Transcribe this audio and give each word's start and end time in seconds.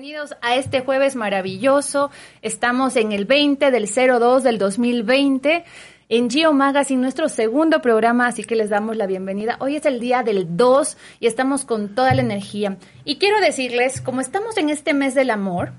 Bienvenidos 0.00 0.36
a 0.42 0.54
este 0.54 0.82
jueves 0.82 1.16
maravilloso. 1.16 2.12
Estamos 2.40 2.94
en 2.94 3.10
el 3.10 3.24
20 3.24 3.72
del 3.72 3.88
02 3.88 4.44
del 4.44 4.56
2020 4.56 5.64
en 6.08 6.30
Geo 6.30 6.52
Magazine, 6.52 7.02
nuestro 7.02 7.28
segundo 7.28 7.82
programa, 7.82 8.28
así 8.28 8.44
que 8.44 8.54
les 8.54 8.70
damos 8.70 8.96
la 8.96 9.08
bienvenida. 9.08 9.56
Hoy 9.58 9.74
es 9.74 9.86
el 9.86 9.98
día 9.98 10.22
del 10.22 10.56
2 10.56 10.96
y 11.18 11.26
estamos 11.26 11.64
con 11.64 11.96
toda 11.96 12.14
la 12.14 12.22
energía. 12.22 12.76
Y 13.04 13.16
quiero 13.16 13.40
decirles, 13.40 14.00
como 14.00 14.20
estamos 14.20 14.56
en 14.56 14.70
este 14.70 14.94
mes 14.94 15.16
del 15.16 15.30
amor, 15.30 15.72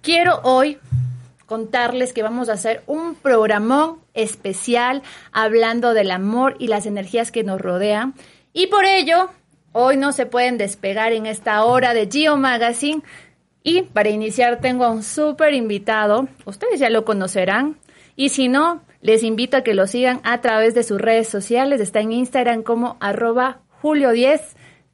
quiero 0.00 0.40
hoy 0.42 0.78
contarles 1.46 2.12
que 2.12 2.24
vamos 2.24 2.48
a 2.48 2.54
hacer 2.54 2.82
un 2.88 3.14
programón 3.14 4.00
especial 4.12 5.04
hablando 5.30 5.94
del 5.94 6.10
amor 6.10 6.56
y 6.58 6.66
las 6.66 6.84
energías 6.84 7.30
que 7.30 7.44
nos 7.44 7.60
rodean. 7.60 8.14
Y 8.52 8.66
por 8.66 8.86
ello, 8.86 9.30
hoy 9.70 9.96
no 9.96 10.10
se 10.10 10.26
pueden 10.26 10.58
despegar 10.58 11.12
en 11.12 11.26
esta 11.26 11.62
hora 11.62 11.94
de 11.94 12.08
Geo 12.10 12.36
Magazine 12.36 13.04
y 13.62 13.82
para 13.82 14.10
iniciar 14.10 14.60
tengo 14.60 14.84
a 14.84 14.90
un 14.90 15.02
súper 15.02 15.54
invitado, 15.54 16.28
ustedes 16.44 16.80
ya 16.80 16.90
lo 16.90 17.04
conocerán, 17.04 17.76
y 18.16 18.28
si 18.28 18.48
no, 18.48 18.82
les 19.00 19.22
invito 19.22 19.56
a 19.56 19.62
que 19.62 19.74
lo 19.74 19.86
sigan 19.86 20.20
a 20.24 20.40
través 20.40 20.74
de 20.74 20.82
sus 20.82 21.00
redes 21.00 21.28
sociales, 21.28 21.80
está 21.80 22.00
en 22.00 22.12
Instagram 22.12 22.62
como 22.62 22.96
arroba 23.00 23.60
julio10 23.82 24.40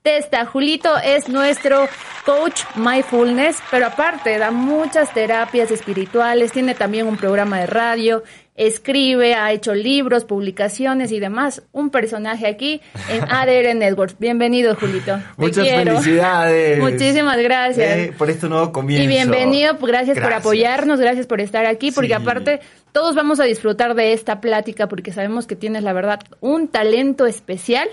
testa. 0.02 0.46
Julito 0.46 0.96
es 0.98 1.28
nuestro 1.28 1.86
coach 2.24 2.62
mindfulness, 2.76 3.58
pero 3.70 3.86
aparte 3.86 4.38
da 4.38 4.50
muchas 4.50 5.12
terapias 5.12 5.70
espirituales, 5.70 6.52
tiene 6.52 6.74
también 6.74 7.06
un 7.06 7.16
programa 7.16 7.60
de 7.60 7.66
radio, 7.66 8.22
escribe, 8.58 9.34
ha 9.34 9.52
hecho 9.52 9.72
libros, 9.72 10.24
publicaciones 10.24 11.12
y 11.12 11.20
demás. 11.20 11.62
Un 11.72 11.90
personaje 11.90 12.46
aquí 12.46 12.82
en 13.08 13.22
ADR 13.30 13.74
Networks. 13.74 14.18
Bienvenido, 14.18 14.74
Julito. 14.74 15.18
Muchas 15.36 15.66
felicidades. 15.66 16.78
Muchísimas 16.80 17.38
gracias. 17.38 17.96
Eh, 17.96 18.12
por 18.18 18.28
este 18.28 18.48
nuevo 18.48 18.72
comienzo. 18.72 19.04
Y 19.04 19.06
bienvenido, 19.06 19.78
gracias, 19.80 20.18
por 20.18 20.32
apoyarnos, 20.32 21.00
gracias 21.00 21.26
por 21.26 21.40
estar 21.40 21.66
aquí, 21.66 21.92
porque 21.92 22.14
aparte 22.14 22.60
todos 22.90 23.14
vamos 23.14 23.38
a 23.38 23.44
disfrutar 23.44 23.94
de 23.94 24.12
esta 24.12 24.40
plática 24.40 24.88
porque 24.88 25.12
sabemos 25.12 25.46
que 25.46 25.54
tienes, 25.54 25.84
la 25.84 25.92
verdad, 25.92 26.20
un 26.40 26.66
talento 26.66 27.26
especial 27.26 27.88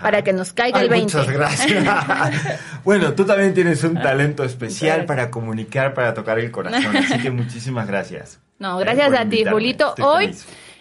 para 0.00 0.22
que 0.22 0.32
nos 0.32 0.52
caiga 0.52 0.80
el 0.80 0.88
20. 0.88 1.16
Muchas 1.16 1.34
gracias. 1.34 1.84
bueno, 2.84 3.14
tú 3.14 3.24
también 3.24 3.52
tienes 3.52 3.82
un 3.82 3.94
talento 3.94 4.44
especial 4.44 5.06
para 5.06 5.30
comunicar, 5.30 5.92
para 5.92 6.14
tocar 6.14 6.38
el 6.38 6.52
corazón, 6.52 6.96
así 6.96 7.18
que 7.18 7.32
muchísimas 7.32 7.88
gracias. 7.88 8.43
No, 8.58 8.78
gracias 8.78 9.12
a 9.12 9.28
ti, 9.28 9.44
Julito. 9.44 9.94
Hoy 10.00 10.34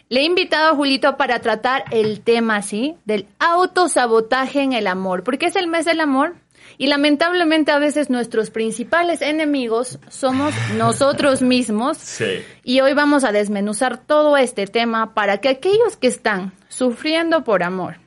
le 0.10 0.22
he 0.22 0.24
invitado 0.24 0.72
a 0.72 0.76
Julito 0.76 1.18
para 1.18 1.40
tratar 1.40 1.86
el 1.92 2.22
tema, 2.22 2.62
¿sí? 2.62 2.96
Del 3.06 3.28
autosabotaje 3.40 4.62
en 4.62 4.74
el 4.74 4.88
amor. 4.88 5.24
Porque 5.24 5.48
es 5.48 5.56
el 5.56 5.68
mes 5.68 5.86
del 5.86 6.00
amor 6.00 6.36
y 6.78 6.88
lamentablemente 6.88 7.72
a 7.72 7.80
veces 7.80 8.10
nuestros 8.10 8.50
principales 8.50 9.22
enemigos 9.22 10.00
somos 10.10 10.54
nosotros 10.78 11.42
mismos. 11.42 11.98
Sí. 11.98 12.44
Y 12.64 12.82
hoy 12.82 12.94
vamos 12.94 13.24
a 13.24 13.32
desmenuzar 13.32 13.98
todo 13.98 14.38
este 14.38 14.68
tema 14.68 15.14
para 15.14 15.38
que 15.38 15.50
aquellos 15.50 15.98
que 15.98 16.08
están 16.08 16.54
sufriendo 16.70 17.44
por 17.44 17.64
amor, 17.64 17.98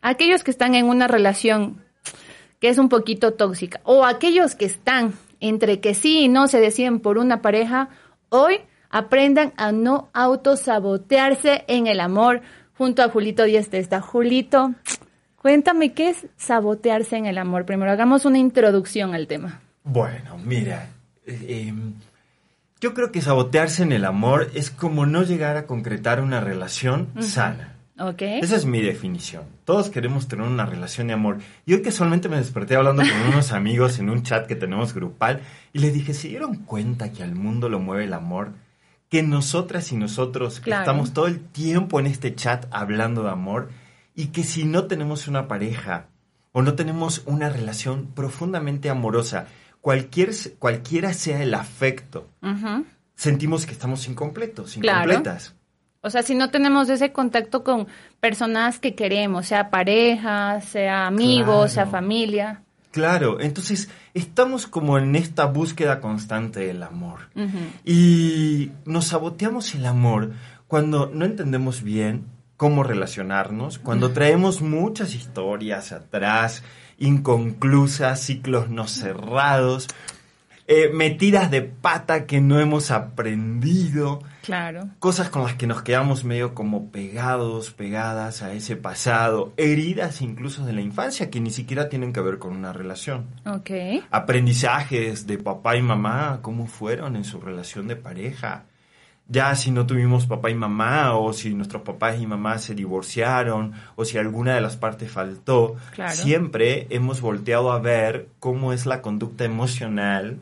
aquellos 0.00 0.44
que 0.44 0.50
están 0.50 0.74
en 0.74 0.86
una 0.86 1.08
relación 1.08 1.82
que 2.60 2.68
es 2.68 2.78
un 2.78 2.88
poquito 2.88 3.32
tóxica, 3.32 3.80
o 3.82 4.04
aquellos 4.04 4.54
que 4.54 4.66
están 4.66 5.14
entre 5.40 5.80
que 5.80 5.94
sí 5.94 6.20
y 6.20 6.28
no 6.28 6.46
se 6.46 6.60
deciden 6.60 7.00
por 7.00 7.18
una 7.18 7.42
pareja, 7.42 7.88
hoy 8.28 8.60
aprendan 8.92 9.52
a 9.56 9.72
no 9.72 10.10
autosabotearse 10.12 11.64
en 11.66 11.88
el 11.88 11.98
amor 11.98 12.42
junto 12.78 13.02
a 13.02 13.08
Julito 13.08 13.42
Díaz 13.42 13.68
Testa. 13.68 14.00
Julito, 14.00 14.74
cuéntame 15.36 15.92
qué 15.92 16.10
es 16.10 16.26
sabotearse 16.36 17.16
en 17.16 17.26
el 17.26 17.38
amor. 17.38 17.64
Primero 17.64 17.90
hagamos 17.90 18.24
una 18.24 18.38
introducción 18.38 19.14
al 19.14 19.26
tema. 19.26 19.60
Bueno, 19.82 20.38
mira, 20.38 20.90
eh, 21.26 21.66
em, 21.68 21.94
yo 22.80 22.94
creo 22.94 23.10
que 23.10 23.20
sabotearse 23.20 23.82
en 23.82 23.92
el 23.92 24.04
amor 24.04 24.50
es 24.54 24.70
como 24.70 25.06
no 25.06 25.22
llegar 25.22 25.56
a 25.56 25.66
concretar 25.66 26.20
una 26.20 26.40
relación 26.40 27.08
sana. 27.20 27.76
Okay. 27.98 28.40
Esa 28.40 28.56
es 28.56 28.64
mi 28.64 28.80
definición. 28.80 29.44
Todos 29.64 29.90
queremos 29.90 30.26
tener 30.26 30.46
una 30.46 30.66
relación 30.66 31.06
de 31.06 31.12
amor. 31.12 31.38
Y 31.66 31.74
hoy 31.74 31.82
casualmente 31.82 32.28
me 32.28 32.36
desperté 32.36 32.74
hablando 32.74 33.02
con 33.02 33.28
unos 33.32 33.52
amigos 33.52 33.98
en 33.98 34.10
un 34.10 34.22
chat 34.22 34.46
que 34.46 34.56
tenemos 34.56 34.94
grupal 34.94 35.40
y 35.72 35.78
les 35.78 35.94
dije, 35.94 36.12
¿se 36.14 36.28
dieron 36.28 36.56
cuenta 36.56 37.12
que 37.12 37.22
al 37.22 37.34
mundo 37.34 37.68
lo 37.68 37.78
mueve 37.78 38.04
el 38.04 38.12
amor? 38.14 38.52
Que 39.12 39.22
nosotras 39.22 39.92
y 39.92 39.96
nosotros 39.96 40.62
estamos 40.64 41.12
todo 41.12 41.26
el 41.26 41.38
tiempo 41.38 42.00
en 42.00 42.06
este 42.06 42.34
chat 42.34 42.64
hablando 42.70 43.22
de 43.22 43.28
amor 43.28 43.68
y 44.14 44.28
que 44.28 44.42
si 44.42 44.64
no 44.64 44.86
tenemos 44.86 45.28
una 45.28 45.48
pareja 45.48 46.06
o 46.52 46.62
no 46.62 46.76
tenemos 46.76 47.20
una 47.26 47.50
relación 47.50 48.06
profundamente 48.14 48.88
amorosa, 48.88 49.48
cualquier, 49.82 50.30
cualquiera 50.58 51.12
sea 51.12 51.42
el 51.42 51.52
afecto, 51.52 52.26
sentimos 53.14 53.66
que 53.66 53.72
estamos 53.72 54.08
incompletos, 54.08 54.78
incompletas. 54.78 55.56
O 56.00 56.08
sea, 56.08 56.22
si 56.22 56.34
no 56.34 56.48
tenemos 56.48 56.88
ese 56.88 57.12
contacto 57.12 57.62
con 57.62 57.88
personas 58.18 58.78
que 58.78 58.94
queremos, 58.94 59.44
sea 59.44 59.68
pareja, 59.68 60.62
sea 60.62 61.06
amigos, 61.06 61.72
sea 61.72 61.84
familia. 61.84 62.62
Claro, 62.92 63.40
entonces 63.40 63.88
estamos 64.12 64.66
como 64.66 64.98
en 64.98 65.16
esta 65.16 65.46
búsqueda 65.46 66.00
constante 66.00 66.60
del 66.60 66.82
amor. 66.82 67.30
Y 67.84 68.70
nos 68.84 69.06
saboteamos 69.06 69.74
el 69.74 69.86
amor 69.86 70.32
cuando 70.68 71.06
no 71.06 71.24
entendemos 71.24 71.82
bien 71.82 72.26
cómo 72.58 72.84
relacionarnos, 72.84 73.78
cuando 73.78 74.12
traemos 74.12 74.60
muchas 74.60 75.14
historias 75.14 75.90
atrás, 75.90 76.62
inconclusas, 76.98 78.20
ciclos 78.20 78.68
no 78.68 78.86
cerrados, 78.86 79.88
eh, 80.66 80.90
metidas 80.92 81.50
de 81.50 81.62
pata 81.62 82.26
que 82.26 82.40
no 82.40 82.60
hemos 82.60 82.90
aprendido. 82.90 84.22
Claro. 84.42 84.88
Cosas 84.98 85.28
con 85.28 85.42
las 85.42 85.54
que 85.54 85.66
nos 85.66 85.82
quedamos 85.82 86.24
medio 86.24 86.54
como 86.54 86.90
pegados, 86.90 87.72
pegadas 87.72 88.42
a 88.42 88.52
ese 88.52 88.76
pasado, 88.76 89.52
heridas 89.56 90.22
incluso 90.22 90.64
de 90.64 90.72
la 90.72 90.80
infancia 90.80 91.30
que 91.30 91.40
ni 91.40 91.50
siquiera 91.50 91.88
tienen 91.88 92.12
que 92.12 92.20
ver 92.20 92.38
con 92.38 92.56
una 92.56 92.72
relación. 92.72 93.26
Ok. 93.46 93.70
Aprendizajes 94.10 95.26
de 95.26 95.38
papá 95.38 95.76
y 95.76 95.82
mamá, 95.82 96.38
cómo 96.42 96.66
fueron 96.66 97.16
en 97.16 97.24
su 97.24 97.40
relación 97.40 97.88
de 97.88 97.96
pareja. 97.96 98.64
Ya 99.28 99.54
si 99.54 99.70
no 99.70 99.86
tuvimos 99.86 100.26
papá 100.26 100.50
y 100.50 100.54
mamá, 100.54 101.16
o 101.16 101.32
si 101.32 101.54
nuestros 101.54 101.82
papás 101.82 102.20
y 102.20 102.26
mamás 102.26 102.64
se 102.64 102.74
divorciaron, 102.74 103.72
o 103.94 104.04
si 104.04 104.18
alguna 104.18 104.54
de 104.54 104.60
las 104.60 104.76
partes 104.76 105.10
faltó, 105.10 105.76
siempre 106.10 106.86
hemos 106.90 107.20
volteado 107.20 107.72
a 107.72 107.78
ver 107.78 108.28
cómo 108.40 108.72
es 108.72 108.84
la 108.84 109.00
conducta 109.00 109.44
emocional 109.44 110.38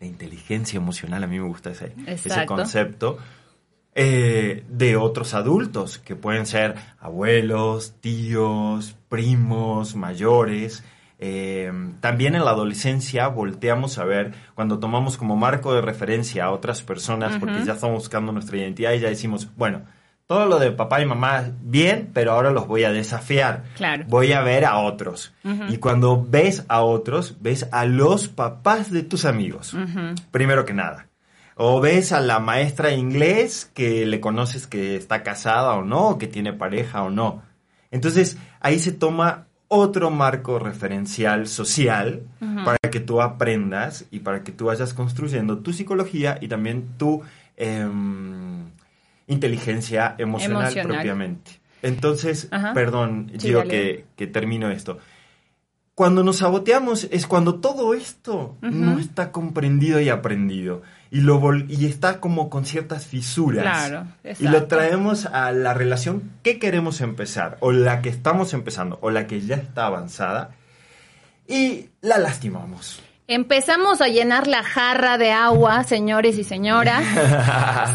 la 0.00 0.06
inteligencia 0.06 0.78
emocional, 0.78 1.22
a 1.22 1.26
mí 1.26 1.38
me 1.38 1.46
gusta 1.46 1.70
ese, 1.70 1.92
ese 2.06 2.46
concepto, 2.46 3.18
eh, 3.94 4.64
de 4.68 4.96
otros 4.96 5.34
adultos, 5.34 5.98
que 5.98 6.16
pueden 6.16 6.46
ser 6.46 6.74
abuelos, 7.00 7.94
tíos, 8.00 8.96
primos, 9.10 9.96
mayores. 9.96 10.82
Eh, 11.18 11.70
también 12.00 12.34
en 12.34 12.46
la 12.46 12.52
adolescencia 12.52 13.28
volteamos 13.28 13.98
a 13.98 14.04
ver, 14.04 14.32
cuando 14.54 14.78
tomamos 14.78 15.18
como 15.18 15.36
marco 15.36 15.74
de 15.74 15.82
referencia 15.82 16.46
a 16.46 16.50
otras 16.50 16.82
personas, 16.82 17.36
porque 17.38 17.62
ya 17.64 17.74
estamos 17.74 17.98
buscando 17.98 18.32
nuestra 18.32 18.56
identidad 18.56 18.92
y 18.94 19.00
ya 19.00 19.08
decimos, 19.10 19.48
bueno, 19.56 19.82
todo 20.30 20.46
lo 20.46 20.60
de 20.60 20.70
papá 20.70 21.02
y 21.02 21.06
mamá 21.06 21.42
bien, 21.60 22.10
pero 22.14 22.30
ahora 22.30 22.52
los 22.52 22.68
voy 22.68 22.84
a 22.84 22.92
desafiar. 22.92 23.64
Claro. 23.74 24.04
Voy 24.06 24.32
a 24.32 24.42
ver 24.42 24.64
a 24.64 24.78
otros. 24.78 25.34
Y 25.68 25.78
cuando 25.78 26.24
ves 26.24 26.64
a 26.68 26.82
otros, 26.82 27.38
ves 27.40 27.66
a 27.72 27.84
los 27.84 28.28
papás 28.28 28.92
de 28.92 29.02
tus 29.02 29.24
amigos, 29.24 29.76
primero 30.30 30.64
que 30.64 30.72
nada. 30.72 31.08
O 31.56 31.80
ves 31.80 32.12
a 32.12 32.20
la 32.20 32.38
maestra 32.38 32.90
de 32.90 32.94
inglés 32.94 33.68
que 33.74 34.06
le 34.06 34.20
conoces 34.20 34.68
que 34.68 34.94
está 34.94 35.24
casada 35.24 35.72
o 35.72 35.82
no, 35.82 36.16
que 36.16 36.28
tiene 36.28 36.52
pareja 36.52 37.02
o 37.02 37.10
no. 37.10 37.42
Entonces 37.90 38.38
ahí 38.60 38.78
se 38.78 38.92
toma 38.92 39.48
otro 39.66 40.12
marco 40.12 40.60
referencial 40.60 41.48
social 41.48 42.22
para 42.64 42.78
que 42.88 43.00
tú 43.00 43.20
aprendas 43.20 44.04
y 44.12 44.20
para 44.20 44.44
que 44.44 44.52
tú 44.52 44.66
vayas 44.66 44.94
construyendo 44.94 45.58
tu 45.58 45.72
psicología 45.72 46.38
y 46.40 46.46
también 46.46 46.90
tu... 46.98 47.20
Em, 47.56 48.59
inteligencia 49.30 50.14
emocional, 50.18 50.74
propiamente. 50.82 51.52
Entonces, 51.82 52.48
perdón, 52.74 53.30
digo 53.34 53.62
que, 53.64 54.04
que 54.16 54.26
termino 54.26 54.70
esto. 54.70 54.98
cuando 55.94 56.22
nos 56.22 56.38
saboteamos 56.38 57.08
es 57.10 57.26
cuando 57.26 57.60
todo 57.60 57.94
esto 57.94 58.56
no 58.60 58.98
está 58.98 59.32
comprendido 59.32 60.00
y 60.00 60.08
aprendido. 60.08 60.82
Y, 61.10 61.20
lo 61.22 61.40
y 61.56 61.86
está 61.86 62.20
como 62.20 62.50
con 62.50 62.64
ciertas 62.64 63.06
fisuras. 63.06 63.62
Claro, 63.62 64.06
y 64.38 64.48
lo 64.48 64.66
traemos 64.66 65.26
a 65.26 65.52
la 65.52 65.74
relación 65.74 66.30
que 66.42 66.58
queremos 66.58 67.00
empezar, 67.00 67.56
o 67.60 67.72
la 67.72 68.00
que 68.00 68.10
estamos 68.10 68.54
empezando, 68.54 68.98
o 69.02 69.10
la 69.10 69.26
que 69.26 69.40
ya 69.40 69.56
está 69.56 69.86
avanzada, 69.86 70.50
y 71.48 71.88
la 72.00 72.18
lastimamos. 72.18 73.02
Empezamos 73.32 74.00
a 74.00 74.08
llenar 74.08 74.48
la 74.48 74.64
jarra 74.64 75.16
de 75.16 75.30
agua, 75.30 75.84
señores 75.84 76.36
y 76.36 76.42
señoras, 76.42 77.04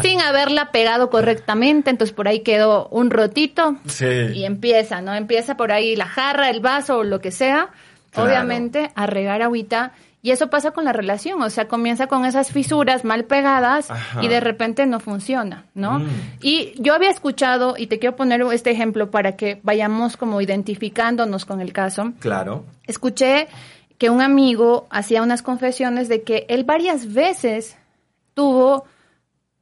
sin 0.02 0.22
haberla 0.22 0.70
pegado 0.70 1.10
correctamente, 1.10 1.90
entonces 1.90 2.16
por 2.16 2.26
ahí 2.26 2.40
quedó 2.40 2.88
un 2.88 3.10
rotito 3.10 3.76
sí. 3.84 4.06
y 4.32 4.46
empieza, 4.46 5.02
¿no? 5.02 5.14
Empieza 5.14 5.58
por 5.58 5.72
ahí 5.72 5.94
la 5.94 6.06
jarra, 6.06 6.48
el 6.48 6.60
vaso 6.60 7.00
o 7.00 7.04
lo 7.04 7.20
que 7.20 7.32
sea, 7.32 7.68
obviamente 8.14 8.92
a 8.94 9.06
regar 9.06 9.42
agüita 9.42 9.92
y 10.22 10.30
eso 10.30 10.48
pasa 10.48 10.70
con 10.70 10.86
la 10.86 10.94
relación, 10.94 11.42
o 11.42 11.50
sea, 11.50 11.68
comienza 11.68 12.06
con 12.06 12.24
esas 12.24 12.50
fisuras 12.50 13.04
mal 13.04 13.24
pegadas 13.24 13.88
y 14.22 14.28
de 14.28 14.40
repente 14.40 14.86
no 14.86 15.00
funciona, 15.00 15.66
¿no? 15.74 15.98
Mm. 15.98 16.08
Y 16.40 16.72
yo 16.78 16.94
había 16.94 17.10
escuchado, 17.10 17.74
y 17.76 17.88
te 17.88 17.98
quiero 17.98 18.16
poner 18.16 18.40
este 18.52 18.70
ejemplo 18.70 19.10
para 19.10 19.36
que 19.36 19.60
vayamos 19.62 20.16
como 20.16 20.40
identificándonos 20.40 21.44
con 21.44 21.60
el 21.60 21.74
caso. 21.74 22.14
Claro. 22.20 22.64
Escuché 22.86 23.48
que 23.98 24.10
un 24.10 24.20
amigo 24.20 24.86
hacía 24.90 25.22
unas 25.22 25.42
confesiones 25.42 26.08
de 26.08 26.22
que 26.22 26.46
él 26.48 26.64
varias 26.64 27.12
veces 27.12 27.76
tuvo 28.34 28.84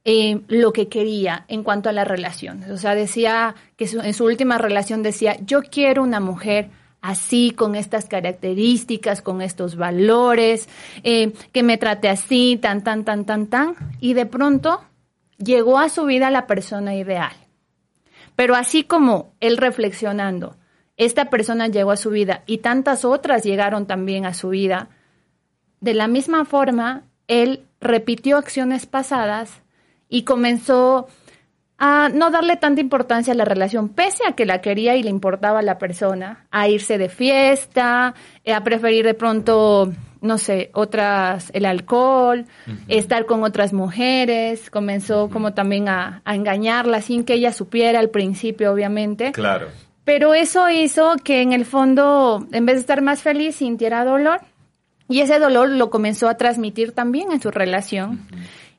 eh, 0.03 0.41
lo 0.47 0.73
que 0.73 0.87
quería 0.87 1.45
en 1.47 1.63
cuanto 1.63 1.89
a 1.89 1.93
la 1.93 2.03
relación. 2.03 2.63
O 2.71 2.77
sea, 2.77 2.95
decía 2.95 3.55
que 3.75 3.85
en 3.85 4.13
su 4.13 4.25
última 4.25 4.57
relación 4.57 5.01
decía, 5.03 5.37
yo 5.45 5.63
quiero 5.63 6.03
una 6.03 6.19
mujer 6.19 6.69
así, 7.01 7.51
con 7.51 7.75
estas 7.75 8.05
características, 8.05 9.21
con 9.21 9.41
estos 9.41 9.75
valores, 9.75 10.67
eh, 11.03 11.33
que 11.51 11.61
me 11.61 11.77
trate 11.77 12.09
así, 12.09 12.57
tan, 12.59 12.83
tan, 12.83 13.05
tan, 13.05 13.25
tan, 13.25 13.45
tan, 13.45 13.75
y 13.99 14.15
de 14.15 14.25
pronto 14.25 14.81
llegó 15.37 15.77
a 15.77 15.89
su 15.89 16.05
vida 16.05 16.31
la 16.31 16.47
persona 16.47 16.95
ideal. 16.95 17.33
Pero 18.35 18.55
así 18.55 18.83
como 18.83 19.33
él 19.39 19.57
reflexionando, 19.57 20.55
esta 20.97 21.29
persona 21.29 21.67
llegó 21.67 21.91
a 21.91 21.97
su 21.97 22.09
vida 22.09 22.43
y 22.45 22.59
tantas 22.59 23.05
otras 23.05 23.43
llegaron 23.43 23.85
también 23.85 24.25
a 24.25 24.33
su 24.33 24.49
vida, 24.49 24.89
de 25.81 25.93
la 25.93 26.07
misma 26.07 26.45
forma, 26.45 27.03
él 27.27 27.65
repitió 27.81 28.37
acciones 28.37 28.85
pasadas 28.85 29.61
y 30.09 30.23
comenzó 30.23 31.07
a 31.77 32.09
no 32.13 32.31
darle 32.31 32.55
tanta 32.55 32.79
importancia 32.79 33.33
a 33.33 33.35
la 33.35 33.43
relación, 33.43 33.89
pese 33.89 34.23
a 34.27 34.31
que 34.31 34.45
la 34.45 34.61
quería 34.61 34.95
y 34.95 35.03
le 35.03 35.09
importaba 35.09 35.59
a 35.59 35.61
la 35.61 35.77
persona, 35.77 36.47
a 36.49 36.69
irse 36.69 36.97
de 36.97 37.09
fiesta, 37.09 38.15
eh, 38.45 38.53
a 38.53 38.63
preferir 38.63 39.05
de 39.05 39.13
pronto, 39.13 39.91
no 40.21 40.37
sé, 40.37 40.69
otras, 40.73 41.51
el 41.53 41.65
alcohol, 41.65 42.45
estar 42.87 43.25
con 43.25 43.43
otras 43.43 43.73
mujeres, 43.73 44.69
comenzó 44.69 45.29
como 45.29 45.53
también 45.53 45.89
a, 45.89 46.21
a, 46.23 46.35
engañarla 46.35 47.01
sin 47.01 47.25
que 47.25 47.33
ella 47.33 47.51
supiera 47.51 47.99
al 47.99 48.09
principio, 48.09 48.71
obviamente. 48.71 49.33
Claro. 49.33 49.67
Pero 50.05 50.35
eso 50.35 50.69
hizo 50.69 51.15
que 51.23 51.41
en 51.41 51.51
el 51.51 51.65
fondo, 51.65 52.47
en 52.51 52.65
vez 52.65 52.75
de 52.75 52.81
estar 52.81 53.01
más 53.01 53.21
feliz, 53.21 53.55
sintiera 53.55 54.05
dolor. 54.05 54.39
Y 55.09 55.19
ese 55.19 55.39
dolor 55.39 55.69
lo 55.69 55.89
comenzó 55.89 56.29
a 56.29 56.37
transmitir 56.37 56.91
también 56.91 57.31
en 57.31 57.41
su 57.41 57.51
relación. 57.51 58.25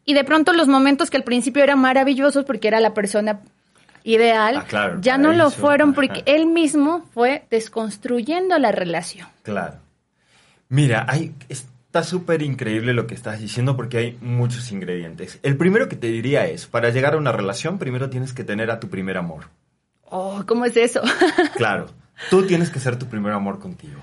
Y 0.04 0.14
de 0.14 0.24
pronto 0.24 0.52
los 0.52 0.68
momentos 0.68 1.10
que 1.10 1.16
al 1.16 1.24
principio 1.24 1.62
eran 1.62 1.80
maravillosos 1.80 2.44
porque 2.44 2.68
era 2.68 2.80
la 2.80 2.94
persona 2.94 3.40
ideal, 4.04 4.64
ah, 4.72 4.96
ya 5.00 5.18
no 5.18 5.32
lo 5.32 5.50
fueron 5.50 5.92
porque 5.92 6.22
él 6.26 6.46
mismo 6.46 7.04
fue 7.12 7.44
desconstruyendo 7.50 8.56
la 8.58 8.70
relación. 8.70 9.26
Claro. 9.42 9.74
Mira, 10.68 11.06
hay, 11.08 11.34
está 11.48 12.04
súper 12.04 12.42
increíble 12.42 12.92
lo 12.92 13.08
que 13.08 13.16
estás 13.16 13.40
diciendo 13.40 13.76
porque 13.76 13.98
hay 13.98 14.18
muchos 14.20 14.70
ingredientes. 14.70 15.40
El 15.42 15.56
primero 15.56 15.88
que 15.88 15.96
te 15.96 16.06
diría 16.06 16.46
es, 16.46 16.66
para 16.66 16.90
llegar 16.90 17.14
a 17.14 17.16
una 17.16 17.32
relación, 17.32 17.78
primero 17.78 18.08
tienes 18.08 18.32
que 18.32 18.44
tener 18.44 18.70
a 18.70 18.78
tu 18.78 18.88
primer 18.88 19.16
amor. 19.16 19.46
Oh, 20.18 20.44
¿cómo 20.46 20.64
es 20.64 20.74
eso? 20.78 21.02
claro, 21.56 21.88
tú 22.30 22.46
tienes 22.46 22.70
que 22.70 22.80
ser 22.80 22.98
tu 22.98 23.06
primer 23.06 23.32
amor 23.32 23.58
contigo. 23.58 24.00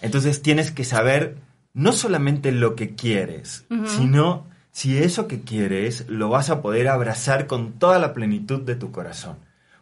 Entonces 0.00 0.40
tienes 0.40 0.70
que 0.70 0.82
saber 0.82 1.36
no 1.74 1.92
solamente 1.92 2.52
lo 2.52 2.74
que 2.74 2.94
quieres, 2.94 3.66
sino 3.84 4.46
si 4.72 4.96
eso 4.96 5.28
que 5.28 5.42
quieres 5.42 6.08
lo 6.08 6.30
vas 6.30 6.48
a 6.48 6.62
poder 6.62 6.88
abrazar 6.88 7.46
con 7.46 7.72
toda 7.72 7.98
la 7.98 8.14
plenitud 8.14 8.62
de 8.62 8.76
tu 8.76 8.92
corazón. 8.92 9.36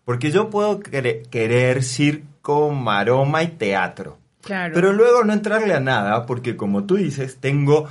Porque 0.04 0.32
yo 0.32 0.50
puedo 0.50 0.80
querer 0.80 1.84
circo, 1.84 2.72
maroma 2.72 3.44
y 3.44 3.48
teatro. 3.48 4.18
Claro. 4.42 4.74
Pero 4.74 4.92
luego 4.92 5.22
no 5.22 5.32
entrarle 5.32 5.74
a 5.74 5.80
nada 5.80 6.26
porque 6.26 6.56
como 6.56 6.82
tú 6.82 6.96
dices, 6.96 7.36
tengo 7.36 7.88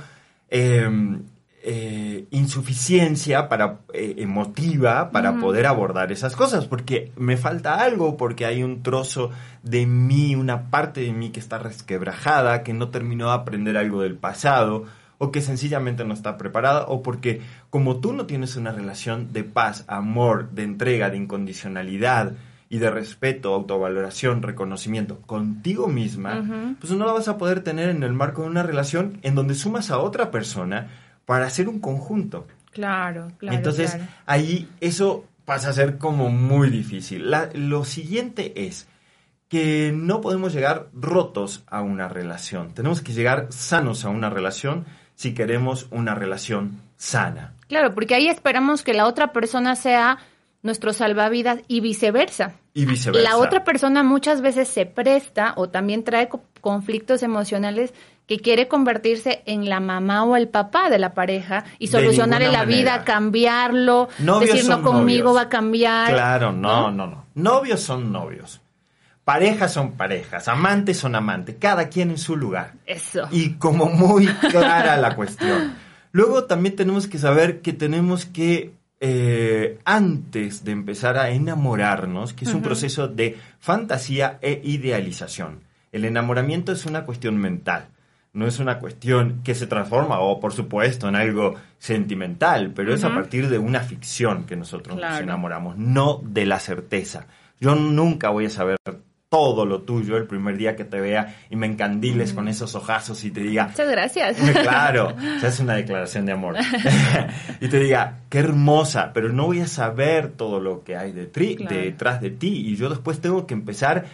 em, 0.50 1.22
eh, 1.62 2.26
insuficiencia 2.30 3.48
para, 3.48 3.80
eh, 3.92 4.14
emotiva 4.18 5.10
para 5.10 5.38
poder 5.40 5.66
abordar 5.66 6.12
esas 6.12 6.36
cosas, 6.36 6.66
porque 6.66 7.10
me 7.16 7.36
falta 7.36 7.82
algo, 7.82 8.16
porque 8.16 8.46
hay 8.46 8.62
un 8.62 8.82
trozo 8.84 9.30
de 9.64 9.84
mí, 9.84 10.36
una 10.36 10.70
parte 10.70 11.00
de 11.00 11.12
mí 11.12 11.30
que 11.30 11.40
está 11.40 11.58
resquebrajada, 11.58 12.62
que 12.62 12.74
no 12.74 12.90
terminó 12.90 13.26
de 13.26 13.34
aprender 13.34 13.76
algo 13.76 14.02
del 14.02 14.14
pasado, 14.14 14.84
o 15.18 15.32
que 15.32 15.40
sencillamente 15.42 16.04
no 16.04 16.14
está 16.14 16.36
preparada, 16.38 16.84
o 16.86 17.02
porque 17.02 17.40
como 17.70 17.96
tú 17.96 18.12
no 18.12 18.26
tienes 18.26 18.54
una 18.54 18.70
relación 18.70 19.32
de 19.32 19.42
paz, 19.42 19.84
amor, 19.88 20.50
de 20.50 20.62
entrega, 20.62 21.10
de 21.10 21.16
incondicionalidad 21.16 22.34
y 22.70 22.78
de 22.78 22.90
respeto, 22.90 23.52
autovaloración, 23.52 24.42
reconocimiento 24.42 25.20
contigo 25.22 25.88
misma, 25.88 26.76
pues 26.78 26.92
no 26.92 27.04
la 27.04 27.12
vas 27.12 27.26
a 27.26 27.36
poder 27.36 27.60
tener 27.60 27.88
en 27.88 28.04
el 28.04 28.12
marco 28.12 28.42
de 28.42 28.48
una 28.48 28.62
relación 28.62 29.18
en 29.22 29.34
donde 29.34 29.54
sumas 29.54 29.90
a 29.90 29.98
otra 29.98 30.30
persona 30.30 30.88
para 31.28 31.44
hacer 31.44 31.68
un 31.68 31.78
conjunto. 31.78 32.46
Claro, 32.72 33.30
claro. 33.36 33.54
Entonces, 33.54 33.90
claro. 33.90 34.06
ahí 34.24 34.66
eso 34.80 35.26
pasa 35.44 35.68
a 35.68 35.72
ser 35.74 35.98
como 35.98 36.30
muy 36.30 36.70
difícil. 36.70 37.30
La, 37.30 37.50
lo 37.52 37.84
siguiente 37.84 38.64
es 38.66 38.88
que 39.48 39.92
no 39.94 40.22
podemos 40.22 40.54
llegar 40.54 40.88
rotos 40.94 41.64
a 41.66 41.82
una 41.82 42.08
relación. 42.08 42.72
Tenemos 42.72 43.02
que 43.02 43.12
llegar 43.12 43.48
sanos 43.50 44.06
a 44.06 44.08
una 44.08 44.30
relación 44.30 44.86
si 45.16 45.34
queremos 45.34 45.86
una 45.90 46.14
relación 46.14 46.80
sana. 46.96 47.52
Claro, 47.68 47.94
porque 47.94 48.14
ahí 48.14 48.28
esperamos 48.28 48.82
que 48.82 48.94
la 48.94 49.06
otra 49.06 49.34
persona 49.34 49.76
sea 49.76 50.20
nuestro 50.62 50.94
salvavidas 50.94 51.60
y 51.68 51.80
viceversa. 51.80 52.54
Y 52.72 52.86
viceversa. 52.86 53.28
La 53.28 53.36
otra 53.36 53.64
persona 53.64 54.02
muchas 54.02 54.40
veces 54.40 54.66
se 54.68 54.86
presta 54.86 55.52
o 55.56 55.68
también 55.68 56.04
trae 56.04 56.30
conflictos 56.62 57.22
emocionales 57.22 57.92
que 58.28 58.38
quiere 58.38 58.68
convertirse 58.68 59.42
en 59.46 59.68
la 59.70 59.80
mamá 59.80 60.22
o 60.22 60.36
el 60.36 60.48
papá 60.48 60.90
de 60.90 60.98
la 60.98 61.14
pareja 61.14 61.64
y 61.78 61.88
solucionarle 61.88 62.52
la 62.52 62.58
manera. 62.58 62.76
vida, 62.76 63.04
cambiarlo, 63.04 64.10
Novios 64.18 64.52
decir 64.52 64.68
no 64.68 64.82
conmigo 64.82 65.30
novios. 65.30 65.36
va 65.36 65.46
a 65.46 65.48
cambiar. 65.48 66.12
Claro, 66.12 66.52
no, 66.52 66.90
no, 66.90 67.06
no. 67.06 67.24
Novios 67.34 67.80
son 67.80 68.12
novios. 68.12 68.60
Parejas 69.24 69.72
son 69.72 69.92
parejas, 69.92 70.46
amantes 70.46 70.98
son 70.98 71.14
amantes, 71.14 71.56
cada 71.58 71.88
quien 71.88 72.10
en 72.10 72.18
su 72.18 72.36
lugar. 72.36 72.74
Eso. 72.84 73.28
Y 73.30 73.54
como 73.54 73.86
muy 73.86 74.26
clara 74.26 74.96
la 74.98 75.16
cuestión. 75.16 75.74
Luego 76.12 76.44
también 76.44 76.76
tenemos 76.76 77.06
que 77.08 77.18
saber 77.18 77.60
que 77.62 77.72
tenemos 77.72 78.26
que, 78.26 78.74
eh, 79.00 79.78
antes 79.84 80.64
de 80.64 80.72
empezar 80.72 81.16
a 81.16 81.30
enamorarnos, 81.30 82.34
que 82.34 82.44
es 82.44 82.52
un 82.52 82.62
proceso 82.62 83.08
de 83.08 83.38
fantasía 83.58 84.38
e 84.42 84.60
idealización. 84.64 85.60
El 85.92 86.04
enamoramiento 86.04 86.72
es 86.72 86.84
una 86.84 87.04
cuestión 87.04 87.38
mental, 87.38 87.88
no 88.32 88.46
es 88.46 88.58
una 88.58 88.78
cuestión 88.78 89.40
que 89.42 89.54
se 89.54 89.66
transforma, 89.66 90.20
o 90.20 90.38
por 90.40 90.52
supuesto, 90.52 91.08
en 91.08 91.16
algo 91.16 91.54
sentimental, 91.78 92.72
pero 92.74 92.94
es 92.94 93.02
a 93.04 93.14
partir 93.14 93.48
de 93.48 93.58
una 93.58 93.80
ficción 93.80 94.44
que 94.44 94.56
nosotros 94.56 94.96
nos 94.96 95.20
enamoramos, 95.20 95.76
no 95.76 96.20
de 96.22 96.46
la 96.46 96.60
certeza. 96.60 97.26
Yo 97.60 97.74
nunca 97.74 98.28
voy 98.30 98.46
a 98.46 98.50
saber 98.50 98.76
todo 99.30 99.66
lo 99.66 99.82
tuyo 99.82 100.16
el 100.16 100.26
primer 100.26 100.56
día 100.56 100.74
que 100.74 100.84
te 100.84 101.00
vea 101.00 101.36
y 101.50 101.56
me 101.56 101.66
encandiles 101.66 102.32
con 102.32 102.48
esos 102.48 102.74
ojazos 102.74 103.24
y 103.24 103.30
te 103.30 103.40
diga, 103.40 103.66
Muchas 103.68 103.90
gracias. 103.90 104.36
Claro, 104.62 105.08
o 105.08 105.40
sea, 105.40 105.48
es 105.50 105.60
una 105.60 105.74
declaración 105.74 106.24
de 106.24 106.32
amor. 106.32 106.54
y 107.60 107.68
te 107.68 107.78
diga, 107.80 108.20
qué 108.30 108.38
hermosa, 108.38 109.10
pero 109.12 109.30
no 109.32 109.46
voy 109.46 109.60
a 109.60 109.66
saber 109.66 110.28
todo 110.30 110.60
lo 110.60 110.82
que 110.84 110.96
hay 110.96 111.12
de 111.12 111.30
tri- 111.30 111.56
Claro. 111.56 111.76
detrás 111.76 112.20
de 112.20 112.30
ti. 112.30 112.68
Y 112.68 112.76
yo 112.76 112.88
después 112.88 113.20
tengo 113.20 113.46
que 113.46 113.52
empezar, 113.54 114.06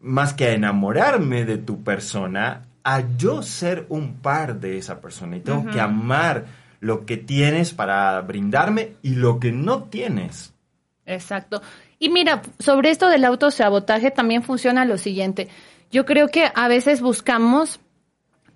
más 0.00 0.34
que 0.34 0.46
a 0.48 0.52
enamorarme 0.52 1.44
de 1.46 1.56
tu 1.58 1.82
persona, 1.82 2.62
a 2.84 3.02
yo 3.16 3.42
ser 3.42 3.86
un 3.88 4.14
par 4.14 4.60
de 4.60 4.78
esa 4.78 5.00
persona. 5.00 5.36
Y 5.36 5.40
tengo 5.40 5.70
que 5.70 5.80
amar 5.80 6.46
lo 6.80 7.06
que 7.06 7.16
tienes 7.16 7.72
para 7.72 8.20
brindarme 8.22 8.94
y 9.02 9.14
lo 9.14 9.38
que 9.38 9.52
no 9.52 9.84
tienes. 9.84 10.52
Exacto. 11.06 11.62
Y 11.98 12.08
mira, 12.08 12.42
sobre 12.58 12.90
esto 12.90 13.08
del 13.08 13.24
autosabotaje 13.24 14.10
también 14.10 14.42
funciona 14.42 14.84
lo 14.84 14.98
siguiente. 14.98 15.48
Yo 15.90 16.04
creo 16.04 16.28
que 16.28 16.50
a 16.54 16.68
veces 16.68 17.00
buscamos 17.00 17.78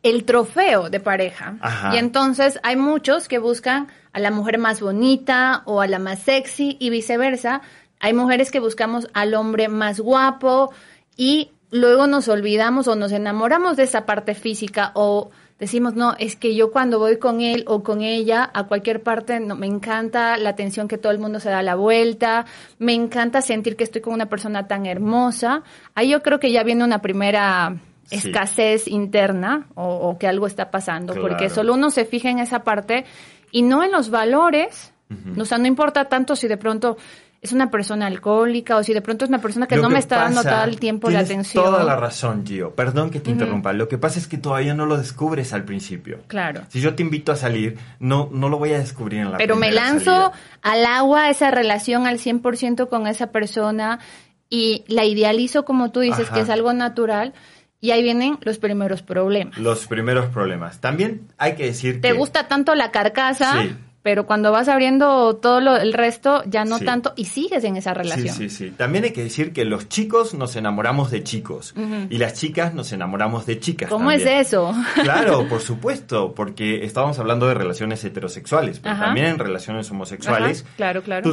el 0.03 0.25
trofeo 0.25 0.91
de 0.91 1.01
pareja. 1.01 1.57
Ajá. 1.61 1.95
Y 1.95 1.99
entonces 1.99 2.59
hay 2.63 2.77
muchos 2.77 3.29
que 3.29 3.39
buscan 3.39 3.89
a 4.13 4.19
la 4.19 4.31
mujer 4.31 4.59
más 4.59 4.81
bonita 4.81 5.63
o 5.65 5.81
a 5.81 5.87
la 5.87 5.99
más 5.99 6.21
sexy 6.21 6.77
y 6.81 6.91
viceversa. 6.91 7.61
Hay 8.01 8.13
mujeres 8.13 8.51
que 8.51 8.61
buscamos 8.61 9.09
al 9.15 9.35
hombre 9.35 9.69
más 9.69 10.01
guapo 10.01 10.73
y 11.17 11.51
luego 11.71 12.07
nos 12.07 12.29
olvidamos 12.29 12.89
o 12.89 12.95
nos 12.95 13.13
enamoramos 13.13 13.77
de 13.77 13.85
esa 13.85 14.07
parte 14.07 14.35
física 14.35 14.93
o 14.95 15.31
decimos, 15.59 15.95
no, 15.95 16.15
es 16.19 16.37
que 16.37 16.55
yo 16.55 16.71
cuando 16.71 16.99
voy 16.99 17.19
con 17.19 17.41
él 17.41 17.65
o 17.67 17.83
con 17.83 18.03
ella 18.03 18.51
a 18.53 18.65
cualquier 18.65 19.03
parte, 19.03 19.41
no, 19.41 19.57
me 19.57 19.67
encanta 19.67 20.37
la 20.37 20.51
atención 20.51 20.89
que 20.89 20.99
todo 20.99 21.13
el 21.13 21.19
mundo 21.19 21.41
se 21.41 21.51
da 21.51 21.63
la 21.63 21.75
vuelta, 21.75 22.45
me 22.79 22.93
encanta 22.95 23.41
sentir 23.41 23.77
que 23.77 23.85
estoy 23.85 24.03
con 24.03 24.15
una 24.15 24.27
persona 24.27 24.67
tan 24.67 24.87
hermosa. 24.87 25.63
Ahí 25.95 26.11
yo 26.11 26.23
creo 26.23 26.39
que 26.39 26.53
ya 26.53 26.63
viene 26.63 26.85
una 26.85 27.01
primera 27.01 27.77
escasez 28.11 28.87
interna 28.87 29.67
o, 29.75 30.17
que 30.19 30.29
algo 30.29 30.47
está 30.47 30.71
pasando, 30.71 31.15
porque 31.15 31.51
solo 31.51 31.75
uno 31.75 31.91
se 31.91 32.05
fija 32.05 32.31
en 32.31 32.39
esa 32.39 32.61
parte 32.61 33.05
y 33.51 33.63
no 33.63 33.83
en 33.83 33.93
los 33.93 34.11
valores. 34.11 34.93
O 35.39 35.45
sea, 35.45 35.59
no 35.59 35.67
importa 35.67 36.07
tanto 36.07 36.35
si 36.35 36.49
de 36.49 36.57
pronto 36.57 36.97
es 37.43 37.53
una 37.53 37.71
persona 37.71 38.07
alcohólica 38.07 38.77
o 38.77 38.83
si 38.83 38.93
de 38.93 39.03
pronto 39.03 39.25
es 39.25 39.29
una 39.29 39.41
persona 39.41 39.67
que 39.67 39.77
no 39.77 39.89
me 39.89 39.99
está 39.99 40.19
dando 40.19 40.43
todo 40.43 40.65
el 40.65 40.81
tiempo 40.81 41.11
la 41.11 41.21
atención. 41.21 41.65
Toda 41.65 41.85
la 41.85 41.97
razón, 41.97 42.45
Gio. 42.47 42.75
Perdón 42.75 43.11
que 43.11 43.21
te 43.21 43.31
interrumpa. 43.31 43.73
Lo 43.73 43.89
que 43.89 43.99
pasa 43.99 44.19
es 44.19 44.27
que 44.27 44.39
todavía 44.39 44.75
no 44.75 44.87
lo 44.87 44.97
descubres 44.97 45.53
al 45.53 45.65
principio. 45.65 46.21
Claro. 46.27 46.63
Si 46.69 46.81
yo 46.81 46.95
te 46.95 47.03
invito 47.03 47.33
a 47.33 47.37
salir, 47.37 47.79
no, 48.01 48.29
no 48.33 48.49
lo 48.49 48.59
voy 48.59 48.73
a 48.73 48.79
descubrir 48.79 49.21
en 49.21 49.33
la 49.33 49.39
Pero 49.39 49.57
me 49.57 49.71
lanzo 49.71 50.33
al 50.63 50.87
agua 50.87 51.31
esa 51.31 51.51
relación 51.51 52.07
al 52.07 52.19
100% 52.19 52.89
con 52.89 53.07
esa 53.07 53.29
persona 53.29 54.01
y 54.49 54.85
la 54.89 55.05
idealizo 55.05 55.65
como 55.65 55.91
tú 55.91 56.01
dices, 56.01 56.31
que 56.31 56.41
es 56.41 56.51
algo 56.51 56.73
natural. 56.73 57.35
Y 57.79 57.91
ahí 57.91 58.03
vienen 58.03 58.39
los 58.41 58.59
primeros 58.59 59.03
problemas. 59.03 59.59
Los 59.59 59.87
primeros 59.87 60.27
problemas. 60.27 60.81
También 60.81 61.29
hay 61.37 61.55
que 61.55 61.67
decir 61.67 62.01
¿Te 62.01 62.09
que... 62.09 62.15
Te 62.15 62.19
gusta 62.19 62.49
tanto 62.49 62.75
la 62.75 62.91
carcasa 62.91 63.65
pero 64.07 64.25
cuando 64.25 64.53
vas 64.53 64.69
abriendo 64.69 65.35
todo 65.35 65.61
lo, 65.61 65.77
el 65.77 65.93
resto, 65.93 66.45
ya 66.47 66.65
no 66.65 66.79
tanto 66.79 67.13
y 67.17 67.25
sigues 67.25 67.65
en 67.65 67.77
esa 67.77 67.93
relación. 67.93 68.37
Sí, 68.37 68.49
sí, 68.49 68.67
sí. 68.67 68.71
También 68.71 69.03
hay 69.03 69.11
que 69.11 69.25
decir 69.25 69.53
que 69.53 69.65
los 69.65 69.89
chicos 69.89 70.33
nos 70.33 70.55
enamoramos 70.55 71.11
de 71.11 71.25
chicos 71.25 71.75
y 72.09 72.19
las 72.19 72.35
chicas 72.35 72.73
nos 72.73 72.93
enamoramos 72.93 73.47
de 73.47 73.59
chicas. 73.59 73.91
¿Cómo 73.91 74.13
es 74.13 74.25
eso? 74.25 74.73
Claro, 75.03 75.49
por 75.49 75.61
supuesto, 75.61 76.35
porque 76.37 76.85
estábamos 76.85 77.19
hablando 77.19 77.49
de 77.49 77.55
relaciones 77.55 78.05
heterosexuales, 78.05 78.79
pero 78.79 78.97
también 78.97 79.27
en 79.27 79.39
relaciones 79.41 79.91
homosexuales. 79.91 80.65
claro, 80.77 81.03
claro. 81.03 81.33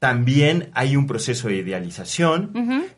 también 0.00 0.70
hay 0.74 0.96
un 0.96 1.06
proceso 1.06 1.46
de 1.46 1.54
idealización. 1.58 2.50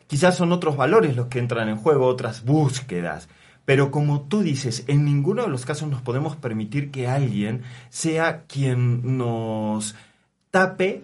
Quizás 0.07 0.35
son 0.35 0.51
otros 0.51 0.75
valores 0.77 1.15
los 1.15 1.27
que 1.27 1.37
entran 1.37 1.69
en 1.69 1.75
juego, 1.75 2.07
otras 2.07 2.43
búsquedas. 2.43 3.29
Pero 3.65 3.91
como 3.91 4.21
tú 4.21 4.41
dices, 4.41 4.83
en 4.87 5.05
ninguno 5.05 5.43
de 5.43 5.49
los 5.49 5.65
casos 5.65 5.89
nos 5.89 6.01
podemos 6.01 6.35
permitir 6.35 6.91
que 6.91 7.07
alguien 7.07 7.61
sea 7.89 8.43
quien 8.47 9.17
nos 9.17 9.95
tape 10.49 11.03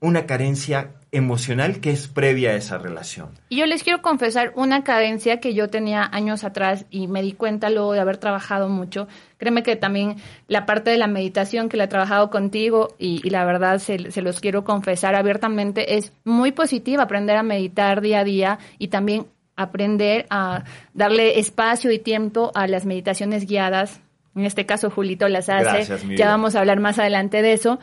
una 0.00 0.26
carencia 0.26 0.90
emocional 1.12 1.80
que 1.80 1.90
es 1.90 2.08
previa 2.08 2.50
a 2.50 2.54
esa 2.54 2.78
relación. 2.78 3.28
Y 3.50 3.58
yo 3.58 3.66
les 3.66 3.82
quiero 3.82 4.00
confesar 4.00 4.52
una 4.56 4.82
carencia 4.82 5.40
que 5.40 5.52
yo 5.52 5.68
tenía 5.68 6.08
años 6.10 6.42
atrás 6.42 6.86
y 6.90 7.06
me 7.06 7.22
di 7.22 7.32
cuenta 7.32 7.68
luego 7.68 7.92
de 7.92 8.00
haber 8.00 8.16
trabajado 8.16 8.70
mucho. 8.70 9.06
Créeme 9.36 9.62
que 9.62 9.76
también 9.76 10.16
la 10.48 10.64
parte 10.64 10.90
de 10.90 10.96
la 10.96 11.06
meditación 11.06 11.68
que 11.68 11.76
la 11.76 11.84
he 11.84 11.88
trabajado 11.88 12.30
contigo 12.30 12.94
y, 12.98 13.28
la 13.28 13.44
verdad 13.44 13.78
se, 13.78 14.10
se, 14.10 14.22
los 14.22 14.40
quiero 14.40 14.64
confesar 14.64 15.14
abiertamente 15.14 15.96
es 15.96 16.12
muy 16.24 16.50
positiva 16.52 17.04
aprender 17.04 17.36
a 17.36 17.42
meditar 17.42 18.00
día 18.00 18.20
a 18.20 18.24
día 18.24 18.58
y 18.78 18.88
también 18.88 19.26
aprender 19.62 20.26
a 20.30 20.64
darle 20.94 21.38
espacio 21.38 21.90
y 21.90 21.98
tiempo 21.98 22.50
a 22.54 22.66
las 22.66 22.86
meditaciones 22.86 23.46
guiadas. 23.46 24.00
En 24.34 24.44
este 24.44 24.66
caso, 24.66 24.90
Julito 24.90 25.28
las 25.28 25.48
hace. 25.48 26.16
ya 26.16 26.28
vamos 26.28 26.54
a 26.54 26.60
hablar 26.60 26.80
más 26.80 26.98
adelante 26.98 27.42
de 27.42 27.52
eso. 27.52 27.78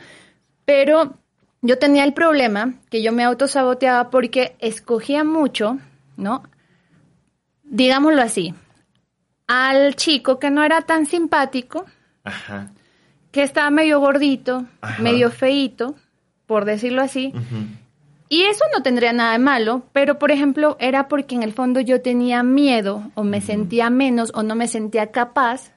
Pero 0.64 1.14
yo 1.62 1.78
tenía 1.78 2.04
el 2.04 2.12
problema 2.12 2.74
que 2.90 3.02
yo 3.02 3.12
me 3.12 3.24
autosaboteaba 3.24 4.10
porque 4.10 4.56
escogía 4.60 5.24
mucho, 5.24 5.78
¿no? 6.16 6.42
Digámoslo 7.64 8.22
así, 8.22 8.54
al 9.46 9.94
chico 9.96 10.38
que 10.38 10.50
no 10.50 10.62
era 10.64 10.82
tan 10.82 11.06
simpático, 11.06 11.84
que 13.30 13.42
estaba 13.42 13.70
medio 13.70 14.00
gordito, 14.00 14.66
medio 15.00 15.30
feito, 15.30 15.94
por 16.46 16.64
decirlo 16.64 17.02
así, 17.02 17.32
y 18.30 18.44
eso 18.44 18.64
no 18.72 18.82
tendría 18.82 19.12
nada 19.12 19.32
de 19.32 19.40
malo, 19.40 19.82
pero 19.92 20.20
por 20.20 20.30
ejemplo 20.30 20.76
era 20.78 21.08
porque 21.08 21.34
en 21.34 21.42
el 21.42 21.52
fondo 21.52 21.80
yo 21.80 22.00
tenía 22.00 22.44
miedo 22.44 23.10
o 23.16 23.24
me 23.24 23.40
sentía 23.40 23.90
menos 23.90 24.30
o 24.34 24.44
no 24.44 24.54
me 24.54 24.68
sentía 24.68 25.08
capaz 25.10 25.72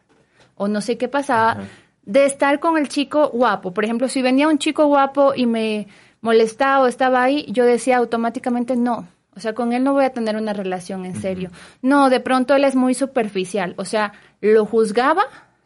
o 0.56 0.68
no 0.68 0.80
sé 0.80 1.00
qué 1.00 1.08
pasaba 1.08 1.64
de 2.04 2.26
estar 2.26 2.60
con 2.60 2.78
el 2.78 2.90
chico 2.90 3.30
guapo. 3.30 3.74
Por 3.74 3.86
ejemplo, 3.86 4.08
si 4.08 4.22
venía 4.22 4.48
un 4.48 4.60
chico 4.60 4.86
guapo 4.86 5.34
y 5.36 5.48
me 5.48 5.88
molestaba 6.22 6.84
o 6.84 6.88
estaba 6.88 7.24
ahí, 7.24 7.46
yo 7.50 7.66
decía 7.66 7.98
automáticamente 7.98 8.76
no. 8.76 9.08
O 9.36 9.40
sea, 9.40 9.54
con 9.54 9.74
él 9.74 9.84
no 9.84 9.94
voy 9.94 10.06
a 10.06 10.14
tener 10.14 10.36
una 10.36 10.54
relación 10.54 11.06
en 11.06 11.20
serio. 11.20 11.50
No, 11.82 12.12
de 12.12 12.20
pronto 12.20 12.54
él 12.54 12.66
es 12.66 12.76
muy 12.76 12.94
superficial. 12.94 13.74
O 13.78 13.86
sea, 13.86 14.14
lo 14.42 14.66
juzgaba 14.68 15.24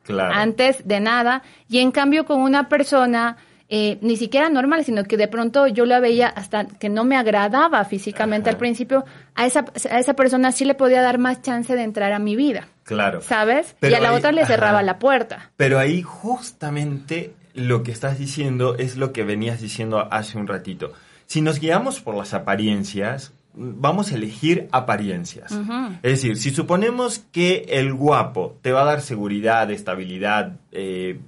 antes 0.08 0.88
de 0.88 1.02
nada. 1.02 1.44
Y 1.68 1.80
en 1.80 1.92
cambio 1.92 2.26
con 2.26 2.40
una 2.40 2.70
persona 2.70 3.36
eh, 3.70 3.98
ni 4.02 4.16
siquiera 4.16 4.50
normal, 4.50 4.86
sino 4.86 5.04
que 5.04 5.18
de 5.18 5.28
pronto 5.28 5.68
yo 5.68 5.86
la 5.86 6.00
veía 6.00 6.28
hasta 6.28 6.66
que 6.66 6.88
no 6.88 7.04
me 7.04 7.18
agradaba 7.18 7.84
físicamente 7.84 8.50
al 8.50 8.58
principio, 8.58 9.04
a 9.36 9.46
esa, 9.46 9.66
a 9.92 10.00
esa 10.00 10.14
persona 10.14 10.52
sí 10.52 10.64
le 10.64 10.74
podía 10.74 11.02
dar 11.02 11.18
más 11.18 11.42
chance 11.42 11.76
de 11.76 11.84
entrar 11.84 12.14
a 12.14 12.20
mi 12.20 12.36
vida. 12.36 12.68
Claro. 12.84 13.22
¿Sabes? 13.22 13.76
y 13.82 13.94
a 13.94 14.00
la 14.00 14.14
otra 14.14 14.32
le 14.32 14.46
cerraba 14.46 14.82
la 14.84 15.00
puerta. 15.00 15.52
Pero 15.58 15.80
ahí 15.80 16.02
justamente 16.02 17.34
lo 17.54 17.84
que 17.84 17.92
estás 17.92 18.18
diciendo 18.18 18.76
es 18.78 18.96
lo 18.96 19.12
que 19.12 19.24
venías 19.24 19.60
diciendo 19.60 20.08
hace 20.12 20.38
un 20.38 20.48
ratito. 20.48 20.94
Si 21.26 21.42
nos 21.42 21.60
guiamos 21.60 22.00
por 22.00 22.16
las 22.16 22.34
apariencias, 22.34 23.34
vamos 23.54 24.12
a 24.12 24.16
elegir 24.16 24.70
apariencias. 24.72 25.52
Es 26.04 26.12
decir, 26.12 26.38
si 26.38 26.52
suponemos 26.52 27.26
que 27.32 27.66
el 27.68 27.94
guapo 27.94 28.56
te 28.62 28.72
va 28.72 28.84
a 28.84 28.86
dar 28.86 29.02
seguridad, 29.02 29.70
estabilidad, 29.72 30.54
eh, 30.72 31.20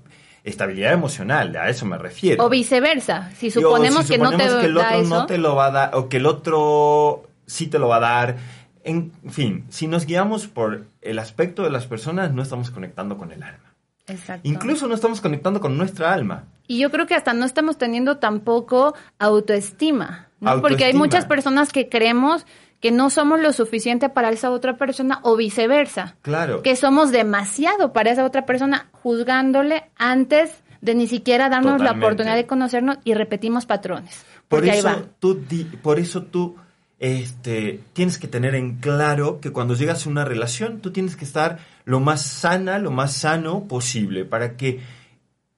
estabilidad 0.43 0.93
emocional, 0.93 1.55
a 1.55 1.69
eso 1.69 1.85
me 1.85 1.97
refiero. 1.97 2.43
O 2.45 2.49
viceversa, 2.49 3.31
si 3.37 3.51
suponemos, 3.51 4.07
que 4.07 4.17
no 4.17 4.31
te 4.31 4.37
que 4.37 4.65
el 4.65 4.77
otro 4.77 5.03
no 5.03 5.25
te 5.25 5.37
lo 5.37 5.55
va 5.55 5.67
a 5.67 5.71
dar, 5.71 5.95
o 5.95 6.09
que 6.09 6.17
el 6.17 6.25
otro 6.25 7.23
sí 7.45 7.67
te 7.67 7.79
lo 7.79 7.87
va 7.87 7.97
a 7.97 7.99
dar. 7.99 8.37
En 8.83 9.11
fin, 9.29 9.65
si 9.69 9.87
nos 9.87 10.05
guiamos 10.05 10.47
por 10.47 10.85
el 11.01 11.19
aspecto 11.19 11.63
de 11.63 11.69
las 11.69 11.85
personas, 11.85 12.33
no 12.33 12.41
estamos 12.41 12.71
conectando 12.71 13.17
con 13.17 13.31
el 13.31 13.43
alma. 13.43 13.73
Exacto. 14.07 14.47
Incluso 14.47 14.87
no 14.87 14.95
estamos 14.95 15.21
conectando 15.21 15.59
con 15.59 15.77
nuestra 15.77 16.13
alma. 16.13 16.45
Y 16.67 16.79
yo 16.79 16.89
creo 16.89 17.05
que 17.05 17.15
hasta 17.15 17.33
no 17.33 17.45
estamos 17.45 17.77
teniendo 17.77 18.17
tampoco 18.17 18.95
autoestima, 19.19 20.27
¿no? 20.39 20.61
Porque 20.61 20.85
hay 20.85 20.93
muchas 20.93 21.25
personas 21.25 21.71
que 21.71 21.89
creemos 21.89 22.45
que 22.79 22.91
no 22.91 23.09
somos 23.09 23.39
lo 23.41 23.51
suficiente 23.53 24.09
para 24.09 24.29
esa 24.29 24.51
otra 24.51 24.77
persona 24.77 25.19
o 25.23 25.35
viceversa. 25.35 26.15
Claro. 26.21 26.61
Que 26.61 26.75
somos 26.75 27.11
demasiado 27.11 27.91
para 27.93 28.11
esa 28.11 28.25
otra 28.25 28.45
persona 28.45 28.87
juzgándole 28.91 29.89
antes 29.97 30.63
de 30.81 30.95
ni 30.95 31.07
siquiera 31.07 31.49
darnos 31.49 31.81
la 31.81 31.91
oportunidad 31.91 32.35
de 32.35 32.45
conocernos 32.45 32.97
y 33.03 33.13
repetimos 33.13 33.65
patrones. 33.65 34.25
Por 34.47 34.65
eso 34.65 35.09
tú 35.19 35.43
por 35.81 35.99
eso 35.99 36.23
tú 36.23 36.55
este, 36.99 37.81
tienes 37.93 38.17
que 38.17 38.27
tener 38.27 38.55
en 38.55 38.77
claro 38.77 39.39
que 39.39 39.51
cuando 39.51 39.73
llegas 39.73 40.05
a 40.05 40.09
una 40.09 40.25
relación 40.25 40.79
tú 40.79 40.91
tienes 40.91 41.15
que 41.15 41.25
estar 41.25 41.59
lo 41.85 41.99
más 41.99 42.21
sana, 42.21 42.79
lo 42.79 42.91
más 42.91 43.13
sano 43.13 43.65
posible 43.65 44.25
para 44.25 44.55
que 44.55 44.79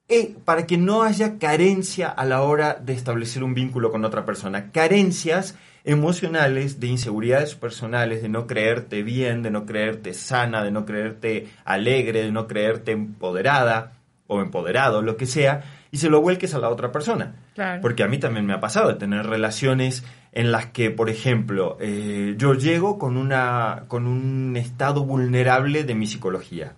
eh, 0.08 0.36
para 0.44 0.66
que 0.66 0.78
no 0.78 1.04
haya 1.04 1.38
carencia 1.38 2.10
a 2.10 2.26
la 2.26 2.42
hora 2.42 2.74
de 2.74 2.94
establecer 2.94 3.44
un 3.44 3.54
vínculo 3.54 3.92
con 3.92 4.04
otra 4.04 4.26
persona. 4.26 4.72
Carencias 4.72 5.56
emocionales, 5.84 6.80
de 6.80 6.88
inseguridades 6.88 7.56
personales, 7.56 8.22
de 8.22 8.30
no 8.30 8.48
creerte 8.48 9.04
bien, 9.04 9.42
de 9.44 9.52
no 9.52 9.66
creerte 9.66 10.14
sana, 10.14 10.64
de 10.64 10.72
no 10.72 10.86
creerte 10.86 11.48
alegre, 11.66 12.24
de 12.24 12.32
no 12.32 12.48
creerte 12.48 12.92
empoderada 12.92 13.94
o 14.28 14.42
empoderado, 14.42 15.02
lo 15.02 15.18
que 15.18 15.26
sea, 15.26 15.64
y 15.92 15.98
se 15.98 16.10
lo 16.10 16.22
vuelques 16.22 16.54
a 16.54 16.60
la 16.60 16.70
otra 16.70 16.92
persona. 16.92 17.36
Porque 17.82 18.04
a 18.04 18.08
mí 18.08 18.18
también 18.18 18.46
me 18.46 18.54
ha 18.54 18.62
pasado 18.62 18.88
de 18.88 18.96
tener 18.96 19.26
relaciones 19.26 20.06
en 20.32 20.52
las 20.52 20.68
que, 20.68 20.90
por 20.90 21.10
ejemplo, 21.10 21.78
eh, 21.82 22.36
yo 22.38 22.54
llego 22.54 22.98
con, 22.98 23.18
una, 23.18 23.84
con 23.90 24.08
un 24.08 24.56
estado 24.56 25.04
vulnerable 25.04 25.84
de 25.84 25.96
mi 25.96 26.08
psicología, 26.08 26.76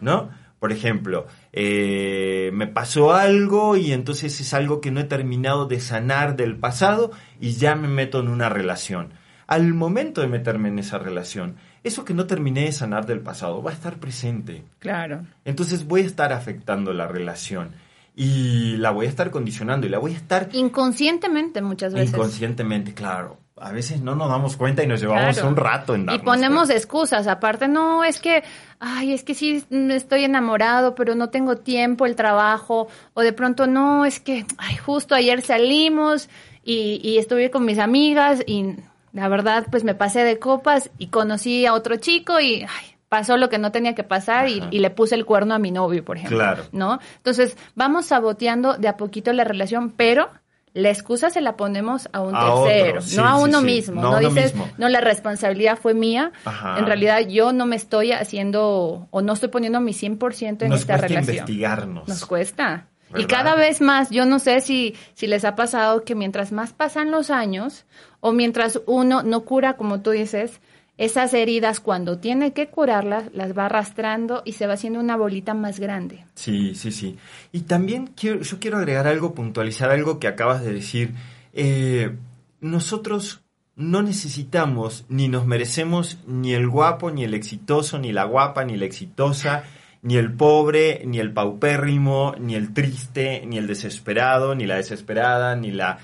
¿no? 0.00 0.28
Por 0.60 0.72
ejemplo, 0.72 1.26
eh, 1.54 2.50
me 2.52 2.66
pasó 2.66 3.14
algo 3.14 3.78
y 3.78 3.92
entonces 3.92 4.38
es 4.42 4.52
algo 4.52 4.82
que 4.82 4.90
no 4.90 5.00
he 5.00 5.04
terminado 5.04 5.64
de 5.64 5.80
sanar 5.80 6.36
del 6.36 6.56
pasado 6.56 7.12
y 7.40 7.52
ya 7.52 7.74
me 7.74 7.88
meto 7.88 8.20
en 8.20 8.28
una 8.28 8.50
relación. 8.50 9.14
Al 9.46 9.72
momento 9.72 10.20
de 10.20 10.28
meterme 10.28 10.68
en 10.68 10.78
esa 10.78 10.98
relación, 10.98 11.56
eso 11.82 12.04
que 12.04 12.12
no 12.12 12.26
terminé 12.26 12.66
de 12.66 12.72
sanar 12.72 13.06
del 13.06 13.20
pasado 13.20 13.62
va 13.62 13.70
a 13.70 13.74
estar 13.74 13.96
presente. 13.98 14.62
Claro. 14.80 15.24
Entonces 15.46 15.86
voy 15.86 16.02
a 16.02 16.06
estar 16.06 16.30
afectando 16.30 16.92
la 16.92 17.08
relación 17.08 17.70
y 18.14 18.76
la 18.76 18.90
voy 18.90 19.06
a 19.06 19.08
estar 19.08 19.30
condicionando 19.30 19.86
y 19.86 19.90
la 19.90 19.98
voy 19.98 20.12
a 20.12 20.16
estar... 20.16 20.50
Inconscientemente 20.52 21.62
muchas 21.62 21.94
veces. 21.94 22.10
Inconscientemente, 22.10 22.92
claro 22.92 23.38
a 23.60 23.72
veces 23.72 24.00
no 24.00 24.14
nos 24.14 24.28
damos 24.28 24.56
cuenta 24.56 24.82
y 24.82 24.86
nos 24.86 25.00
llevamos 25.00 25.42
un 25.42 25.56
rato 25.56 25.94
en 25.94 26.06
darnos 26.06 26.22
Y 26.22 26.24
ponemos 26.24 26.70
excusas, 26.70 27.26
aparte, 27.26 27.68
no, 27.68 28.04
es 28.04 28.20
que, 28.20 28.42
ay, 28.78 29.12
es 29.12 29.22
que 29.22 29.34
sí 29.34 29.64
estoy 29.70 30.24
enamorado, 30.24 30.94
pero 30.94 31.14
no 31.14 31.28
tengo 31.28 31.56
tiempo, 31.56 32.06
el 32.06 32.16
trabajo, 32.16 32.88
o 33.14 33.20
de 33.20 33.32
pronto, 33.32 33.66
no, 33.66 34.04
es 34.04 34.20
que, 34.20 34.46
ay, 34.58 34.76
justo 34.76 35.14
ayer 35.14 35.42
salimos 35.42 36.28
y, 36.64 37.00
y 37.02 37.18
estuve 37.18 37.50
con 37.50 37.64
mis 37.64 37.78
amigas 37.78 38.42
y 38.46 38.76
la 39.12 39.28
verdad, 39.28 39.66
pues 39.70 39.84
me 39.84 39.94
pasé 39.94 40.24
de 40.24 40.38
copas 40.38 40.90
y 40.98 41.08
conocí 41.08 41.66
a 41.66 41.74
otro 41.74 41.96
chico 41.96 42.40
y 42.40 42.62
ay, 42.62 42.96
pasó 43.08 43.36
lo 43.36 43.48
que 43.48 43.58
no 43.58 43.72
tenía 43.72 43.94
que 43.94 44.04
pasar 44.04 44.48
y, 44.48 44.62
y, 44.70 44.78
le 44.78 44.88
puse 44.90 45.16
el 45.16 45.26
cuerno 45.26 45.54
a 45.54 45.58
mi 45.58 45.72
novio, 45.72 46.04
por 46.04 46.16
ejemplo. 46.16 46.38
Claro. 46.38 46.62
¿No? 46.70 47.00
Entonces, 47.16 47.56
vamos 47.74 48.06
saboteando 48.06 48.78
de 48.78 48.86
a 48.86 48.96
poquito 48.96 49.32
la 49.32 49.42
relación, 49.42 49.90
pero 49.90 50.30
la 50.72 50.90
excusa 50.90 51.30
se 51.30 51.40
la 51.40 51.56
ponemos 51.56 52.08
a 52.12 52.20
un 52.20 52.34
A 52.36 52.62
tercero, 52.64 53.02
sí, 53.02 53.16
no 53.16 53.24
a 53.26 53.36
uno 53.36 53.60
sí. 53.60 53.66
mismo. 53.66 54.00
No 54.02 54.18
dices, 54.18 54.54
mismo. 54.54 54.68
no, 54.78 54.88
la 54.88 55.00
responsabilidad 55.00 55.78
fue 55.78 55.94
mía. 55.94 56.32
Ajá. 56.44 56.78
En 56.78 56.86
realidad, 56.86 57.20
yo 57.26 57.52
no 57.52 57.66
me 57.66 57.76
estoy 57.76 58.12
haciendo 58.12 59.08
o 59.10 59.22
no 59.22 59.32
estoy 59.32 59.48
poniendo 59.48 59.80
mi 59.80 59.92
100% 59.92 60.62
en 60.62 60.68
Nos 60.70 60.80
esta 60.80 60.94
cuesta 60.94 61.08
relación. 61.08 61.34
investigarnos. 61.36 62.08
Nos 62.08 62.24
cuesta. 62.26 62.86
Y 63.16 63.24
cada 63.24 63.56
vez 63.56 63.80
más, 63.80 64.10
yo 64.10 64.24
no 64.24 64.38
sé 64.38 64.60
si, 64.60 64.94
si 65.14 65.26
les 65.26 65.44
ha 65.44 65.56
pasado 65.56 66.04
que 66.04 66.14
mientras 66.14 66.52
más 66.52 66.72
pasan 66.72 67.10
los 67.10 67.30
años 67.30 67.84
o 68.20 68.30
mientras 68.30 68.80
uno 68.86 69.24
no 69.24 69.40
cura, 69.40 69.72
como 69.76 70.00
tú 70.00 70.10
dices, 70.12 70.60
esas 71.00 71.32
heridas 71.32 71.80
cuando 71.80 72.18
tiene 72.18 72.52
que 72.52 72.68
curarlas, 72.68 73.30
las 73.32 73.56
va 73.56 73.64
arrastrando 73.64 74.42
y 74.44 74.52
se 74.52 74.66
va 74.66 74.74
haciendo 74.74 75.00
una 75.00 75.16
bolita 75.16 75.54
más 75.54 75.80
grande. 75.80 76.26
Sí, 76.34 76.74
sí, 76.74 76.92
sí. 76.92 77.16
Y 77.52 77.62
también 77.62 78.08
quiero, 78.08 78.42
yo 78.42 78.58
quiero 78.60 78.76
agregar 78.76 79.06
algo, 79.06 79.34
puntualizar 79.34 79.90
algo 79.90 80.20
que 80.20 80.28
acabas 80.28 80.62
de 80.62 80.74
decir. 80.74 81.14
Eh, 81.54 82.14
nosotros 82.60 83.40
no 83.76 84.02
necesitamos 84.02 85.06
ni 85.08 85.28
nos 85.28 85.46
merecemos 85.46 86.18
ni 86.26 86.52
el 86.52 86.68
guapo, 86.68 87.10
ni 87.10 87.24
el 87.24 87.32
exitoso, 87.32 87.98
ni 87.98 88.12
la 88.12 88.24
guapa, 88.24 88.66
ni 88.66 88.76
la 88.76 88.84
exitosa, 88.84 89.64
ni 90.02 90.18
el 90.18 90.30
pobre, 90.30 91.02
ni 91.06 91.18
el 91.18 91.32
paupérrimo, 91.32 92.34
ni 92.38 92.56
el 92.56 92.74
triste, 92.74 93.42
ni 93.46 93.56
el 93.56 93.66
desesperado, 93.66 94.54
ni 94.54 94.66
la 94.66 94.76
desesperada, 94.76 95.56
ni 95.56 95.70
la... 95.70 95.96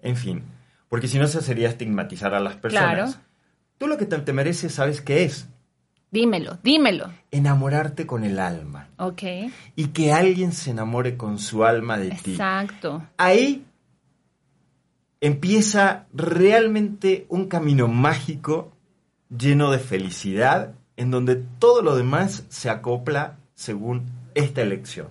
En 0.00 0.16
fin, 0.16 0.42
porque 0.88 1.06
si 1.06 1.20
no 1.20 1.26
eso 1.26 1.40
sería 1.40 1.68
estigmatizar 1.68 2.34
a 2.34 2.40
las 2.40 2.56
personas. 2.56 3.14
Claro. 3.14 3.29
Tú 3.80 3.88
lo 3.88 3.96
que 3.96 4.04
te, 4.04 4.32
mereces, 4.34 4.74
¿sabes 4.74 5.00
qué 5.00 5.24
es? 5.24 5.48
Dímelo, 6.10 6.58
dímelo. 6.62 7.10
Enamorarte 7.30 8.06
con 8.06 8.24
el 8.24 8.38
alma. 8.38 8.90
Ok. 8.98 9.22
y 9.74 9.86
que 9.86 10.12
alguien 10.12 10.52
se 10.52 10.72
enamore 10.72 11.16
con 11.16 11.38
su 11.38 11.64
alma 11.64 11.96
de 11.96 12.10
ti. 12.10 12.32
Exacto. 12.32 13.02
Ahí 13.16 13.64
empieza 15.22 16.04
realmente 16.12 17.24
un 17.30 17.46
camino 17.46 17.88
mágico 17.88 18.70
lleno 19.34 19.70
de 19.70 19.78
felicidad 19.78 20.74
en 20.98 21.10
donde 21.10 21.36
todo 21.36 21.80
lo 21.80 21.96
demás 21.96 22.44
se 22.50 22.68
acopla 22.68 23.38
según 23.54 24.04
esta 24.34 24.60
elección, 24.60 25.08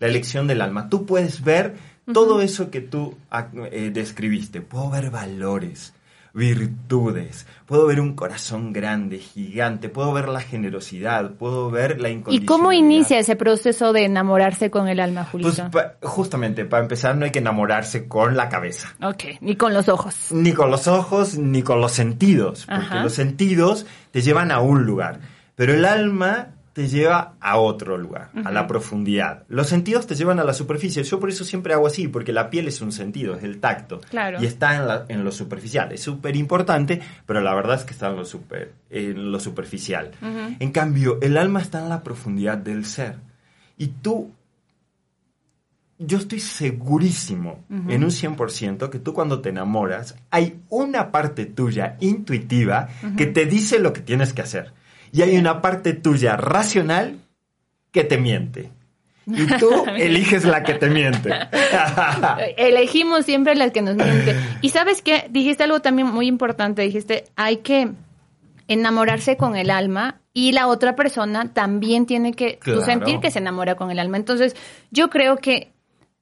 la 0.00 0.08
elección 0.08 0.48
del 0.48 0.62
alma. 0.62 0.88
Tú 0.88 1.06
puedes 1.06 1.44
ver 1.44 1.76
todo 2.12 2.40
eso 2.40 2.72
que 2.72 2.80
tú 2.80 3.16
ah, 3.30 3.46
eh, 3.70 3.92
describiste, 3.94 4.60
puedo 4.60 4.90
ver 4.90 5.12
valores, 5.12 5.94
virtudes, 6.38 7.46
puedo 7.66 7.86
ver 7.86 8.00
un 8.00 8.14
corazón 8.14 8.72
grande, 8.72 9.18
gigante, 9.18 9.88
puedo 9.88 10.12
ver 10.12 10.28
la 10.28 10.40
generosidad, 10.40 11.32
puedo 11.32 11.70
ver 11.70 12.00
la 12.00 12.08
¿Y 12.08 12.12
incondicionalidad. 12.12 12.46
cómo 12.46 12.72
inicia 12.72 13.18
ese 13.18 13.36
proceso 13.36 13.92
de 13.92 14.04
enamorarse 14.04 14.70
con 14.70 14.88
el 14.88 15.00
alma, 15.00 15.24
Julito? 15.24 15.50
Pues 15.70 15.70
pa- 15.70 15.94
justamente, 16.08 16.64
para 16.64 16.82
empezar 16.82 17.16
no 17.16 17.24
hay 17.24 17.30
que 17.30 17.40
enamorarse 17.40 18.08
con 18.08 18.36
la 18.36 18.48
cabeza. 18.48 18.94
ok, 19.02 19.24
ni 19.40 19.56
con 19.56 19.74
los 19.74 19.88
ojos. 19.88 20.28
Ni 20.30 20.52
con 20.52 20.70
los 20.70 20.86
ojos, 20.88 21.36
ni 21.36 21.62
con 21.62 21.80
los 21.80 21.92
sentidos. 21.92 22.64
Porque 22.66 22.80
Ajá. 22.86 23.02
los 23.02 23.12
sentidos 23.12 23.86
te 24.12 24.22
llevan 24.22 24.50
a 24.52 24.60
un 24.60 24.84
lugar. 24.84 25.20
Pero 25.56 25.74
el 25.74 25.84
alma 25.84 26.48
te 26.78 26.86
lleva 26.86 27.34
a 27.40 27.58
otro 27.58 27.98
lugar, 27.98 28.30
a 28.44 28.52
la 28.52 28.68
profundidad. 28.68 29.42
Los 29.48 29.66
sentidos 29.68 30.06
te 30.06 30.14
llevan 30.14 30.38
a 30.38 30.44
la 30.44 30.54
superficie. 30.54 31.02
Yo 31.02 31.18
por 31.18 31.28
eso 31.28 31.42
siempre 31.42 31.74
hago 31.74 31.88
así, 31.88 32.06
porque 32.06 32.32
la 32.32 32.50
piel 32.50 32.68
es 32.68 32.80
un 32.80 32.92
sentido, 32.92 33.34
es 33.34 33.42
el 33.42 33.58
tacto. 33.58 34.00
Claro. 34.10 34.40
Y 34.40 34.46
está 34.46 34.76
en, 34.76 34.86
la- 34.86 35.04
en 35.08 35.24
lo 35.24 35.32
superficial. 35.32 35.90
Es 35.90 36.02
súper 36.02 36.36
importante, 36.36 37.00
pero 37.26 37.40
la 37.40 37.52
verdad 37.52 37.78
es 37.78 37.82
que 37.84 37.94
está 37.94 38.10
en 38.10 38.14
lo, 38.16 38.24
super, 38.24 38.74
en 38.90 39.32
lo 39.32 39.40
superficial. 39.40 40.12
En 40.60 40.70
cambio, 40.70 41.18
el 41.20 41.36
alma 41.36 41.60
está 41.60 41.80
en 41.82 41.88
la 41.88 42.04
profundidad 42.04 42.58
del 42.58 42.84
ser. 42.84 43.16
Y 43.76 43.88
tú 43.88 44.30
yo 45.98 46.18
estoy 46.18 46.38
segurísimo, 46.38 47.64
en 47.88 48.04
un 48.04 48.10
100%, 48.10 48.88
que 48.88 49.00
tú 49.00 49.12
cuando 49.12 49.40
te 49.40 49.48
enamoras, 49.48 50.14
hay 50.30 50.60
una 50.68 51.10
parte 51.10 51.44
tuya 51.46 51.96
intuitiva 51.98 52.86
que 53.16 53.26
te 53.26 53.46
dice 53.46 53.80
lo 53.80 53.92
que 53.92 54.00
tienes 54.02 54.32
que 54.32 54.42
hacer. 54.42 54.72
Y 55.12 55.22
hay 55.22 55.36
una 55.36 55.60
parte 55.62 55.92
tuya 55.94 56.36
racional 56.36 57.18
que 57.92 58.04
te 58.04 58.18
miente. 58.18 58.70
Y 59.26 59.46
tú 59.58 59.70
eliges 59.96 60.44
la 60.44 60.62
que 60.62 60.74
te 60.74 60.88
miente. 60.88 61.30
Elegimos 62.56 63.24
siempre 63.24 63.54
las 63.54 63.72
que 63.72 63.82
nos 63.82 63.96
mienten. 63.96 64.36
Y 64.62 64.70
sabes 64.70 65.02
qué, 65.02 65.26
dijiste 65.30 65.64
algo 65.64 65.80
también 65.80 66.08
muy 66.08 66.26
importante, 66.26 66.82
dijiste, 66.82 67.24
hay 67.36 67.58
que 67.58 67.90
enamorarse 68.68 69.36
con 69.36 69.56
el 69.56 69.70
alma 69.70 70.20
y 70.34 70.52
la 70.52 70.66
otra 70.66 70.94
persona 70.94 71.52
también 71.52 72.06
tiene 72.06 72.32
que 72.34 72.58
Claro. 72.58 72.84
sentir 72.84 73.20
que 73.20 73.30
se 73.30 73.38
enamora 73.38 73.74
con 73.76 73.90
el 73.90 73.98
alma. 73.98 74.16
Entonces, 74.18 74.54
yo 74.90 75.10
creo 75.10 75.36
que 75.36 75.72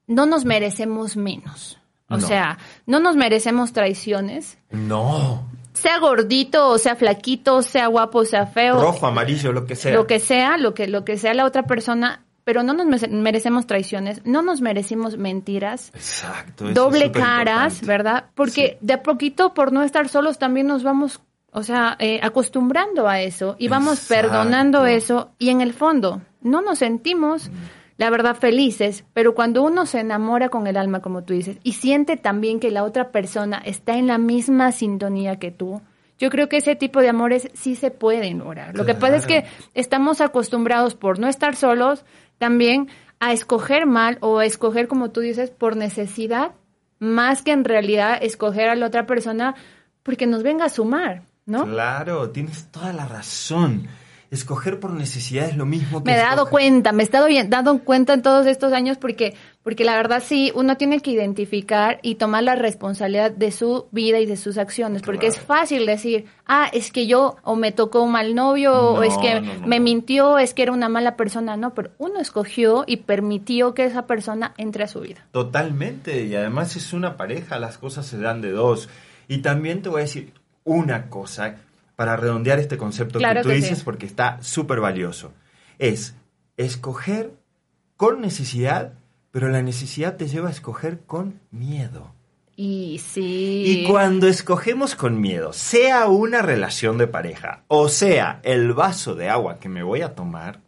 no 0.07 0.25
nos 0.25 0.45
merecemos 0.45 1.17
menos. 1.17 1.77
O 2.09 2.17
No. 2.17 2.25
sea, 2.25 2.57
no 2.85 2.99
nos 3.01 3.17
merecemos 3.17 3.73
traiciones, 3.73 4.57
no. 4.71 5.45
Sea 5.81 5.99
gordito 5.99 6.69
o 6.69 6.77
sea 6.77 6.95
flaquito, 6.95 7.61
sea 7.61 7.87
guapo 7.87 8.25
sea 8.25 8.45
feo. 8.47 8.79
Rojo, 8.81 9.07
amarillo, 9.07 9.51
lo 9.51 9.65
que 9.65 9.75
sea. 9.75 9.93
Lo 9.93 10.07
que 10.07 10.19
sea, 10.19 10.57
lo 10.57 10.73
que, 10.73 10.87
lo 10.87 11.05
que 11.05 11.17
sea 11.17 11.33
la 11.33 11.45
otra 11.45 11.63
persona, 11.63 12.23
pero 12.43 12.63
no 12.63 12.73
nos 12.73 12.85
mere- 12.87 13.07
merecemos 13.09 13.67
traiciones, 13.67 14.21
no 14.25 14.41
nos 14.41 14.61
merecemos 14.61 15.17
mentiras, 15.17 15.91
Exacto. 15.93 16.69
doble 16.71 17.11
caras, 17.11 17.81
importante. 17.81 17.85
¿verdad? 17.85 18.25
Porque 18.35 18.77
Sí. 18.79 18.85
de 18.85 18.93
a 18.93 19.03
poquito, 19.03 19.53
por 19.53 19.71
no 19.73 19.83
estar 19.83 20.07
solos, 20.09 20.37
también 20.39 20.67
nos 20.67 20.83
vamos, 20.83 21.19
o 21.51 21.63
sea, 21.63 21.95
eh, 21.99 22.19
acostumbrando 22.23 23.07
a 23.07 23.21
eso 23.21 23.55
y 23.59 23.67
vamos 23.67 23.99
Exacto. 23.99 24.29
perdonando 24.29 24.85
eso 24.85 25.31
y 25.39 25.49
en 25.49 25.61
el 25.61 25.73
fondo 25.73 26.21
no 26.41 26.61
nos 26.61 26.79
sentimos, 26.79 27.49
la 27.97 28.09
verdad, 28.09 28.35
felices, 28.35 29.03
pero 29.13 29.33
cuando 29.33 29.63
uno 29.63 29.85
se 29.85 29.99
enamora 29.99 30.49
con 30.49 30.67
el 30.67 30.77
alma, 30.77 31.01
como 31.01 31.23
tú 31.23 31.33
dices, 31.33 31.57
y 31.63 31.73
siente 31.73 32.15
también 32.15 32.59
que 32.59 32.71
la 32.71 32.83
otra 32.83 33.11
persona 33.11 33.57
está 33.65 33.97
en 33.97 34.07
la 34.07 34.17
misma 34.17 34.71
sintonía 34.71 35.37
que 35.37 35.51
tú, 35.51 35.81
yo 36.19 36.29
creo 36.29 36.49
que 36.49 36.57
ese 36.57 36.75
tipo 36.75 37.01
de 37.01 37.09
amores 37.09 37.49
sí 37.53 37.75
se 37.75 37.91
pueden 37.91 38.39
lograr. 38.39 38.75
Lo 38.75 38.85
que 38.85 38.95
pasa 38.95 39.15
es 39.15 39.27
que 39.27 39.45
estamos 39.73 40.21
acostumbrados 40.21 40.95
por 40.95 41.19
no 41.19 41.27
estar 41.27 41.55
solos 41.55 42.05
también 42.37 42.87
a 43.19 43.33
escoger 43.33 43.85
mal 43.85 44.17
o 44.21 44.39
a 44.39 44.45
escoger, 44.45 44.87
como 44.87 45.09
tú 45.09 45.21
dices, 45.21 45.51
por 45.51 45.75
necesidad, 45.75 46.51
más 46.99 47.41
que 47.41 47.51
en 47.51 47.63
realidad 47.63 48.17
escoger 48.21 48.69
a 48.69 48.75
la 48.75 48.87
otra 48.87 49.05
persona 49.05 49.55
porque 50.03 50.25
nos 50.25 50.43
venga 50.43 50.65
a 50.65 50.69
sumar, 50.69 51.23
¿no? 51.45 51.65
Claro, 51.65 52.29
tienes 52.31 52.71
toda 52.71 52.93
la 52.93 53.05
razón. 53.07 53.87
Escoger 54.29 54.79
por 54.79 54.91
necesidad 54.91 55.47
es 55.47 55.55
lo 55.55 55.65
mismo 55.65 56.03
que 56.03 56.11
Me 56.11 56.17
he 56.17 56.19
dado 56.21 56.45
escoger- 56.45 56.49
cuenta, 56.51 56.91
me 56.91 57.03
he 57.03 57.05
estado 57.05 57.27
dando 57.47 57.79
cuenta 57.79 58.13
en 58.13 58.21
todos 58.21 58.45
estos 58.45 58.73
años 58.73 58.97
porque, 58.97 59.35
porque 59.63 59.85
la 59.85 59.95
verdad 59.95 60.21
sí, 60.25 60.51
uno 60.53 60.75
tiene 60.75 60.99
que 60.99 61.11
identificar 61.11 61.99
y 62.01 62.15
tomar 62.15 62.43
la 62.43 62.55
responsabilidad 62.55 63.31
de 63.31 63.51
su 63.51 63.87
vida 63.91 64.19
y 64.19 64.25
de 64.25 64.35
sus 64.35 64.57
acciones, 64.57 65.01
porque 65.01 65.27
Claro. 65.27 65.33
es 65.35 65.39
fácil 65.39 65.85
decir, 65.85 66.25
ah, 66.45 66.69
es 66.73 66.91
que 66.91 67.07
yo 67.07 67.37
o 67.43 67.55
me 67.55 67.71
tocó 67.71 68.03
un 68.03 68.11
mal 68.11 68.35
novio 68.35 68.73
o 68.73 69.03
es 69.03 69.17
que 69.17 69.39
no, 69.39 69.53
no, 69.59 69.67
me 69.67 69.77
no. 69.79 69.83
mintió, 69.85 70.37
es 70.39 70.53
que 70.53 70.63
era 70.63 70.73
una 70.73 70.89
mala 70.89 71.15
persona, 71.15 71.55
no, 71.55 71.73
pero 71.73 71.91
uno 71.97 72.19
escogió 72.19 72.83
y 72.85 72.97
permitió 72.97 73.73
que 73.73 73.85
esa 73.85 74.07
persona 74.07 74.53
entre 74.57 74.83
a 74.83 74.87
su 74.87 74.99
vida. 74.99 75.25
Totalmente, 75.31 76.25
y 76.25 76.35
además 76.35 76.75
es 76.75 76.91
una 76.91 77.15
pareja, 77.15 77.59
las 77.59 77.77
cosas 77.77 78.05
se 78.05 78.17
dan 78.19 78.41
de 78.41 78.51
dos. 78.51 78.89
Y 79.29 79.37
también 79.37 79.81
te 79.81 79.87
voy 79.89 79.99
a 79.99 80.03
decir 80.03 80.33
una 80.65 81.09
cosa 81.09 81.55
para 81.97 82.15
redondear 82.15 82.59
este 82.59 82.77
concepto 82.77 83.17
Claro 83.17 83.39
que 83.39 83.43
tú 83.43 83.49
que 83.49 83.55
dices 83.55 83.79
sí. 83.79 83.83
porque 83.83 84.05
está 84.05 84.37
súper 84.41 84.79
valioso. 84.79 85.33
Es 85.79 86.15
escoger 86.55 87.31
con 87.97 88.21
necesidad, 88.21 88.93
pero 89.31 89.49
la 89.49 89.63
necesidad 89.63 90.15
te 90.15 90.27
lleva 90.27 90.47
a 90.47 90.51
escoger 90.51 90.99
con 91.07 91.41
miedo. 91.49 92.13
Y 92.55 93.01
sí. 93.03 93.63
Y 93.65 93.87
cuando 93.87 94.27
escogemos 94.27 94.93
con 94.95 95.19
miedo, 95.19 95.53
sea 95.53 96.07
una 96.07 96.43
relación 96.43 96.99
de 96.99 97.07
pareja 97.07 97.63
o 97.67 97.89
sea 97.89 98.41
el 98.43 98.73
vaso 98.73 99.15
de 99.15 99.29
agua 99.29 99.59
que 99.59 99.67
me 99.67 99.81
voy 99.81 100.01
a 100.03 100.13
tomar, 100.13 100.61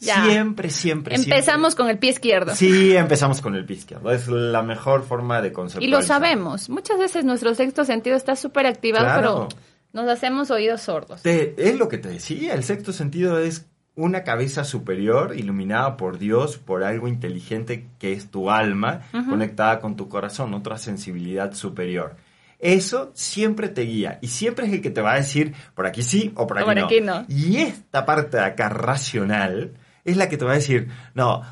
Ya. 0.00 0.24
siempre, 0.24 0.70
siempre, 0.70 1.14
Empezamos 1.16 1.74
con 1.74 1.88
el 1.88 1.98
pie 1.98 2.10
izquierdo. 2.10 2.54
Sí, 2.54 2.96
empezamos 2.96 3.40
con 3.40 3.54
el 3.54 3.64
pie 3.64 3.76
izquierdo. 3.76 4.10
Es 4.10 4.28
la 4.28 4.62
mejor 4.62 5.04
forma 5.04 5.40
de 5.42 5.48
Y 5.48 5.52
conceptualizar. 5.52 6.00
lo 6.00 6.06
sabemos. 6.06 6.68
Muchas 6.68 6.98
veces 6.98 7.24
nuestro 7.24 7.54
sexto 7.54 7.84
sentido 7.84 8.16
está 8.16 8.36
súper 8.36 8.66
activado, 8.66 9.04
Claro. 9.04 9.48
pero 9.48 9.62
nos 9.92 10.08
hacemos 10.10 10.50
oídos 10.50 10.80
sordos. 10.82 11.22
Te- 11.22 11.54
es 11.58 11.76
lo 11.78 11.88
que 11.88 11.98
te 11.98 12.08
decía, 12.08 12.54
el 12.54 12.64
sexto 12.64 12.92
sentido 12.92 13.38
es 13.38 13.66
una 13.94 14.24
cabeza 14.24 14.64
superior 14.64 15.34
iluminada 15.36 15.98
por 15.98 16.18
Dios, 16.18 16.56
por 16.56 16.82
algo 16.82 17.08
inteligente 17.08 17.86
que 17.98 18.12
es 18.14 18.30
tu 18.30 18.50
alma, 18.50 19.02
conectada 19.28 19.80
con 19.80 19.96
tu 19.96 20.08
corazón, 20.08 20.54
otra 20.54 20.78
sensibilidad 20.78 21.52
superior. 21.52 22.16
Eso 22.62 23.10
siempre 23.12 23.68
te 23.68 23.82
guía 23.82 24.20
y 24.22 24.28
siempre 24.28 24.66
es 24.66 24.72
el 24.72 24.80
que 24.80 24.90
te 24.90 25.00
va 25.02 25.14
a 25.14 25.16
decir 25.16 25.52
por 25.74 25.84
aquí 25.84 26.02
sí 26.02 26.32
o 26.36 26.46
por 26.46 26.58
aquí, 26.58 26.64
por 26.64 26.76
no. 26.76 26.84
aquí 26.86 27.00
no. 27.00 27.24
Y 27.28 27.56
esta 27.56 28.06
parte 28.06 28.36
de 28.36 28.44
acá 28.44 28.68
racional 28.68 29.72
es 30.04 30.16
la 30.16 30.28
que 30.28 30.36
te 30.36 30.44
va 30.44 30.52
a 30.52 30.54
decir, 30.54 30.88
no, 31.14 31.42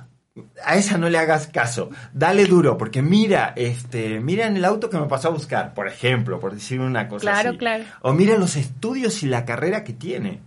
a 0.64 0.76
esa 0.76 0.98
no 0.98 1.08
le 1.08 1.18
hagas 1.18 1.48
caso, 1.48 1.90
dale 2.12 2.46
duro, 2.46 2.78
porque 2.78 3.02
mira, 3.02 3.52
este, 3.56 4.20
mira 4.20 4.46
en 4.46 4.56
el 4.56 4.64
auto 4.64 4.88
que 4.88 4.98
me 4.98 5.06
pasó 5.06 5.28
a 5.28 5.32
buscar, 5.32 5.74
por 5.74 5.88
ejemplo, 5.88 6.38
por 6.38 6.54
decir 6.54 6.78
una 6.78 7.08
cosa 7.08 7.22
Claro, 7.22 7.48
así. 7.50 7.58
claro. 7.58 7.84
O 8.02 8.12
mira 8.12 8.38
los 8.38 8.54
estudios 8.54 9.24
y 9.24 9.26
la 9.26 9.44
carrera 9.44 9.82
que 9.82 9.92
tiene. 9.92 10.40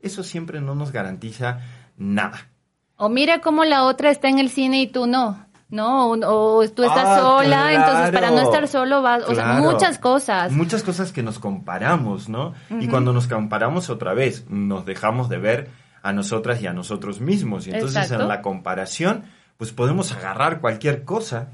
Eso 0.00 0.22
siempre 0.22 0.60
no 0.60 0.76
nos 0.76 0.92
garantiza 0.92 1.58
nada. 1.96 2.48
O 2.96 3.08
mira 3.08 3.40
cómo 3.40 3.64
la 3.64 3.84
otra 3.84 4.10
está 4.12 4.28
en 4.28 4.38
el 4.38 4.50
cine 4.50 4.82
y 4.82 4.86
tú 4.86 5.08
no. 5.08 5.46
¿No? 5.70 6.10
O, 6.10 6.56
o 6.58 6.68
tú 6.68 6.82
estás 6.82 7.04
Ah, 7.06 7.18
sola, 7.18 7.72
entonces 7.72 8.10
para 8.10 8.30
no 8.30 8.40
estar 8.40 8.66
solo 8.66 9.02
vas, 9.02 9.22
o 9.28 9.34
sea, 9.34 9.54
muchas 9.54 9.98
cosas. 9.98 10.50
Muchas 10.52 10.82
cosas 10.82 11.12
que 11.12 11.22
nos 11.22 11.38
comparamos, 11.38 12.28
¿no? 12.28 12.54
Y 12.80 12.88
cuando 12.88 13.12
nos 13.12 13.26
comparamos 13.26 13.88
otra 13.90 14.14
vez, 14.14 14.46
nos 14.48 14.84
dejamos 14.84 15.28
de 15.28 15.38
ver 15.38 15.70
a 16.02 16.12
nosotras 16.12 16.60
y 16.62 16.66
a 16.66 16.72
nosotros 16.72 17.20
mismos. 17.20 17.66
Y 17.66 17.70
entonces 17.70 18.02
Exacto. 18.02 18.22
en 18.22 18.28
la 18.28 18.42
comparación, 18.42 19.24
pues 19.56 19.72
podemos 19.72 20.12
agarrar 20.12 20.60
cualquier 20.60 21.04
cosa. 21.04 21.48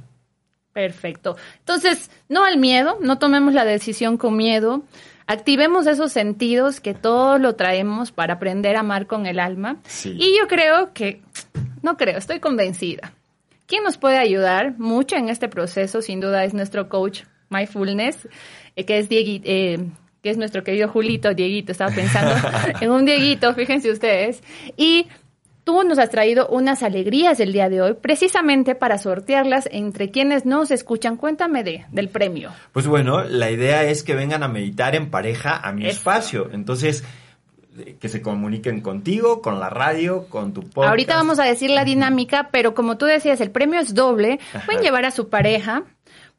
Perfecto. 0.72 1.36
Entonces, 1.58 2.10
no 2.28 2.44
al 2.44 2.58
miedo, 2.58 2.98
no 3.00 3.18
tomemos 3.18 3.54
la 3.54 3.64
decisión 3.64 4.16
con 4.18 4.36
miedo. 4.36 4.82
Activemos 5.26 5.86
esos 5.86 6.12
sentidos 6.12 6.80
que 6.80 6.94
todos 6.94 7.40
lo 7.40 7.56
traemos 7.56 8.12
para 8.12 8.34
aprender 8.34 8.76
a 8.76 8.80
amar 8.80 9.06
con 9.06 9.26
el 9.26 9.40
alma. 9.40 9.78
Sí. 9.84 10.16
Y 10.18 10.38
yo 10.38 10.46
creo 10.46 10.92
que, 10.92 11.22
no 11.82 11.96
creo, 11.96 12.18
estoy 12.18 12.40
convencida. 12.40 13.12
¿Quién 13.66 13.82
nos 13.84 13.98
puede 13.98 14.18
ayudar 14.18 14.78
mucho 14.78 15.16
en 15.16 15.28
este 15.28 15.48
proceso? 15.48 16.02
Sin 16.02 16.20
duda 16.20 16.44
es 16.44 16.54
nuestro 16.54 16.88
coach 16.88 17.22
Mindfulness, 17.50 18.28
eh, 18.76 18.84
que 18.84 18.98
es 18.98 19.08
Diegui- 19.08 19.42
eh, 19.44 19.78
que 20.22 20.30
es 20.30 20.36
nuestro 20.36 20.64
querido 20.64 20.88
Julito, 20.88 21.34
Dieguito, 21.34 21.72
estaba 21.72 21.92
pensando 21.94 22.34
en 22.80 22.90
un 22.90 23.04
Dieguito, 23.04 23.54
fíjense 23.54 23.90
ustedes. 23.90 24.42
Y 24.76 25.06
tú 25.64 25.82
nos 25.84 25.98
has 25.98 26.10
traído 26.10 26.46
unas 26.48 26.82
alegrías 26.82 27.38
el 27.40 27.52
día 27.52 27.68
de 27.68 27.82
hoy, 27.82 27.94
precisamente 27.94 28.74
para 28.76 28.98
sortearlas 28.98 29.68
entre 29.72 30.10
quienes 30.10 30.46
nos 30.46 30.70
escuchan. 30.70 31.16
Cuéntame 31.16 31.62
de, 31.64 31.84
del 31.90 32.08
premio. 32.08 32.50
Pues 32.72 32.86
bueno, 32.86 33.24
la 33.24 33.50
idea 33.50 33.82
es 33.84 34.02
que 34.04 34.14
vengan 34.14 34.42
a 34.44 34.48
meditar 34.48 34.94
en 34.94 35.10
pareja 35.10 35.56
a 35.56 35.72
mi 35.72 35.86
Eso. 35.86 35.96
espacio. 35.98 36.50
Entonces, 36.52 37.04
que 37.98 38.08
se 38.08 38.22
comuniquen 38.22 38.80
contigo, 38.80 39.42
con 39.42 39.60
la 39.60 39.70
radio, 39.70 40.26
con 40.28 40.52
tu 40.52 40.62
podcast. 40.62 40.90
Ahorita 40.90 41.16
vamos 41.16 41.38
a 41.38 41.44
decir 41.44 41.70
la 41.70 41.84
dinámica, 41.84 42.48
pero 42.50 42.74
como 42.74 42.96
tú 42.96 43.06
decías, 43.06 43.40
el 43.40 43.50
premio 43.50 43.80
es 43.80 43.94
doble. 43.94 44.38
Ajá. 44.54 44.66
Pueden 44.66 44.82
llevar 44.82 45.04
a 45.04 45.10
su 45.10 45.28
pareja. 45.28 45.84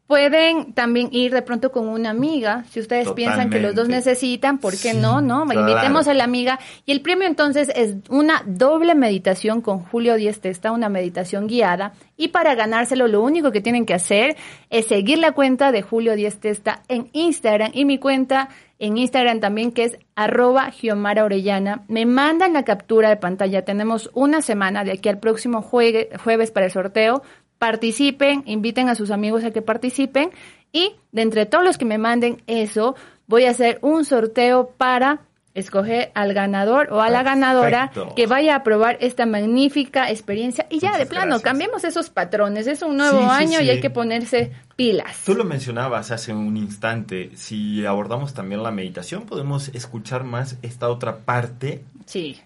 Pueden 0.08 0.71
también 0.71 1.10
ir 1.12 1.34
de 1.34 1.41
pronto 1.41 1.69
con 1.69 1.89
una 1.89 2.12
amiga, 2.12 2.63
si 2.69 2.80
ustedes 2.80 3.12
piensan 3.12 3.50
que 3.50 3.60
los 3.60 3.76
dos 3.76 3.89
necesitan, 3.89 4.58
¿por 4.58 4.71
qué 4.71 4.93
Sí, 4.93 4.97
no? 4.97 5.19
No, 5.19 5.43
claro. 5.43 5.67
invitemos 5.67 6.08
a 6.08 6.13
la 6.13 6.23
amiga. 6.23 6.60
Y 6.86 6.93
el 6.93 7.02
premio 7.02 7.28
entonces 7.28 7.69
es 7.76 7.97
una 8.10 8.41
doble 8.45 8.95
meditación 8.95 9.60
con 9.60 9.80
Julio 9.80 10.15
Díez 10.15 10.39
Testa, 10.39 10.71
una 10.71 10.88
meditación 10.88 11.47
guiada. 11.47 11.91
Y 12.15 12.30
para 12.30 12.56
ganárselo, 12.56 13.10
lo 13.10 13.21
único 13.21 13.52
que 13.52 13.60
tienen 13.60 13.86
que 13.86 13.95
hacer 13.95 14.38
es 14.69 14.88
seguir 14.88 15.17
la 15.17 15.34
cuenta 15.34 15.73
de 15.73 15.82
Julio 15.82 16.15
Díez 16.15 16.39
Testa 16.39 16.84
en 16.88 17.10
Instagram 17.12 17.71
y 17.73 17.84
mi 17.84 17.97
cuenta 17.97 18.47
en 18.80 18.98
Instagram 18.98 19.40
también, 19.40 19.72
que 19.72 19.84
es 19.84 19.98
arroba 20.16 20.72
Giomara 20.72 21.24
Orellana. 21.24 21.84
Me 21.88 22.06
mandan 22.06 22.54
la 22.54 22.63
captura 22.63 23.10
de 23.10 23.18
pantalla. 23.18 23.63
Tenemos 23.63 24.10
una 24.13 24.42
semana 24.42 24.84
de 24.84 24.92
aquí 24.92 25.10
al 25.10 25.20
próximo 25.20 25.62
jueves 25.62 26.52
para 26.52 26.66
el 26.66 26.72
sorteo. 26.72 27.22
Participen, 27.58 28.44
inviten 28.46 28.88
a 28.90 28.96
sus 28.96 29.12
amigos 29.12 29.44
a 29.44 29.52
que 29.52 29.62
participen. 29.62 30.32
Y 30.72 30.96
de 31.12 31.22
entre 31.24 31.46
todos 31.46 31.63
los 31.63 31.78
que 31.78 31.86
me 31.86 31.98
manden 31.98 32.44
eso, 32.46 32.96
voy 33.26 33.46
a 33.46 33.52
hacer 33.52 33.80
un 33.82 34.06
sorteo 34.06 34.72
para 34.78 35.27
escoger 35.58 36.12
al 36.13 36.34
ganador 36.34 36.89
o 36.91 37.02
a 37.02 37.10
la 37.10 37.24
ganadora 37.24 37.91
que 38.15 38.28
vaya 38.28 38.56
a 38.56 38.63
probar 38.63 38.98
esta 39.02 39.26
magnífica 39.26 40.10
experiencia. 40.10 40.67
Y 40.70 40.80
ya 40.80 40.89
Muchas 40.89 41.00
de 41.00 41.06
plano, 41.08 41.26
gracias. 41.28 41.43
cambiemos 41.43 41.84
esos 41.84 42.10
patrones. 42.10 42.67
Es 42.67 42.82
un 42.82 42.98
nuevo 42.98 43.20
Sí, 43.20 43.26
sí, 43.26 43.30
año 43.32 43.62
y 43.62 43.70
hay 43.70 43.80
que 43.82 43.89
ponerse 43.89 44.52
pilas. 44.76 45.24
Tú 45.26 45.34
lo 45.34 45.43
mencionabas 45.43 46.12
hace 46.12 46.32
un 46.34 46.56
instante, 46.58 47.32
si 47.36 47.86
abordamos 47.86 48.34
también 48.34 48.62
la 48.62 48.72
meditación, 48.72 49.26
podemos 49.26 49.70
escuchar 49.70 50.24
más 50.24 50.58
esta 50.62 50.89
otra 50.89 51.17
parte 51.17 51.84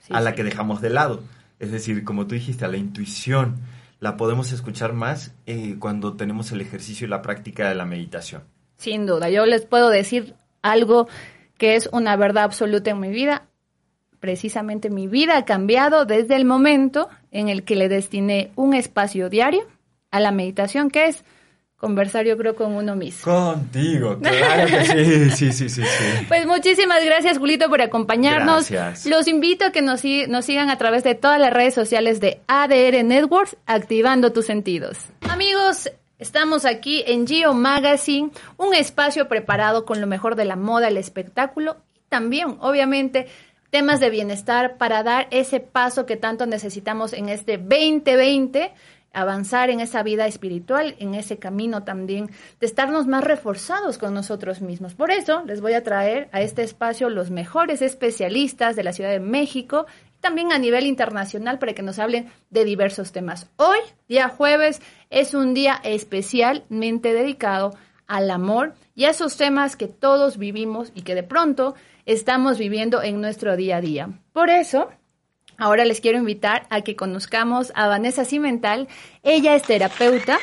a 0.09 0.21
la 0.21 0.33
que 0.33 0.43
dejamos 0.43 0.81
de 0.81 0.89
lado. 0.89 1.21
Es 1.59 1.71
decir, 1.71 2.03
como 2.03 2.25
tú 2.27 2.35
dijiste, 2.35 2.65
a 2.65 2.67
la 2.69 2.77
intuición. 2.77 3.57
La 3.99 4.17
podemos 4.17 4.51
escuchar 4.51 4.93
más 4.93 5.31
eh, 5.45 5.75
cuando 5.77 6.13
tenemos 6.13 6.51
el 6.51 6.61
ejercicio 6.61 7.05
y 7.05 7.09
la 7.09 7.21
práctica 7.21 7.69
de 7.69 7.75
la 7.75 7.85
meditación. 7.85 8.41
Sin 8.77 9.05
duda, 9.05 9.29
yo 9.29 9.45
les 9.45 9.65
puedo 9.67 9.89
decir 9.89 10.33
algo 10.63 11.07
que 11.61 11.75
es 11.75 11.87
una 11.91 12.15
verdad 12.15 12.45
absoluta 12.45 12.89
en 12.89 12.99
mi 12.99 13.11
vida. 13.11 13.43
Precisamente 14.19 14.89
mi 14.89 15.05
vida 15.05 15.37
ha 15.37 15.45
cambiado 15.45 16.05
desde 16.05 16.35
el 16.35 16.43
momento 16.43 17.07
en 17.29 17.49
el 17.49 17.61
que 17.61 17.75
le 17.75 17.87
destiné 17.87 18.49
un 18.55 18.73
espacio 18.73 19.29
diario 19.29 19.67
a 20.09 20.19
la 20.19 20.31
meditación, 20.31 20.89
que 20.89 21.05
es 21.05 21.23
conversar 21.77 22.25
yo 22.25 22.35
creo 22.35 22.55
con 22.55 22.73
uno 22.73 22.95
mismo. 22.95 23.31
Contigo, 23.31 24.17
claro 24.23 24.65
que 24.65 24.85
sí, 24.85 25.29
sí, 25.29 25.51
sí, 25.53 25.69
sí, 25.69 25.83
sí. 25.83 26.25
Pues 26.27 26.47
muchísimas 26.47 27.05
gracias, 27.05 27.37
Julito, 27.37 27.69
por 27.69 27.83
acompañarnos. 27.83 28.67
Gracias. 28.67 29.05
Los 29.05 29.27
invito 29.27 29.65
a 29.65 29.71
que 29.71 29.83
nos, 29.83 30.01
nos 30.29 30.45
sigan 30.45 30.71
a 30.71 30.79
través 30.79 31.03
de 31.03 31.13
todas 31.13 31.39
las 31.39 31.53
redes 31.53 31.75
sociales 31.75 32.19
de 32.19 32.41
ADR 32.47 33.03
Networks, 33.03 33.55
activando 33.67 34.33
tus 34.33 34.47
sentidos. 34.47 34.97
Amigos, 35.29 35.91
estamos 36.21 36.65
aquí 36.65 37.03
en 37.07 37.27
Geo 37.27 37.53
Magazine, 37.53 38.31
un 38.57 38.75
espacio 38.75 39.27
preparado 39.27 39.85
con 39.85 39.99
lo 39.99 40.07
mejor 40.07 40.35
de 40.35 40.45
la 40.45 40.55
moda, 40.55 40.87
el 40.87 40.97
espectáculo 40.97 41.77
y 41.95 41.99
también, 42.09 42.57
obviamente, 42.61 43.27
temas 43.71 43.99
de 43.99 44.11
bienestar 44.11 44.77
para 44.77 45.01
dar 45.01 45.27
ese 45.31 45.59
paso 45.59 46.05
que 46.05 46.17
tanto 46.17 46.45
necesitamos 46.45 47.13
en 47.13 47.27
este 47.27 47.57
2020 47.57 48.71
avanzar 49.13 49.69
en 49.69 49.81
esa 49.81 50.03
vida 50.03 50.27
espiritual, 50.27 50.95
en 50.99 51.15
ese 51.15 51.37
camino 51.37 51.83
también 51.83 52.29
de 52.59 52.65
estarnos 52.65 53.07
más 53.07 53.23
reforzados 53.23 53.97
con 53.97 54.13
nosotros 54.13 54.61
mismos. 54.61 54.93
Por 54.93 55.11
eso 55.11 55.43
les 55.45 55.59
voy 55.59 55.73
a 55.73 55.83
traer 55.83 56.29
a 56.31 56.41
este 56.41 56.63
espacio 56.63 57.09
los 57.09 57.31
mejores 57.31 57.81
especialistas 57.81 58.75
de 58.75 58.83
la 58.83 58.93
Ciudad 58.93 59.09
de 59.09 59.19
México 59.19 59.85
también 60.21 60.53
a 60.53 60.59
nivel 60.59 60.85
internacional 60.85 61.59
para 61.59 61.73
que 61.73 61.81
nos 61.81 61.99
hablen 61.99 62.31
de 62.49 62.63
diversos 62.63 63.11
temas. 63.11 63.49
Hoy, 63.57 63.79
día 64.07 64.29
jueves, 64.29 64.81
es 65.09 65.33
un 65.33 65.53
día 65.53 65.81
especialmente 65.83 67.13
dedicado 67.13 67.75
al 68.07 68.31
amor 68.31 68.75
y 68.95 69.05
a 69.05 69.09
esos 69.09 69.35
temas 69.35 69.75
que 69.75 69.87
todos 69.87 70.37
vivimos 70.37 70.91
y 70.95 71.01
que 71.01 71.15
de 71.15 71.23
pronto 71.23 71.75
estamos 72.05 72.57
viviendo 72.57 73.01
en 73.01 73.19
nuestro 73.19 73.57
día 73.57 73.77
a 73.77 73.81
día. 73.81 74.09
Por 74.31 74.49
eso, 74.49 74.89
Ahora 75.57 75.85
les 75.85 76.01
quiero 76.01 76.17
invitar 76.17 76.65
a 76.71 76.81
que 76.81 76.95
conozcamos 76.95 77.71
a 77.75 77.87
Vanessa 77.87 78.25
Cimental. 78.25 78.87
Ella 79.21 79.53
es 79.53 79.61
terapeuta 79.61 80.39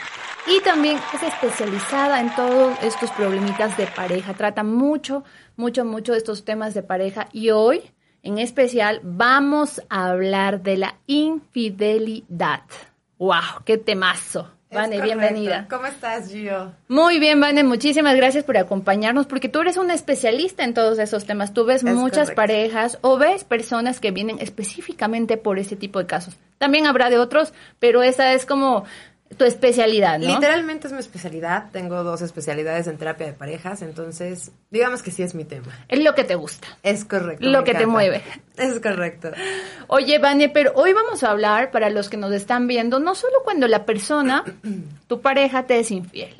y 0.47 0.63
también 0.63 0.97
es 1.13 1.23
especializada 1.25 2.21
en 2.21 2.33
todos 2.37 2.79
estos 2.85 3.11
problemitas 3.11 3.77
de 3.77 3.89
pareja. 3.89 4.35
Trata 4.35 4.63
mucho, 4.63 5.25
mucho, 5.57 5.85
mucho 5.85 6.13
de 6.13 6.19
estos 6.19 6.45
temas 6.45 6.73
de 6.73 6.85
pareja 6.85 7.27
y 7.33 7.51
hoy, 7.51 7.83
en 8.23 8.39
especial, 8.39 9.01
vamos 9.03 9.81
a 9.89 10.09
hablar 10.09 10.63
de 10.63 10.77
la 10.77 10.95
infidelidad. 11.07 12.63
¡Wow! 13.19 13.63
¡Qué 13.65 13.79
temazo! 13.79 14.51
Vane, 14.71 15.01
bienvenida. 15.01 15.67
¿Cómo 15.71 15.87
estás, 15.87 16.31
Gio? 16.31 16.73
Muy 16.89 17.19
bien, 17.19 17.41
Vane, 17.41 17.65
muchísimas 17.65 18.15
gracias 18.17 18.45
por 18.45 18.59
acompañarnos 18.59 19.27
porque 19.27 19.49
tú 19.49 19.61
eres 19.61 19.79
una 19.79 19.95
especialista 19.95 20.63
en 20.63 20.75
todos 20.75 20.99
esos 20.99 21.25
temas. 21.25 21.55
Tú 21.55 21.65
ves 21.65 21.83
Es 21.83 21.95
muchas 21.95 22.29
correcto. 22.31 22.35
parejas 22.37 22.99
o 23.01 23.17
ves 23.17 23.45
personas 23.45 23.99
que 23.99 24.11
vienen 24.11 24.37
específicamente 24.41 25.39
por 25.39 25.59
ese 25.59 25.75
tipo 25.75 25.99
de 26.01 26.07
casos. 26.07 26.37
También 26.59 26.87
habrá 26.87 27.09
de 27.09 27.19
otros, 27.19 27.55
pero 27.79 28.03
esa 28.03 28.35
es 28.35 28.45
como 28.45 28.85
tu 29.37 29.45
especialidad, 29.45 30.19
¿no? 30.19 30.27
Literalmente 30.27 30.87
es 30.87 30.93
mi 30.93 30.99
especialidad. 30.99 31.71
Tengo 31.71 32.03
dos 32.03 32.23
especialidades 32.23 32.87
en 32.87 32.97
terapia 32.97 33.27
de 33.27 33.33
parejas, 33.33 33.83
entonces 33.83 34.53
digamos 34.71 35.03
que 35.03 35.11
sí 35.11 35.23
es 35.23 35.35
mi 35.35 35.45
tema. 35.45 35.67
Es 35.89 36.03
lo 36.03 36.15
que 36.15 36.25
te 36.25 36.35
gusta. 36.35 36.67
Es 36.83 37.05
correcto. 37.05 37.47
Lo 37.47 37.63
que 37.65 37.75
te 37.75 37.87
mueve. 37.87 38.23
Es 38.57 38.81
correcto. 38.81 39.31
Oye, 39.87 40.19
Vane, 40.19 40.49
pero 40.49 40.73
hoy 40.75 40.93
vamos 40.93 41.23
a 41.23 41.31
hablar, 41.31 41.71
para 41.71 41.91
los 41.91 42.09
que 42.09 42.17
nos 42.17 42.33
están 42.33 42.67
viendo, 42.67 42.99
no 42.99 43.15
solo 43.15 43.35
cuando 43.45 43.69
la 43.69 43.85
persona, 43.85 44.45
tu 45.07 45.21
pareja, 45.21 45.67
te 45.67 45.79
es 45.79 45.91
infiel, 45.91 46.35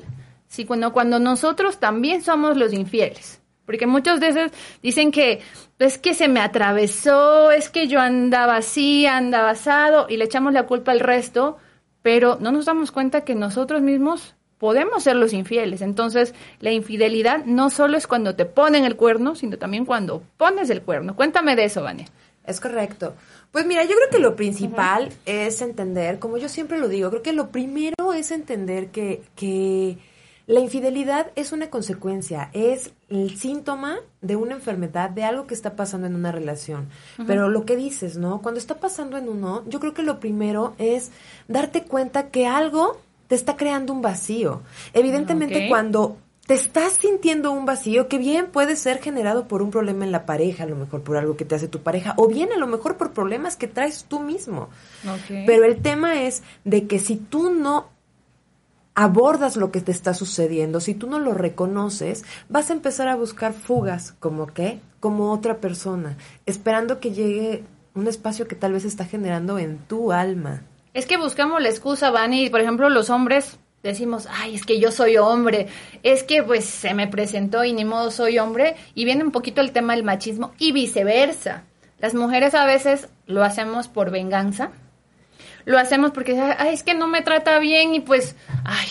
sino 0.47 0.91
cuando 0.91 1.19
nosotros 1.19 1.79
también 1.79 2.21
somos 2.23 2.57
los 2.57 2.73
infieles. 2.73 3.39
Porque 3.65 3.85
muchas 3.85 4.19
veces 4.19 4.51
dicen 4.81 5.11
que 5.11 5.41
es 5.77 5.99
que 5.99 6.15
se 6.15 6.27
me 6.27 6.39
atravesó, 6.39 7.51
es 7.51 7.69
que 7.69 7.87
yo 7.87 8.01
andaba 8.01 8.55
así, 8.57 9.05
andaba 9.05 9.51
asado, 9.51 10.07
y 10.09 10.17
le 10.17 10.25
echamos 10.25 10.53
la 10.53 10.63
culpa 10.63 10.91
al 10.91 10.99
resto, 10.99 11.59
pero 12.01 12.37
no 12.39 12.51
nos 12.51 12.65
damos 12.65 12.91
cuenta 12.91 13.21
que 13.21 13.35
nosotros 13.35 13.81
mismos 13.81 14.35
podemos 14.57 15.03
ser 15.03 15.15
los 15.15 15.33
infieles. 15.33 15.81
Entonces, 15.81 16.33
la 16.59 16.71
infidelidad 16.71 17.45
no 17.45 17.69
solo 17.69 17.97
es 17.97 18.07
cuando 18.07 18.35
te 18.35 18.45
ponen 18.45 18.85
el 18.85 18.95
cuerno, 18.95 19.35
sino 19.35 19.57
también 19.57 19.85
cuando 19.85 20.21
pones 20.37 20.69
el 20.69 20.81
cuerno. 20.81 21.15
Cuéntame 21.15 21.55
de 21.55 21.65
eso, 21.65 21.81
Vane. 21.81 22.07
Es 22.45 22.59
correcto. 22.59 23.13
Pues 23.51 23.65
mira, 23.65 23.83
yo 23.83 23.95
creo 23.95 24.09
que 24.11 24.19
lo 24.19 24.35
principal 24.35 25.09
es 25.25 25.61
entender, 25.61 26.19
como 26.19 26.37
yo 26.37 26.49
siempre 26.49 26.77
lo 26.77 26.87
digo, 26.87 27.09
creo 27.09 27.21
que 27.21 27.33
lo 27.33 27.49
primero 27.49 28.13
es 28.13 28.31
entender 28.31 28.87
que, 28.87 29.23
que 29.35 29.97
La 30.49 30.61
infidelidad 30.61 31.27
es 31.35 31.51
una 31.51 31.69
consecuencia, 31.69 32.49
es 32.53 32.89
el 33.07 33.37
síntoma 33.37 33.97
de 34.21 34.35
una 34.35 34.55
enfermedad, 34.55 35.11
de 35.11 35.23
algo 35.23 35.45
que 35.45 35.53
está 35.53 35.75
pasando 35.75 36.07
en 36.07 36.15
una 36.15 36.31
relación. 36.31 36.89
Pero 37.27 37.49
lo 37.49 37.65
que 37.65 37.75
dices, 37.75 38.17
¿no? 38.17 38.41
Cuando 38.41 38.59
está 38.59 38.79
pasando 38.79 39.15
en 39.17 39.29
uno, 39.29 39.63
yo 39.67 39.79
creo 39.79 39.93
que 39.93 40.01
lo 40.01 40.19
primero 40.19 40.73
es 40.79 41.11
darte 41.47 41.83
cuenta 41.83 42.29
que 42.29 42.47
algo 42.47 42.99
te 43.27 43.35
está 43.35 43.57
creando 43.57 43.93
un 43.93 44.01
vacío. 44.01 44.63
Evidentemente 44.93 45.69
cuando 45.69 46.17
te 46.47 46.55
estás 46.55 46.93
sintiendo 46.93 47.51
un 47.51 47.67
vacío 47.67 48.07
que 48.07 48.17
bien 48.17 48.47
puede 48.47 48.75
ser 48.75 49.03
generado 49.03 49.47
por 49.47 49.61
un 49.61 49.69
problema 49.69 50.03
en 50.03 50.11
la 50.11 50.25
pareja, 50.25 50.63
a 50.63 50.67
lo 50.67 50.75
mejor 50.75 51.03
por 51.03 51.17
algo 51.17 51.37
que 51.37 51.45
te 51.45 51.53
hace 51.53 51.67
tu 51.67 51.83
pareja, 51.83 52.15
o 52.17 52.27
bien 52.27 52.51
a 52.51 52.57
lo 52.57 52.65
mejor 52.65 52.97
por 52.97 53.13
problemas 53.13 53.55
que 53.55 53.67
traes 53.67 54.05
tú 54.05 54.19
mismo. 54.19 54.69
Pero 55.45 55.63
el 55.65 55.79
tema 55.83 56.23
es 56.23 56.41
de 56.63 56.87
que 56.87 56.97
si 56.97 57.17
tú 57.17 57.51
no 57.51 57.98
abordas 58.95 59.55
lo 59.55 59.71
que 59.71 59.81
te 59.81 59.91
está 59.91 60.13
sucediendo, 60.13 60.79
si 60.79 60.93
tú 60.93 61.07
no 61.07 61.19
lo 61.19 61.33
reconoces, 61.33 62.25
vas 62.49 62.69
a 62.69 62.73
empezar 62.73 63.07
a 63.07 63.15
buscar 63.15 63.53
fugas, 63.53 64.13
como 64.19 64.47
qué, 64.47 64.81
como 64.99 65.31
otra 65.31 65.57
persona, 65.57 66.17
esperando 66.45 66.99
que 66.99 67.11
llegue 67.11 67.63
un 67.95 68.07
espacio 68.07 68.47
que 68.47 68.55
tal 68.55 68.73
vez 68.73 68.85
está 68.85 69.05
generando 69.05 69.57
en 69.59 69.77
tu 69.77 70.11
alma. 70.11 70.63
Es 70.93 71.05
que 71.05 71.17
buscamos 71.17 71.61
la 71.61 71.69
excusa, 71.69 72.11
Vani, 72.11 72.49
por 72.49 72.61
ejemplo 72.61 72.89
los 72.89 73.09
hombres 73.09 73.59
decimos, 73.83 74.27
ay, 74.29 74.55
es 74.55 74.65
que 74.65 74.79
yo 74.79 74.91
soy 74.91 75.17
hombre, 75.17 75.67
es 76.03 76.23
que 76.23 76.43
pues 76.43 76.65
se 76.65 76.93
me 76.93 77.07
presentó 77.07 77.63
y 77.63 77.73
ni 77.73 77.85
modo 77.85 78.11
soy 78.11 78.39
hombre, 78.39 78.75
y 78.93 79.05
viene 79.05 79.23
un 79.23 79.31
poquito 79.31 79.61
el 79.61 79.71
tema 79.71 79.95
del 79.95 80.03
machismo 80.03 80.51
y 80.57 80.71
viceversa. 80.71 81.63
Las 81.99 82.13
mujeres 82.13 82.53
a 82.55 82.65
veces 82.65 83.09
lo 83.25 83.43
hacemos 83.43 83.87
por 83.87 84.11
venganza, 84.11 84.71
lo 85.65 85.77
hacemos 85.77 86.11
porque, 86.11 86.39
ay, 86.39 86.73
es 86.73 86.83
que 86.83 86.93
no 86.93 87.07
me 87.07 87.21
trata 87.21 87.59
bien 87.59 87.95
y 87.95 87.99
pues, 87.99 88.35
ay, 88.65 88.87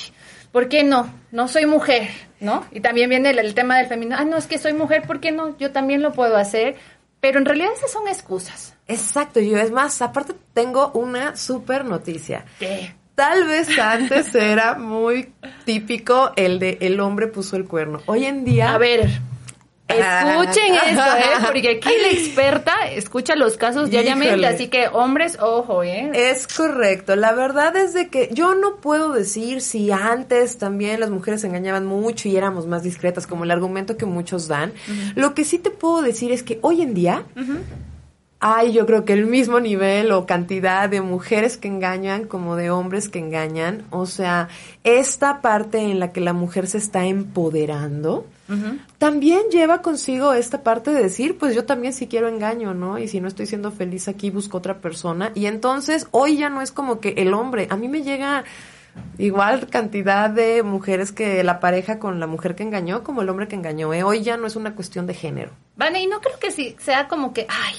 ¿por 0.52 0.68
qué 0.68 0.84
no? 0.84 1.12
No 1.30 1.48
soy 1.48 1.66
mujer, 1.66 2.08
¿no? 2.40 2.64
Y 2.70 2.80
también 2.80 3.10
viene 3.10 3.30
el, 3.30 3.38
el 3.38 3.54
tema 3.54 3.78
del 3.78 3.86
femenino, 3.86 4.16
ah, 4.18 4.24
no, 4.24 4.36
es 4.36 4.46
que 4.46 4.58
soy 4.58 4.72
mujer, 4.72 5.02
¿por 5.06 5.20
qué 5.20 5.32
no? 5.32 5.56
Yo 5.58 5.72
también 5.72 6.02
lo 6.02 6.12
puedo 6.12 6.36
hacer, 6.36 6.76
pero 7.20 7.38
en 7.38 7.44
realidad 7.44 7.70
esas 7.76 7.90
son 7.90 8.06
excusas. 8.08 8.74
Exacto, 8.86 9.40
yo 9.40 9.58
es 9.58 9.70
más, 9.70 10.00
aparte 10.02 10.34
tengo 10.54 10.90
una 10.94 11.36
super 11.36 11.84
noticia. 11.84 12.44
¿Qué? 12.58 12.94
Tal 13.14 13.48
vez 13.48 13.76
antes 13.78 14.32
era 14.34 14.74
muy 14.74 15.32
típico 15.64 16.30
el 16.36 16.60
de 16.60 16.78
el 16.80 17.00
hombre 17.00 17.26
puso 17.26 17.56
el 17.56 17.64
cuerno. 17.64 18.00
Hoy 18.06 18.24
en 18.26 18.44
día 18.44 18.72
A 18.72 18.78
ver, 18.78 19.10
escuchen 19.88 20.74
esto, 20.86 21.16
¿eh? 21.16 21.46
Porque 21.46 21.68
aquí 21.70 21.90
la 22.02 22.10
experta 22.10 22.74
escucha 22.90 23.34
los 23.36 23.56
casos 23.56 23.90
diariamente, 23.90 24.34
Híjole. 24.34 24.46
así 24.46 24.68
que 24.68 24.88
hombres, 24.88 25.38
ojo, 25.40 25.82
¿eh? 25.82 26.10
Es 26.14 26.46
correcto. 26.46 27.16
La 27.16 27.32
verdad 27.32 27.76
es 27.76 27.94
de 27.94 28.08
que 28.08 28.28
yo 28.32 28.54
no 28.54 28.76
puedo 28.76 29.12
decir 29.12 29.60
si 29.60 29.90
antes 29.90 30.58
también 30.58 31.00
las 31.00 31.10
mujeres 31.10 31.40
se 31.40 31.46
engañaban 31.46 31.86
mucho 31.86 32.28
y 32.28 32.36
éramos 32.36 32.66
más 32.66 32.82
discretas, 32.82 33.26
como 33.26 33.44
el 33.44 33.50
argumento 33.50 33.96
que 33.96 34.06
muchos 34.06 34.48
dan. 34.48 34.72
Lo 35.14 35.34
que 35.34 35.44
sí 35.44 35.58
te 35.58 35.70
puedo 35.70 36.02
decir 36.02 36.32
es 36.32 36.42
que 36.42 36.58
hoy 36.62 36.82
en 36.82 36.94
día 36.94 37.24
hay 38.40 38.72
yo 38.72 38.86
creo 38.86 39.04
que 39.04 39.14
el 39.14 39.26
mismo 39.26 39.58
nivel 39.58 40.12
o 40.12 40.24
cantidad 40.26 40.88
de 40.88 41.00
mujeres 41.00 41.56
que 41.56 41.66
engañan 41.68 42.24
como 42.24 42.56
de 42.56 42.70
hombres 42.70 43.08
que 43.08 43.18
engañan. 43.18 43.84
O 43.90 44.06
sea, 44.06 44.48
esta 44.84 45.40
parte 45.40 45.78
en 45.78 45.98
la 45.98 46.12
que 46.12 46.20
la 46.20 46.32
mujer 46.32 46.66
se 46.66 46.78
está 46.78 47.06
empoderando. 47.06 48.26
También 48.96 49.42
lleva 49.50 49.82
consigo 49.82 50.32
esta 50.32 50.62
parte 50.62 50.90
de 50.90 51.02
decir, 51.02 51.36
pues 51.36 51.54
yo 51.54 51.66
también 51.66 51.92
si 51.92 52.06
quiero 52.06 52.28
engaño, 52.28 52.72
¿no? 52.72 52.98
Y 52.98 53.06
si 53.06 53.20
no 53.20 53.28
estoy 53.28 53.46
siendo 53.46 53.70
feliz 53.70 54.08
aquí, 54.08 54.30
busco 54.30 54.58
otra 54.58 54.80
persona. 54.80 55.32
Y 55.34 55.46
entonces 55.46 56.08
hoy 56.12 56.38
ya 56.38 56.48
no 56.48 56.62
es 56.62 56.72
como 56.72 56.98
que 56.98 57.10
el 57.18 57.34
hombre, 57.34 57.66
a 57.70 57.76
mí 57.76 57.88
me 57.88 58.02
llega 58.02 58.44
igual 59.18 59.68
cantidad 59.68 60.30
de 60.30 60.62
mujeres 60.62 61.12
que 61.12 61.44
la 61.44 61.60
pareja 61.60 61.98
con 61.98 62.20
la 62.20 62.26
mujer 62.26 62.54
que 62.54 62.62
engañó 62.62 63.02
como 63.04 63.22
el 63.22 63.28
hombre 63.28 63.48
que 63.48 63.56
engañó. 63.56 63.92
¿eh? 63.92 64.02
Hoy 64.02 64.22
ya 64.22 64.36
no 64.36 64.46
es 64.46 64.56
una 64.56 64.74
cuestión 64.74 65.06
de 65.06 65.14
género. 65.14 65.52
Vale, 65.76 66.00
y 66.00 66.06
no 66.06 66.20
creo 66.20 66.38
que 66.38 66.50
sí, 66.50 66.76
sea 66.78 67.08
como 67.08 67.32
que, 67.32 67.46
ay, 67.48 67.74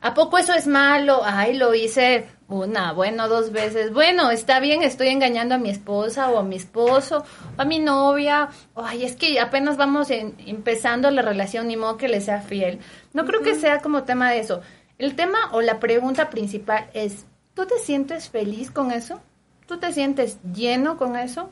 ¿a 0.00 0.14
poco 0.14 0.38
eso 0.38 0.54
es 0.54 0.66
malo? 0.66 1.22
Ay, 1.24 1.56
lo 1.56 1.74
hice 1.74 2.26
una, 2.52 2.92
bueno, 2.92 3.28
dos 3.28 3.50
veces. 3.52 3.92
Bueno, 3.92 4.30
está 4.30 4.60
bien, 4.60 4.82
estoy 4.82 5.08
engañando 5.08 5.54
a 5.54 5.58
mi 5.58 5.70
esposa 5.70 6.30
o 6.30 6.38
a 6.38 6.42
mi 6.42 6.56
esposo 6.56 7.24
o 7.56 7.60
a 7.60 7.64
mi 7.64 7.78
novia. 7.78 8.48
Ay, 8.76 9.04
es 9.04 9.16
que 9.16 9.40
apenas 9.40 9.76
vamos 9.76 10.10
en- 10.10 10.34
empezando 10.46 11.10
la 11.10 11.22
relación, 11.22 11.68
ni 11.68 11.76
modo 11.76 11.96
que 11.96 12.08
le 12.08 12.20
sea 12.20 12.40
fiel. 12.42 12.78
No 13.12 13.24
creo 13.24 13.42
que 13.42 13.54
sea 13.54 13.80
como 13.80 14.04
tema 14.04 14.30
de 14.30 14.40
eso. 14.40 14.60
El 14.98 15.16
tema 15.16 15.50
o 15.52 15.60
la 15.60 15.80
pregunta 15.80 16.30
principal 16.30 16.88
es, 16.94 17.24
¿tú 17.54 17.66
te 17.66 17.78
sientes 17.78 18.28
feliz 18.28 18.70
con 18.70 18.92
eso? 18.92 19.20
¿Tú 19.66 19.78
te 19.78 19.92
sientes 19.92 20.38
lleno 20.54 20.96
con 20.96 21.16
eso? 21.16 21.50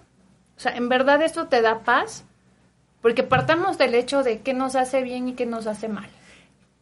O 0.56 0.60
sea, 0.60 0.76
¿en 0.76 0.88
verdad 0.88 1.22
esto 1.22 1.46
te 1.48 1.62
da 1.62 1.80
paz? 1.80 2.24
Porque 3.00 3.22
partamos 3.22 3.78
del 3.78 3.94
hecho 3.94 4.22
de 4.22 4.40
qué 4.40 4.52
nos 4.52 4.76
hace 4.76 5.02
bien 5.02 5.28
y 5.28 5.32
qué 5.34 5.46
nos 5.46 5.66
hace 5.66 5.88
mal. 5.88 6.08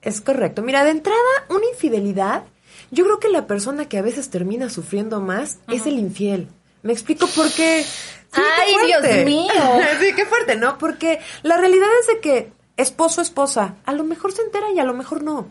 Es 0.02 0.20
correcto. 0.20 0.62
Mira, 0.62 0.82
de 0.84 0.90
entrada, 0.90 1.18
una 1.48 1.66
infidelidad, 1.72 2.42
yo 2.90 3.04
creo 3.04 3.18
que 3.20 3.28
la 3.28 3.46
persona 3.46 3.86
que 3.88 3.98
a 3.98 4.02
veces 4.02 4.30
termina 4.30 4.70
sufriendo 4.70 5.20
más 5.20 5.58
es 5.68 5.86
el 5.86 5.98
infiel. 5.98 6.48
Me 6.82 6.92
explico 6.92 7.26
por 7.28 7.50
qué. 7.52 7.82
Sí, 7.82 8.40
Ay, 8.60 8.74
qué. 8.80 8.86
Dios 8.86 9.24
mío. 9.26 9.52
sí, 10.00 10.12
qué 10.14 10.26
fuerte, 10.26 10.56
¿no? 10.56 10.78
Porque 10.78 11.18
la 11.42 11.56
realidad 11.56 11.88
es 12.00 12.06
de 12.06 12.20
que 12.20 12.52
esposo, 12.76 13.20
esposa, 13.20 13.74
a 13.84 13.92
lo 13.92 14.04
mejor 14.04 14.32
se 14.32 14.42
entera 14.42 14.70
y 14.72 14.78
a 14.78 14.84
lo 14.84 14.94
mejor 14.94 15.22
no. 15.22 15.48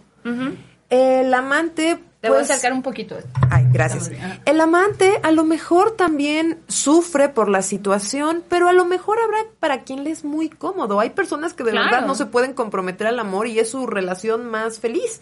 El 0.90 1.34
amante. 1.34 2.00
Te 2.22 2.30
voy 2.30 2.38
a 2.38 2.40
pues, 2.40 2.50
acercar 2.50 2.74
un 2.74 2.82
poquito. 2.82 3.16
Ay, 3.52 3.68
gracias. 3.72 4.10
El 4.46 4.60
amante 4.60 5.20
a 5.22 5.32
lo 5.32 5.44
mejor 5.44 5.92
también 5.92 6.60
sufre 6.68 7.30
por 7.30 7.48
la 7.50 7.62
situación, 7.62 8.44
pero 8.50 8.68
a 8.70 8.74
lo 8.74 8.86
mejor 8.86 9.20
habrá 9.20 9.38
para 9.60 9.84
quien 9.84 10.04
le 10.04 10.12
es 10.12 10.24
muy 10.24 10.50
cómodo. 10.50 11.00
Hay 11.00 11.12
personas 11.12 11.54
que 11.54 11.64
de 11.64 11.72
Claro. 11.72 11.86
verdad 11.92 12.08
no 12.08 12.16
se 12.16 12.26
pueden 12.26 12.54
comprometer 12.54 13.06
al 13.08 13.20
amor 13.20 13.48
y 13.48 13.60
es 13.60 13.70
su 13.70 13.86
relación 13.86 14.48
más 14.50 14.80
feliz. 14.80 15.22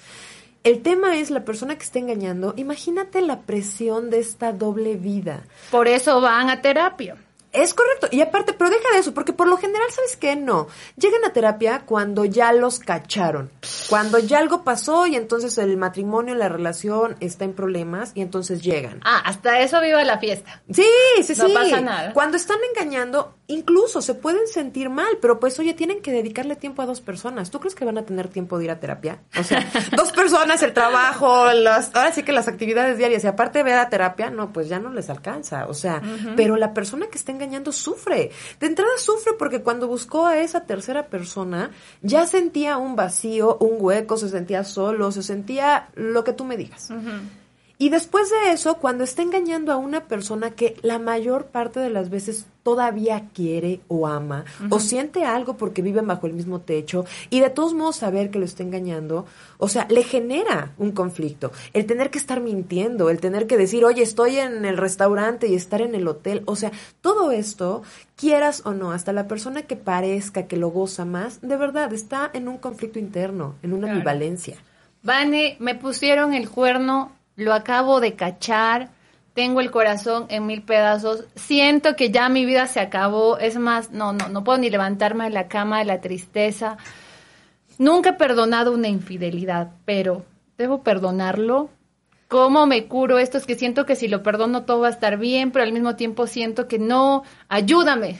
El 0.65 0.81
tema 0.81 1.15
es 1.19 1.29
la 1.29 1.45
persona 1.45 1.75
que 1.75 1.83
está 1.83 1.99
engañando. 1.99 2.55
Imagínate 2.57 3.21
la 3.21 3.41
presión 3.41 4.09
de 4.09 4.17
esta 4.17 4.51
doble 4.51 4.95
vida. 4.95 5.43
Por 5.69 5.87
eso 5.87 6.21
van 6.21 6.49
a 6.49 6.63
terapia. 6.63 7.17
Es 7.55 7.73
correcto. 7.73 8.07
Y 8.11 8.21
aparte, 8.21 8.53
pero 8.53 8.69
deja 8.69 8.89
de 8.93 8.99
eso, 8.99 9.13
porque 9.13 9.33
por 9.33 9.47
lo 9.47 9.57
general, 9.57 9.87
¿sabes 9.91 10.17
qué? 10.17 10.35
No. 10.35 10.67
Llegan 10.97 11.23
a 11.25 11.33
terapia 11.33 11.83
cuando 11.85 12.25
ya 12.25 12.51
los 12.53 12.79
cacharon. 12.79 13.51
Cuando 13.89 14.19
ya 14.19 14.39
algo 14.39 14.63
pasó 14.63 15.07
y 15.07 15.15
entonces 15.15 15.57
el 15.57 15.77
matrimonio, 15.77 16.35
la 16.35 16.49
relación 16.49 17.15
está 17.19 17.45
en 17.45 17.53
problemas 17.53 18.11
y 18.15 18.21
entonces 18.21 18.61
llegan. 18.61 18.99
Ah, 19.05 19.21
hasta 19.25 19.59
eso 19.61 19.79
viva 19.81 20.03
la 20.03 20.19
fiesta. 20.19 20.61
Sí, 20.71 20.85
sí, 21.23 21.33
No 21.37 21.47
sí. 21.47 21.53
pasa 21.53 21.81
nada. 21.81 22.13
Cuando 22.13 22.37
están 22.37 22.57
engañando, 22.73 23.35
incluso 23.47 24.01
se 24.01 24.13
pueden 24.13 24.47
sentir 24.47 24.89
mal, 24.89 25.17
pero 25.21 25.39
pues, 25.39 25.57
oye, 25.59 25.73
tienen 25.73 26.01
que 26.01 26.11
dedicarle 26.11 26.55
tiempo 26.55 26.81
a 26.81 26.85
dos 26.85 27.01
personas. 27.01 27.51
¿Tú 27.51 27.59
crees 27.59 27.75
que 27.75 27.85
van 27.85 27.97
a 27.97 28.05
tener 28.05 28.27
tiempo 28.27 28.57
de 28.57 28.65
ir 28.65 28.71
a 28.71 28.79
terapia? 28.79 29.19
O 29.39 29.43
sea, 29.43 29.65
dos 29.95 30.11
personas, 30.11 30.61
el 30.63 30.73
trabajo, 30.73 31.51
las, 31.53 31.95
ahora 31.95 32.11
sí 32.11 32.23
que 32.23 32.31
las 32.31 32.47
actividades 32.47 32.97
diarias, 32.97 33.23
y 33.23 33.27
aparte 33.27 33.63
ver 33.63 33.75
a 33.77 33.89
terapia, 33.89 34.29
no, 34.29 34.51
pues 34.51 34.67
ya 34.67 34.79
no 34.79 34.91
les 34.91 35.09
alcanza. 35.09 35.67
O 35.67 35.73
sea, 35.73 36.01
pero 36.35 36.57
la 36.57 36.73
persona 36.73 37.07
que 37.07 37.17
está 37.17 37.31
engañando 37.31 37.44
sufre. 37.71 38.31
De 38.59 38.67
entrada 38.67 38.91
sufre 38.97 39.33
porque 39.37 39.61
cuando 39.61 39.87
buscó 39.87 40.25
a 40.25 40.39
esa 40.39 40.65
tercera 40.65 41.07
persona, 41.07 41.71
ya 42.01 42.25
sentía 42.27 42.77
un 42.77 42.95
vacío, 42.95 43.57
un 43.59 43.77
hueco, 43.79 44.17
se 44.17 44.29
sentía 44.29 44.63
solo, 44.63 45.11
se 45.11 45.23
sentía 45.23 45.89
lo 45.95 46.23
que 46.23 46.33
tú 46.33 46.45
me 46.45 46.57
digas. 46.57 46.89
Y 47.77 47.89
después 47.89 48.29
de 48.29 48.51
eso, 48.53 48.77
cuando 48.77 49.03
está 49.03 49.21
engañando 49.21 49.73
a 49.73 49.77
una 49.77 50.05
persona 50.05 50.51
que 50.51 50.77
la 50.81 50.97
mayor 50.97 51.47
parte 51.47 51.79
de 51.81 51.89
las 51.89 52.09
veces 52.09 52.45
todavía 52.63 53.25
quiere 53.33 53.81
o 53.89 54.07
ama 54.07 54.43
o 54.71 54.79
siente 54.79 55.23
algo 55.25 55.55
porque 55.57 55.81
viven 55.83 56.07
bajo 56.07 56.25
el 56.25 56.33
mismo 56.33 56.61
techo 56.61 57.05
y 57.29 57.41
de 57.41 57.49
todos 57.51 57.73
modos 57.75 57.97
saber 57.97 58.31
que 58.31 58.39
lo 58.39 58.45
está 58.45 58.63
engañando, 58.63 59.25
o 59.59 59.67
sea, 59.67 59.85
le 59.89 60.03
genera 60.03 60.71
un 60.79 60.91
conflicto. 60.93 61.51
El 61.73 61.85
tener 61.85 62.09
que 62.09 62.17
estar 62.17 62.39
mintiendo, 62.41 63.09
el 63.11 63.19
tener 63.19 63.45
que 63.45 63.57
decir, 63.57 63.85
oye, 63.85 64.01
estoy 64.01 64.37
en 64.39 64.65
el 64.65 64.77
restaurante 64.77 65.47
y 65.47 65.53
estar 65.53 65.81
en 65.81 65.93
el 65.95 66.07
hotel, 66.07 66.41
o 66.45 66.55
sea, 66.55 66.71
todo 67.01 67.29
esto, 67.31 67.83
quieras 68.15 68.61
o 68.65 68.73
no, 68.73 68.93
hasta 68.93 69.13
la 69.13 69.27
persona 69.27 69.63
que 69.63 69.75
parezca 69.75 70.47
que 70.47 70.57
lo 70.57 70.69
goza 70.69 71.05
más, 71.05 71.41
de 71.41 71.57
verdad 71.57 71.93
está 71.93 72.31
en 72.33 72.47
un 72.47 72.57
conflicto 72.57 72.97
interno, 72.99 73.55
en 73.61 73.73
una 73.73 73.81
Claro. 73.87 73.93
ambivalencia. 73.97 74.57
Vane, 75.03 75.55
me 75.59 75.75
pusieron 75.75 76.33
el 76.33 76.49
cuerno, 76.49 77.11
lo 77.35 77.53
acabo 77.53 77.99
de 77.99 78.15
cachar, 78.15 78.89
tengo 79.33 79.59
el 79.59 79.69
corazón 79.69 80.25
en 80.29 80.45
mil 80.45 80.63
pedazos, 80.63 81.25
siento 81.35 81.95
que 81.95 82.09
ya 82.09 82.29
mi 82.29 82.45
vida 82.45 82.67
se 82.67 82.79
acabó, 82.79 83.37
es 83.37 83.57
más, 83.57 83.91
no, 83.91 84.13
no, 84.13 84.29
no 84.29 84.43
puedo 84.43 84.57
ni 84.57 84.69
levantarme 84.69 85.25
de 85.25 85.31
la 85.31 85.47
cama 85.47 85.79
de 85.79 85.85
la 85.85 85.99
tristeza. 85.99 86.77
Nunca 87.77 88.11
he 88.11 88.13
perdonado 88.13 88.71
una 88.71 88.87
infidelidad, 88.87 89.71
pero 89.83 90.23
debo 90.57 90.83
perdonarlo. 90.83 91.69
¿Cómo 92.29 92.65
me 92.65 92.87
curo 92.87 93.19
esto? 93.19 93.37
Es 93.37 93.45
que 93.45 93.55
siento 93.55 93.85
que 93.85 93.95
si 93.95 94.07
lo 94.07 94.23
perdono 94.23 94.63
todo 94.63 94.79
va 94.79 94.87
a 94.87 94.91
estar 94.91 95.17
bien, 95.17 95.51
pero 95.51 95.63
al 95.63 95.73
mismo 95.73 95.95
tiempo 95.95 96.27
siento 96.27 96.67
que 96.67 96.79
no. 96.79 97.23
Ayúdame. 97.49 98.17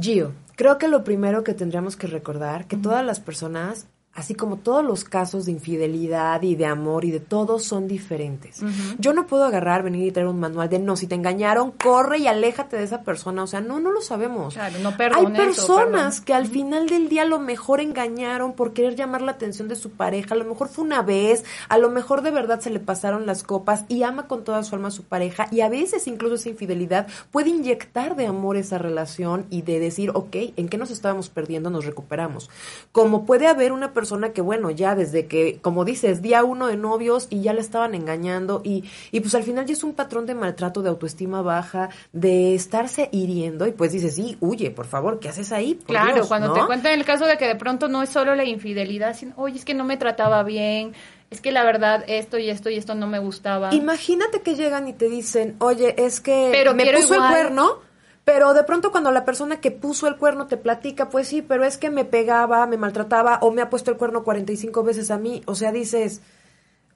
Gio, 0.00 0.32
creo 0.56 0.78
que 0.78 0.88
lo 0.88 1.04
primero 1.04 1.44
que 1.44 1.54
tendríamos 1.54 1.96
que 1.96 2.06
recordar, 2.06 2.66
que 2.66 2.76
todas 2.76 3.04
las 3.04 3.20
personas 3.20 3.86
así 4.16 4.34
como 4.34 4.56
todos 4.56 4.82
los 4.82 5.04
casos 5.04 5.44
de 5.44 5.52
infidelidad 5.52 6.42
y 6.42 6.56
de 6.56 6.64
amor 6.64 7.04
y 7.04 7.10
de 7.10 7.20
todo 7.20 7.58
son 7.58 7.86
diferentes. 7.86 8.62
Yo 8.98 9.12
no 9.12 9.26
puedo 9.26 9.44
agarrar, 9.44 9.82
venir 9.82 10.06
y 10.06 10.10
traer 10.10 10.26
un 10.26 10.40
manual 10.40 10.70
de 10.70 10.78
no, 10.78 10.96
si 10.96 11.06
te 11.06 11.14
engañaron, 11.14 11.70
corre 11.70 12.18
y 12.18 12.26
aléjate 12.26 12.78
de 12.78 12.84
esa 12.84 13.02
persona. 13.02 13.42
O 13.42 13.46
sea, 13.46 13.60
no, 13.60 13.78
no 13.78 13.90
lo 13.92 14.00
sabemos. 14.00 14.54
Claro, 14.54 14.78
no 14.78 14.94
Hay 15.14 15.26
personas 15.26 16.22
que 16.22 16.32
al 16.32 16.46
final 16.46 16.88
del 16.88 17.10
día 17.10 17.22
a 17.22 17.26
lo 17.26 17.38
mejor 17.38 17.80
engañaron 17.80 18.54
por 18.54 18.72
querer 18.72 18.96
llamar 18.96 19.20
la 19.20 19.32
atención 19.32 19.68
de 19.68 19.76
su 19.76 19.90
pareja. 19.90 20.34
A 20.34 20.38
lo 20.38 20.46
mejor 20.46 20.68
fue 20.68 20.84
una 20.84 21.02
vez, 21.02 21.44
a 21.68 21.76
lo 21.76 21.90
mejor 21.90 22.22
de 22.22 22.30
verdad 22.30 22.60
se 22.60 22.70
le 22.70 22.80
pasaron 22.80 23.26
las 23.26 23.42
copas 23.42 23.84
y 23.88 24.02
ama 24.02 24.26
con 24.28 24.44
toda 24.44 24.62
su 24.62 24.74
alma 24.74 24.88
a 24.88 24.92
su 24.92 25.02
pareja. 25.02 25.46
Y 25.50 25.60
a 25.60 25.68
veces 25.68 26.06
incluso 26.06 26.36
esa 26.36 26.48
infidelidad 26.48 27.06
puede 27.30 27.50
inyectar 27.50 28.16
de 28.16 28.26
amor 28.26 28.56
esa 28.56 28.78
relación 28.78 29.44
y 29.50 29.60
de 29.60 29.78
decir, 29.78 30.10
ok, 30.14 30.36
¿en 30.56 30.68
qué 30.70 30.78
nos 30.78 30.90
estábamos 30.90 31.28
perdiendo? 31.28 31.68
Nos 31.68 31.84
recuperamos. 31.84 32.48
Como 32.92 33.26
puede 33.26 33.46
haber 33.46 33.72
una 33.72 33.92
persona 33.92 34.05
persona 34.06 34.32
que, 34.32 34.40
bueno, 34.40 34.70
ya 34.70 34.94
desde 34.94 35.26
que, 35.26 35.58
como 35.60 35.84
dices, 35.84 36.22
día 36.22 36.44
uno 36.44 36.68
de 36.68 36.76
novios 36.76 37.26
y 37.28 37.42
ya 37.42 37.52
le 37.52 37.60
estaban 37.60 37.92
engañando 37.96 38.60
y, 38.62 38.84
y 39.10 39.18
pues 39.18 39.34
al 39.34 39.42
final 39.42 39.66
ya 39.66 39.72
es 39.72 39.82
un 39.82 39.94
patrón 39.94 40.26
de 40.26 40.34
maltrato, 40.36 40.80
de 40.80 40.90
autoestima 40.90 41.42
baja, 41.42 41.88
de 42.12 42.54
estarse 42.54 43.08
hiriendo 43.10 43.66
y 43.66 43.72
pues 43.72 43.90
dices, 43.90 44.14
sí, 44.14 44.36
huye, 44.38 44.70
por 44.70 44.86
favor, 44.86 45.18
¿qué 45.18 45.28
haces 45.28 45.50
ahí? 45.50 45.76
claro, 45.84 46.28
cuando 46.28 46.52
te 46.52 46.64
cuentan 46.66 46.92
el 46.92 47.04
caso 47.04 47.26
de 47.26 47.36
que 47.36 47.48
de 47.48 47.56
pronto 47.56 47.88
no 47.88 48.00
es 48.00 48.10
solo 48.10 48.36
la 48.36 48.44
infidelidad, 48.44 49.16
sino, 49.16 49.32
oye, 49.36 49.56
es 49.56 49.64
que 49.64 49.74
no 49.74 49.82
me 49.82 49.96
trataba 49.96 50.44
bien, 50.44 50.92
es 51.28 51.40
que 51.40 51.50
la 51.50 51.64
verdad 51.64 52.04
esto 52.06 52.38
y 52.38 52.48
esto 52.48 52.70
y 52.70 52.76
esto 52.76 52.94
no 52.94 53.08
me 53.08 53.18
gustaba. 53.18 53.74
Imagínate 53.74 54.42
que 54.42 54.54
llegan 54.54 54.86
y 54.86 54.92
te 54.92 55.08
dicen, 55.08 55.56
oye, 55.58 55.96
es 55.98 56.20
que 56.20 56.50
Pero 56.52 56.74
me 56.74 56.84
puso 56.92 57.14
el 57.14 57.20
cuerno 57.20 57.85
pero 58.26 58.54
de 58.54 58.64
pronto 58.64 58.90
cuando 58.90 59.12
la 59.12 59.24
persona 59.24 59.60
que 59.60 59.70
puso 59.70 60.08
el 60.08 60.16
cuerno 60.16 60.48
te 60.48 60.56
platica, 60.56 61.10
pues 61.10 61.28
sí, 61.28 61.42
pero 61.42 61.62
es 61.62 61.78
que 61.78 61.90
me 61.90 62.04
pegaba, 62.04 62.66
me 62.66 62.76
maltrataba 62.76 63.38
o 63.40 63.52
me 63.52 63.62
ha 63.62 63.70
puesto 63.70 63.92
el 63.92 63.96
cuerno 63.96 64.24
45 64.24 64.82
veces 64.82 65.12
a 65.12 65.16
mí. 65.16 65.42
O 65.46 65.54
sea, 65.54 65.70
dices, 65.70 66.22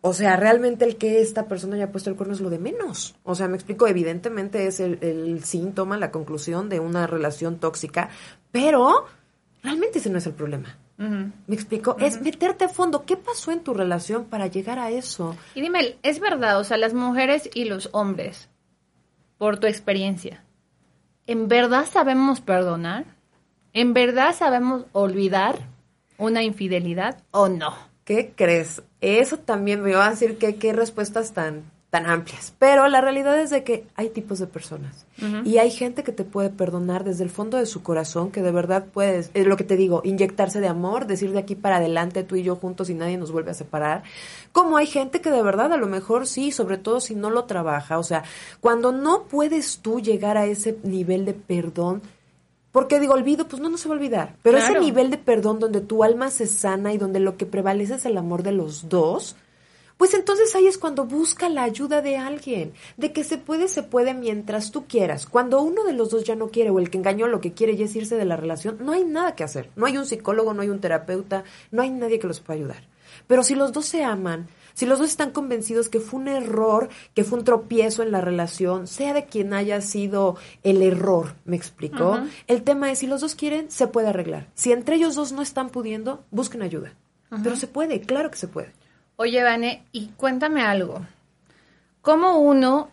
o 0.01 0.13
sea, 0.13 0.35
realmente 0.35 0.85
el 0.85 0.97
que 0.97 1.21
esta 1.21 1.47
persona 1.47 1.77
haya 1.77 1.93
puesto 1.93 2.11
el 2.11 2.17
cuerno 2.17 2.35
es 2.35 2.41
lo 2.41 2.51
de 2.51 2.59
menos. 2.59 3.15
O 3.23 3.37
sea, 3.37 3.47
me 3.47 3.55
explico, 3.55 3.87
evidentemente 3.87 4.67
es 4.67 4.81
el, 4.81 5.45
síntoma, 5.45 5.97
la 5.99 6.11
conclusión 6.11 6.69
de 6.69 6.81
una 6.81 7.07
relación 7.07 7.61
tóxica, 7.61 8.11
pero 8.51 9.07
realmente 9.63 10.01
ese 10.01 10.11
no 10.11 10.19
es 10.19 10.27
el 10.27 10.35
problema. 10.35 10.79
¿Me 10.97 11.55
explico? 11.55 11.97
Es 12.01 12.21
meterte 12.21 12.65
a 12.65 12.69
fondo. 12.69 13.07
¿Qué 13.07 13.17
pasó 13.17 13.53
en 13.53 13.61
tu 13.61 13.73
relación 13.73 14.25
para 14.25 14.49
llegar 14.49 14.81
a 14.81 14.91
eso? 14.91 15.37
Y 15.55 15.61
dime, 15.61 15.97
es 16.03 16.19
verdad, 16.19 16.59
o 16.59 16.65
sea, 16.65 16.77
las 16.77 16.93
mujeres 16.93 17.49
y 17.55 17.67
los 17.67 17.89
hombres, 17.93 18.49
por 19.39 19.59
tu 19.59 19.69
experiencia, 19.69 20.45
¿en 21.31 21.47
verdad 21.47 21.87
sabemos 21.87 22.41
perdonar? 22.41 23.05
¿En 23.73 23.95
verdad 23.95 24.35
sabemos 24.35 24.87
olvidar 24.91 25.61
una 26.19 26.43
infidelidad 26.43 27.23
o 27.31 27.49
no? 27.49 27.73
¿Qué 28.05 28.33
crees? 28.35 28.83
Eso 29.01 29.37
también 29.37 29.81
me 29.81 29.95
va 29.95 30.07
a 30.07 30.11
decir 30.11 30.39
que 30.39 30.57
qué 30.57 30.73
respuestas 30.73 31.33
tan 31.33 31.71
tan 31.91 32.07
amplias. 32.07 32.55
Pero 32.59 32.87
la 32.89 33.01
realidad 33.01 33.39
es 33.39 33.51
de 33.51 33.65
que 33.65 33.87
hay 33.97 34.11
tipos 34.11 34.39
de 34.39 34.47
personas 34.47 35.07
y 35.45 35.59
hay 35.59 35.71
gente 35.71 36.03
que 36.03 36.13
te 36.13 36.25
puede 36.25 36.49
perdonar 36.49 37.05
desde 37.05 37.25
el 37.25 37.31
fondo 37.31 37.59
de 37.59 37.67
su 37.67 37.83
corazón, 37.83 38.31
que 38.31 38.41
de 38.41 38.53
verdad 38.53 38.87
puedes, 38.91 39.31
es 39.35 39.47
lo 39.47 39.57
que 39.57 39.65
te 39.65 39.77
digo, 39.77 40.01
inyectarse 40.05 40.61
de 40.61 40.69
amor, 40.69 41.07
decir 41.07 41.33
de 41.33 41.41
aquí 41.41 41.57
para 41.57 41.77
adelante 41.77 42.23
tú 42.23 42.37
y 42.37 42.43
yo 42.43 42.57
juntos 42.57 42.89
y 42.89 42.95
nadie 42.95 43.19
nos 43.19 43.33
vuelve 43.33 43.51
a 43.51 43.55
separar. 43.55 44.03
Como 44.53 44.77
hay 44.77 44.87
gente 44.87 45.21
que 45.21 45.31
de 45.31 45.43
verdad 45.43 45.73
a 45.73 45.77
lo 45.77 45.89
mejor 45.89 46.27
sí, 46.27 46.53
sobre 46.53 46.79
todo 46.79 47.01
si 47.01 47.15
no 47.15 47.29
lo 47.29 47.45
trabaja, 47.45 47.99
o 47.99 48.03
sea, 48.03 48.23
cuando 48.61 48.93
no 48.93 49.25
puedes 49.25 49.79
tú 49.79 50.01
llegar 50.01 50.39
a 50.39 50.47
ese 50.47 50.79
nivel 50.85 51.25
de 51.25 51.35
perdón, 51.35 52.03
porque 52.73 53.01
digo, 53.01 53.15
olvido, 53.15 53.49
pues 53.49 53.61
no, 53.61 53.69
no 53.69 53.77
se 53.77 53.89
va 53.89 53.95
a 53.95 53.99
olvidar. 53.99 54.37
Pero 54.43 54.59
ese 54.59 54.79
nivel 54.79 55.11
de 55.11 55.19
perdón 55.19 55.59
donde 55.59 55.81
tu 55.81 56.05
alma 56.05 56.31
se 56.31 56.47
sana 56.47 56.93
y 56.93 56.99
donde 56.99 57.19
lo 57.19 57.37
que 57.37 57.47
prevalece 57.47 57.97
es 57.97 58.07
el 58.07 58.17
amor 58.17 58.45
de 58.45 58.53
los 58.53 58.89
dos, 58.89 59.35
pues 60.01 60.15
entonces 60.15 60.55
ahí 60.55 60.67
es 60.67 60.79
cuando 60.79 61.05
busca 61.05 61.51
la 61.51 61.63
ayuda 61.63 62.01
de 62.01 62.17
alguien, 62.17 62.73
de 62.97 63.13
que 63.13 63.23
se 63.23 63.37
puede, 63.37 63.69
se 63.69 63.83
puede 63.83 64.15
mientras 64.15 64.71
tú 64.71 64.87
quieras. 64.87 65.27
Cuando 65.27 65.61
uno 65.61 65.85
de 65.85 65.93
los 65.93 66.09
dos 66.09 66.25
ya 66.25 66.35
no 66.37 66.49
quiere 66.49 66.71
o 66.71 66.79
el 66.79 66.89
que 66.89 66.97
engañó 66.97 67.27
lo 67.27 67.43
que 67.43 67.53
quiere 67.53 67.77
ya 67.77 67.85
es 67.85 67.95
irse 67.95 68.17
de 68.17 68.25
la 68.25 68.39
relación, 68.39 68.79
no 68.81 68.93
hay 68.93 69.05
nada 69.05 69.35
que 69.35 69.45
hacer. 69.45 69.69
No 69.77 69.85
hay 69.85 69.99
un 69.99 70.07
psicólogo, 70.07 70.55
no 70.55 70.63
hay 70.63 70.71
un 70.71 70.81
terapeuta, 70.81 71.45
no 71.71 71.83
hay 71.83 71.91
nadie 71.91 72.19
que 72.19 72.27
los 72.27 72.41
pueda 72.41 72.59
ayudar. 72.59 72.89
Pero 73.27 73.43
si 73.43 73.55
los 73.55 73.73
dos 73.73 73.85
se 73.85 74.03
aman, 74.03 74.49
si 74.73 74.87
los 74.87 75.01
dos 75.01 75.11
están 75.11 75.33
convencidos 75.33 75.91
que 75.91 76.01
fue 76.01 76.21
un 76.21 76.29
error, 76.29 76.89
que 77.13 77.23
fue 77.23 77.39
un 77.39 77.45
tropiezo 77.45 78.03
en 78.03 78.11
la 78.11 78.23
relación, 78.23 78.87
sea 78.87 79.13
de 79.13 79.27
quien 79.27 79.53
haya 79.53 79.83
sido 79.83 80.37
el 80.63 80.81
error, 80.81 81.35
¿me 81.45 81.57
explicó? 81.57 82.21
El 82.47 82.63
tema 82.63 82.91
es, 82.91 83.01
si 83.01 83.07
los 83.07 83.21
dos 83.21 83.35
quieren, 83.35 83.71
se 83.71 83.87
puede 83.87 84.09
arreglar. 84.09 84.49
Si 84.55 84.73
entre 84.73 84.97
ellos 84.97 85.15
dos 85.15 85.33
no 85.33 85.43
están 85.43 85.69
pudiendo, 85.69 86.25
busquen 86.31 86.63
ayuda. 86.63 86.95
Pero 87.43 87.55
se 87.57 87.67
puede, 87.67 88.01
claro 88.01 88.31
que 88.31 88.39
se 88.39 88.49
puede. 88.49 88.73
Oye, 89.23 89.43
Vane, 89.43 89.85
y 89.93 90.07
cuéntame 90.17 90.63
algo. 90.63 91.05
¿Cómo 92.01 92.39
uno 92.39 92.89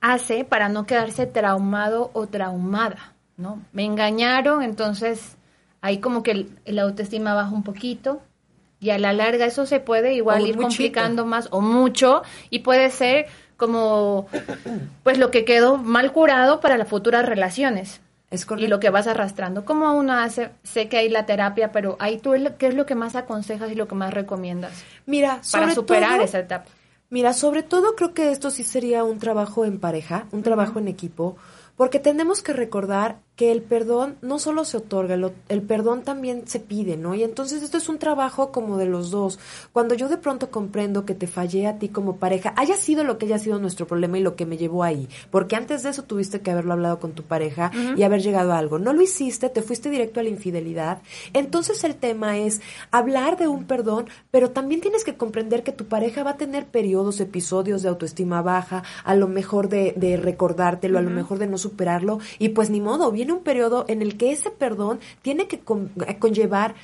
hace 0.00 0.44
para 0.44 0.68
no 0.68 0.86
quedarse 0.86 1.24
traumado 1.24 2.10
o 2.14 2.26
traumada? 2.26 3.14
¿No? 3.36 3.62
Me 3.70 3.84
engañaron, 3.84 4.64
entonces 4.64 5.36
ahí 5.80 5.98
como 5.98 6.24
que 6.24 6.48
el, 6.64 6.78
autoestima 6.80 7.32
baja 7.32 7.54
un 7.54 7.62
poquito 7.62 8.20
y 8.80 8.90
a 8.90 8.98
la 8.98 9.12
larga 9.12 9.46
eso 9.46 9.66
se 9.66 9.78
puede 9.78 10.14
igual 10.14 10.48
ir 10.48 10.56
complicando 10.56 11.24
más 11.24 11.46
o 11.52 11.60
mucho 11.60 12.22
y 12.50 12.58
puede 12.58 12.90
ser 12.90 13.26
como 13.56 14.26
pues 15.04 15.16
lo 15.16 15.30
que 15.30 15.44
quedó 15.44 15.76
mal 15.76 16.10
curado 16.12 16.58
para 16.58 16.76
las 16.76 16.88
futuras 16.88 17.24
relaciones. 17.24 18.00
Es 18.30 18.46
y 18.58 18.66
lo 18.66 18.78
que 18.78 18.90
vas 18.90 19.06
arrastrando. 19.06 19.64
¿Cómo 19.64 19.90
uno 19.92 20.12
hace? 20.12 20.50
Sé 20.62 20.88
que 20.88 20.98
hay 20.98 21.08
la 21.08 21.24
terapia, 21.24 21.72
pero 21.72 21.96
ahí 21.98 22.18
tú, 22.18 22.34
¿qué 22.58 22.66
es 22.66 22.74
lo 22.74 22.84
que 22.84 22.94
más 22.94 23.16
aconsejas 23.16 23.72
y 23.72 23.74
lo 23.74 23.88
que 23.88 23.94
más 23.94 24.12
recomiendas? 24.12 24.84
Mira, 25.06 25.40
para 25.50 25.74
superar 25.74 26.20
esa 26.20 26.40
etapa. 26.40 26.66
Mira, 27.10 27.32
sobre 27.32 27.62
todo 27.62 27.96
creo 27.96 28.12
que 28.12 28.30
esto 28.30 28.50
sí 28.50 28.64
sería 28.64 29.02
un 29.02 29.18
trabajo 29.18 29.64
en 29.64 29.80
pareja, 29.80 30.26
un 30.30 30.42
trabajo 30.42 30.78
en 30.78 30.88
equipo, 30.88 31.38
porque 31.74 32.00
tenemos 32.00 32.42
que 32.42 32.52
recordar 32.52 33.20
que 33.38 33.52
el 33.52 33.62
perdón 33.62 34.16
no 34.20 34.40
solo 34.40 34.64
se 34.64 34.78
otorga, 34.78 35.16
el, 35.48 35.62
perdón 35.62 36.02
también 36.02 36.48
se 36.48 36.58
pide, 36.58 36.96
¿no? 36.96 37.14
Y 37.14 37.22
entonces 37.22 37.62
esto 37.62 37.78
es 37.78 37.88
un 37.88 38.00
trabajo 38.00 38.50
como 38.50 38.78
de 38.78 38.86
los 38.86 39.12
dos. 39.12 39.38
Cuando 39.72 39.94
yo 39.94 40.08
de 40.08 40.16
pronto 40.16 40.50
comprendo 40.50 41.06
que 41.06 41.14
te 41.14 41.28
fallé 41.28 41.68
a 41.68 41.78
ti 41.78 41.88
como 41.88 42.16
pareja, 42.16 42.52
haya 42.56 42.74
sido 42.76 43.04
lo 43.04 43.16
que 43.16 43.26
haya 43.26 43.38
sido 43.38 43.60
nuestro 43.60 43.86
problema 43.86 44.18
y 44.18 44.22
lo 44.22 44.34
que 44.34 44.44
me 44.44 44.56
llevó 44.56 44.82
ahí, 44.82 45.08
porque 45.30 45.54
antes 45.54 45.84
de 45.84 45.90
eso 45.90 46.02
tuviste 46.02 46.40
que 46.40 46.50
haberlo 46.50 46.72
hablado 46.72 46.98
con 46.98 47.12
tu 47.12 47.22
pareja 47.22 47.70
y 47.96 48.02
haber 48.02 48.22
llegado 48.22 48.52
a 48.52 48.58
algo. 48.58 48.80
No 48.80 48.92
lo 48.92 49.02
hiciste, 49.02 49.48
te 49.48 49.62
fuiste 49.62 49.88
directo 49.88 50.18
a 50.18 50.24
la 50.24 50.30
infidelidad. 50.30 51.00
Entonces 51.32 51.84
el 51.84 51.94
tema 51.94 52.38
es 52.38 52.60
hablar 52.90 53.38
de 53.38 53.46
un 53.46 53.66
perdón, 53.66 54.06
pero 54.32 54.50
también 54.50 54.80
tienes 54.80 55.04
que 55.04 55.16
comprender 55.16 55.62
que 55.62 55.70
tu 55.70 55.84
pareja 55.84 56.24
va 56.24 56.30
a 56.30 56.36
tener 56.38 56.66
periodos, 56.66 57.20
episodios 57.20 57.82
de 57.82 57.88
autoestima 57.88 58.42
baja, 58.42 58.82
a 59.04 59.14
lo 59.14 59.28
mejor 59.28 59.68
de, 59.68 59.94
de 59.96 60.16
recordártelo, 60.16 60.98
a 60.98 61.02
lo 61.02 61.10
mejor 61.10 61.38
de 61.38 61.46
no 61.46 61.56
superarlo, 61.56 62.18
y 62.40 62.48
pues 62.48 62.68
ni 62.68 62.80
modo, 62.80 63.12
bien 63.12 63.27
un 63.32 63.42
periodo 63.42 63.84
en 63.88 64.02
el 64.02 64.16
que 64.16 64.32
ese 64.32 64.50
perdón 64.50 65.00
tiene 65.22 65.46
que 65.46 65.60
conllevar 65.60 66.74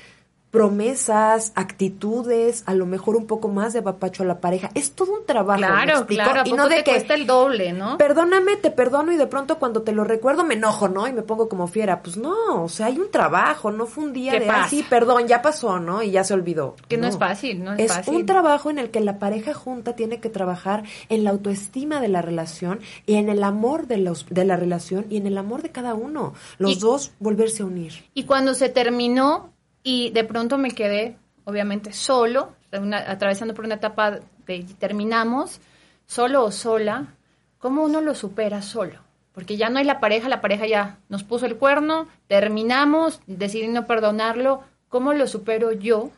promesas, 0.54 1.50
actitudes, 1.56 2.62
a 2.66 2.74
lo 2.74 2.86
mejor 2.86 3.16
un 3.16 3.26
poco 3.26 3.48
más 3.48 3.72
de 3.72 3.82
papacho 3.82 4.22
a 4.22 4.26
la 4.26 4.38
pareja. 4.38 4.70
Es 4.74 4.92
todo 4.92 5.12
un 5.12 5.26
trabajo. 5.26 5.58
Claro, 5.58 6.06
claro. 6.06 6.42
Y 6.44 6.52
no 6.52 6.68
de 6.68 6.84
que 6.84 6.92
cuesta 6.92 7.14
el 7.14 7.26
doble, 7.26 7.72
¿no? 7.72 7.98
Perdóname, 7.98 8.54
te 8.54 8.70
perdono 8.70 9.10
y 9.10 9.16
de 9.16 9.26
pronto 9.26 9.58
cuando 9.58 9.82
te 9.82 9.90
lo 9.90 10.04
recuerdo 10.04 10.44
me 10.44 10.54
enojo, 10.54 10.88
¿no? 10.88 11.08
Y 11.08 11.12
me 11.12 11.22
pongo 11.22 11.48
como 11.48 11.66
fiera. 11.66 12.04
Pues 12.04 12.16
no, 12.16 12.62
o 12.62 12.68
sea, 12.68 12.86
hay 12.86 13.00
un 13.00 13.10
trabajo, 13.10 13.72
no 13.72 13.86
fue 13.86 14.04
un 14.04 14.12
día 14.12 14.38
de 14.38 14.48
así, 14.48 14.84
perdón, 14.88 15.26
ya 15.26 15.42
pasó, 15.42 15.80
¿no? 15.80 16.04
Y 16.04 16.12
ya 16.12 16.22
se 16.22 16.34
olvidó. 16.34 16.76
Que 16.86 16.98
no, 16.98 17.08
es 17.08 17.18
fácil, 17.18 17.64
¿no? 17.64 17.72
Es, 17.72 17.90
es 17.90 18.06
un 18.06 18.24
trabajo 18.24 18.70
en 18.70 18.78
el 18.78 18.92
que 18.92 19.00
la 19.00 19.18
pareja 19.18 19.54
junta 19.54 19.96
tiene 19.96 20.20
que 20.20 20.30
trabajar 20.30 20.84
en 21.08 21.24
la 21.24 21.30
autoestima 21.30 22.00
de 22.00 22.06
la 22.06 22.22
relación 22.22 22.78
y 23.06 23.16
en 23.16 23.28
el 23.28 23.42
amor 23.42 23.88
de 23.88 23.96
los 23.96 24.24
de 24.30 24.44
la 24.44 24.54
relación 24.54 25.06
y 25.10 25.16
en 25.16 25.26
el 25.26 25.36
amor 25.36 25.62
de 25.62 25.70
cada 25.70 25.94
uno. 25.94 26.32
Los 26.58 26.78
dos 26.78 27.10
volverse 27.18 27.64
a 27.64 27.66
unir. 27.66 28.04
Y 28.14 28.22
cuando 28.22 28.54
se 28.54 28.68
terminó, 28.68 29.53
y 29.84 30.10
de 30.10 30.24
pronto 30.24 30.58
me 30.58 30.70
quedé, 30.70 31.16
obviamente, 31.44 31.92
solo, 31.92 32.56
atravesando 32.72 33.54
por 33.54 33.66
una 33.66 33.76
etapa 33.76 34.18
de 34.46 34.66
terminamos, 34.78 35.60
solo 36.06 36.44
o 36.44 36.50
sola. 36.50 37.14
¿Cómo 37.58 37.84
uno 37.84 38.00
lo 38.00 38.14
supera 38.14 38.62
solo? 38.62 38.98
Porque 39.32 39.56
ya 39.56 39.68
no 39.68 39.78
hay 39.78 39.84
la 39.84 40.00
pareja, 40.00 40.28
la 40.28 40.40
pareja 40.40 40.66
ya 40.66 40.98
nos 41.08 41.22
puso 41.22 41.46
el 41.46 41.56
cuerno, 41.56 42.08
terminamos, 42.26 43.20
decidí 43.26 43.68
no 43.68 43.86
perdonarlo. 43.86 44.64
¿Cómo 44.88 45.12
lo 45.12 45.26
supero 45.26 45.72
yo 45.72 46.10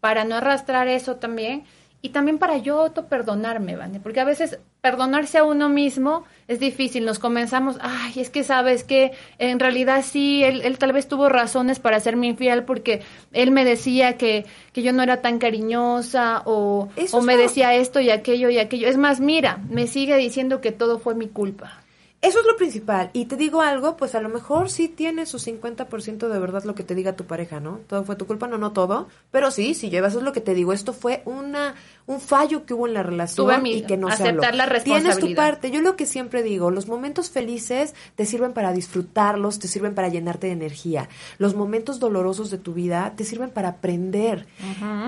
para 0.00 0.24
no 0.24 0.36
arrastrar 0.36 0.86
eso 0.86 1.16
también? 1.16 1.64
Y 2.04 2.08
también 2.08 2.38
para 2.38 2.58
yo 2.58 2.80
auto 2.80 3.06
perdonarme, 3.06 3.76
¿vale? 3.76 4.00
Porque 4.00 4.18
a 4.18 4.24
veces 4.24 4.58
perdonarse 4.80 5.38
a 5.38 5.44
uno 5.44 5.68
mismo 5.68 6.24
es 6.48 6.58
difícil, 6.58 7.04
nos 7.04 7.20
comenzamos, 7.20 7.78
ay, 7.80 8.12
es 8.16 8.28
que 8.28 8.42
sabes 8.42 8.82
que 8.82 9.12
en 9.38 9.60
realidad 9.60 10.04
sí, 10.04 10.42
él, 10.42 10.62
él 10.62 10.78
tal 10.78 10.92
vez 10.92 11.06
tuvo 11.06 11.28
razones 11.28 11.78
para 11.78 11.96
hacerme 11.96 12.26
infiel 12.26 12.64
porque 12.64 13.02
él 13.32 13.52
me 13.52 13.64
decía 13.64 14.18
que, 14.18 14.44
que 14.72 14.82
yo 14.82 14.92
no 14.92 15.04
era 15.04 15.22
tan 15.22 15.38
cariñosa 15.38 16.42
o, 16.44 16.88
o 17.12 17.22
me 17.22 17.36
decía 17.36 17.74
esto 17.76 18.00
y 18.00 18.10
aquello 18.10 18.50
y 18.50 18.58
aquello. 18.58 18.88
Es 18.88 18.96
más, 18.96 19.20
mira, 19.20 19.60
me 19.70 19.86
sigue 19.86 20.16
diciendo 20.16 20.60
que 20.60 20.72
todo 20.72 20.98
fue 20.98 21.14
mi 21.14 21.28
culpa. 21.28 21.81
Eso 22.22 22.38
es 22.38 22.46
lo 22.46 22.56
principal. 22.56 23.10
Y 23.12 23.24
te 23.24 23.36
digo 23.36 23.62
algo, 23.62 23.96
pues 23.96 24.14
a 24.14 24.20
lo 24.20 24.28
mejor 24.28 24.70
sí 24.70 24.88
tiene 24.88 25.26
su 25.26 25.38
50% 25.38 26.28
de 26.28 26.38
verdad 26.38 26.62
lo 26.62 26.76
que 26.76 26.84
te 26.84 26.94
diga 26.94 27.16
tu 27.16 27.24
pareja, 27.24 27.58
¿no? 27.58 27.80
Todo 27.88 28.04
fue 28.04 28.14
tu 28.14 28.26
culpa, 28.28 28.46
no, 28.46 28.58
no 28.58 28.72
todo. 28.72 29.08
Pero 29.32 29.50
sí, 29.50 29.74
si 29.74 29.90
llevas, 29.90 30.14
es 30.14 30.22
lo 30.22 30.32
que 30.32 30.40
te 30.40 30.54
digo. 30.54 30.72
Esto 30.72 30.92
fue 30.92 31.22
una 31.24 31.74
un 32.06 32.20
fallo 32.20 32.66
que 32.66 32.74
hubo 32.74 32.86
en 32.86 32.94
la 32.94 33.02
relación 33.02 33.66
y 33.66 33.82
que 33.82 33.96
no 33.96 34.10
se 34.14 34.28
habló. 34.28 34.42
la 34.42 34.66
responsabilidad. 34.66 35.16
Tienes 35.16 35.18
tu 35.18 35.34
parte. 35.34 35.70
Yo 35.70 35.80
lo 35.80 35.96
que 35.96 36.06
siempre 36.06 36.42
digo, 36.42 36.70
los 36.70 36.88
momentos 36.88 37.30
felices 37.30 37.94
te 38.16 38.26
sirven 38.26 38.52
para 38.52 38.72
disfrutarlos, 38.72 39.58
te 39.58 39.68
sirven 39.68 39.94
para 39.94 40.08
llenarte 40.08 40.48
de 40.48 40.54
energía. 40.54 41.08
Los 41.38 41.54
momentos 41.54 42.00
dolorosos 42.00 42.50
de 42.50 42.58
tu 42.58 42.74
vida 42.74 43.14
te 43.16 43.24
sirven 43.24 43.50
para 43.50 43.68
aprender. 43.68 44.46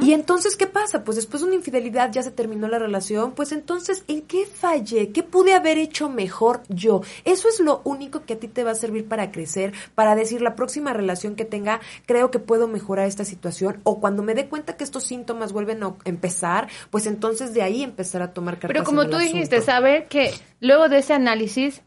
Y 0.00 0.12
entonces, 0.12 0.56
¿qué 0.56 0.66
pasa? 0.66 1.04
Pues 1.04 1.16
después 1.16 1.40
de 1.42 1.48
una 1.48 1.56
infidelidad 1.56 2.12
ya 2.12 2.22
se 2.22 2.30
terminó 2.30 2.68
la 2.68 2.78
relación, 2.78 3.32
pues 3.32 3.52
entonces, 3.52 4.04
¿en 4.08 4.22
qué 4.22 4.46
fallé? 4.46 5.10
¿Qué 5.10 5.22
pude 5.22 5.54
haber 5.54 5.78
hecho 5.78 6.08
mejor 6.08 6.62
yo? 6.68 7.02
Eso 7.24 7.48
es 7.48 7.60
lo 7.60 7.80
único 7.84 8.24
que 8.24 8.34
a 8.34 8.38
ti 8.38 8.48
te 8.48 8.64
va 8.64 8.72
a 8.72 8.74
servir 8.74 9.06
para 9.08 9.30
crecer, 9.30 9.72
para 9.94 10.14
decir 10.14 10.42
la 10.42 10.54
próxima 10.54 10.92
relación 10.92 11.36
que 11.36 11.44
tenga, 11.44 11.80
creo 12.06 12.30
que 12.30 12.38
puedo 12.38 12.68
mejorar 12.68 13.06
esta 13.06 13.24
situación 13.24 13.80
o 13.84 14.00
cuando 14.00 14.22
me 14.22 14.34
dé 14.34 14.48
cuenta 14.48 14.76
que 14.76 14.84
estos 14.84 15.04
síntomas 15.04 15.52
vuelven 15.52 15.82
a 15.82 15.94
empezar, 16.04 16.68
pues 16.90 17.06
entonces 17.06 17.54
de 17.54 17.62
ahí 17.62 17.82
empezar 17.82 18.22
a 18.22 18.32
tomar 18.32 18.54
cartas 18.54 18.70
Pero 18.72 18.84
como 18.84 19.08
tú 19.08 19.18
dijiste, 19.18 19.60
saber 19.60 20.06
que 20.08 20.32
luego 20.60 20.88
de 20.88 20.98
ese 20.98 21.14
análisis, 21.14 21.82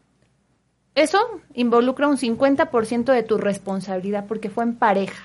eso 0.94 1.18
involucra 1.54 2.08
un 2.08 2.16
50% 2.16 3.12
de 3.12 3.22
tu 3.22 3.38
responsabilidad 3.38 4.26
porque 4.26 4.50
fue 4.50 4.64
en 4.64 4.76
pareja, 4.76 5.22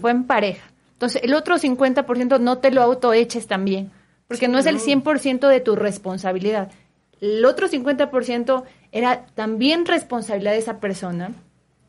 fue 0.00 0.10
en 0.10 0.24
pareja. 0.24 0.64
Entonces, 0.92 1.22
el 1.22 1.34
otro 1.34 1.56
50% 1.56 2.40
no 2.40 2.58
te 2.58 2.70
lo 2.70 2.80
autoeches 2.80 3.46
también, 3.46 3.90
porque 4.28 4.48
no 4.48 4.58
es 4.58 4.66
el 4.66 4.78
100% 4.78 5.48
de 5.48 5.60
tu 5.60 5.76
responsabilidad. 5.76 6.70
El 7.20 7.44
otro 7.44 7.68
50% 7.68 8.64
era 8.94 9.26
también 9.34 9.86
responsabilidad 9.86 10.52
de 10.52 10.58
esa 10.58 10.78
persona. 10.78 11.32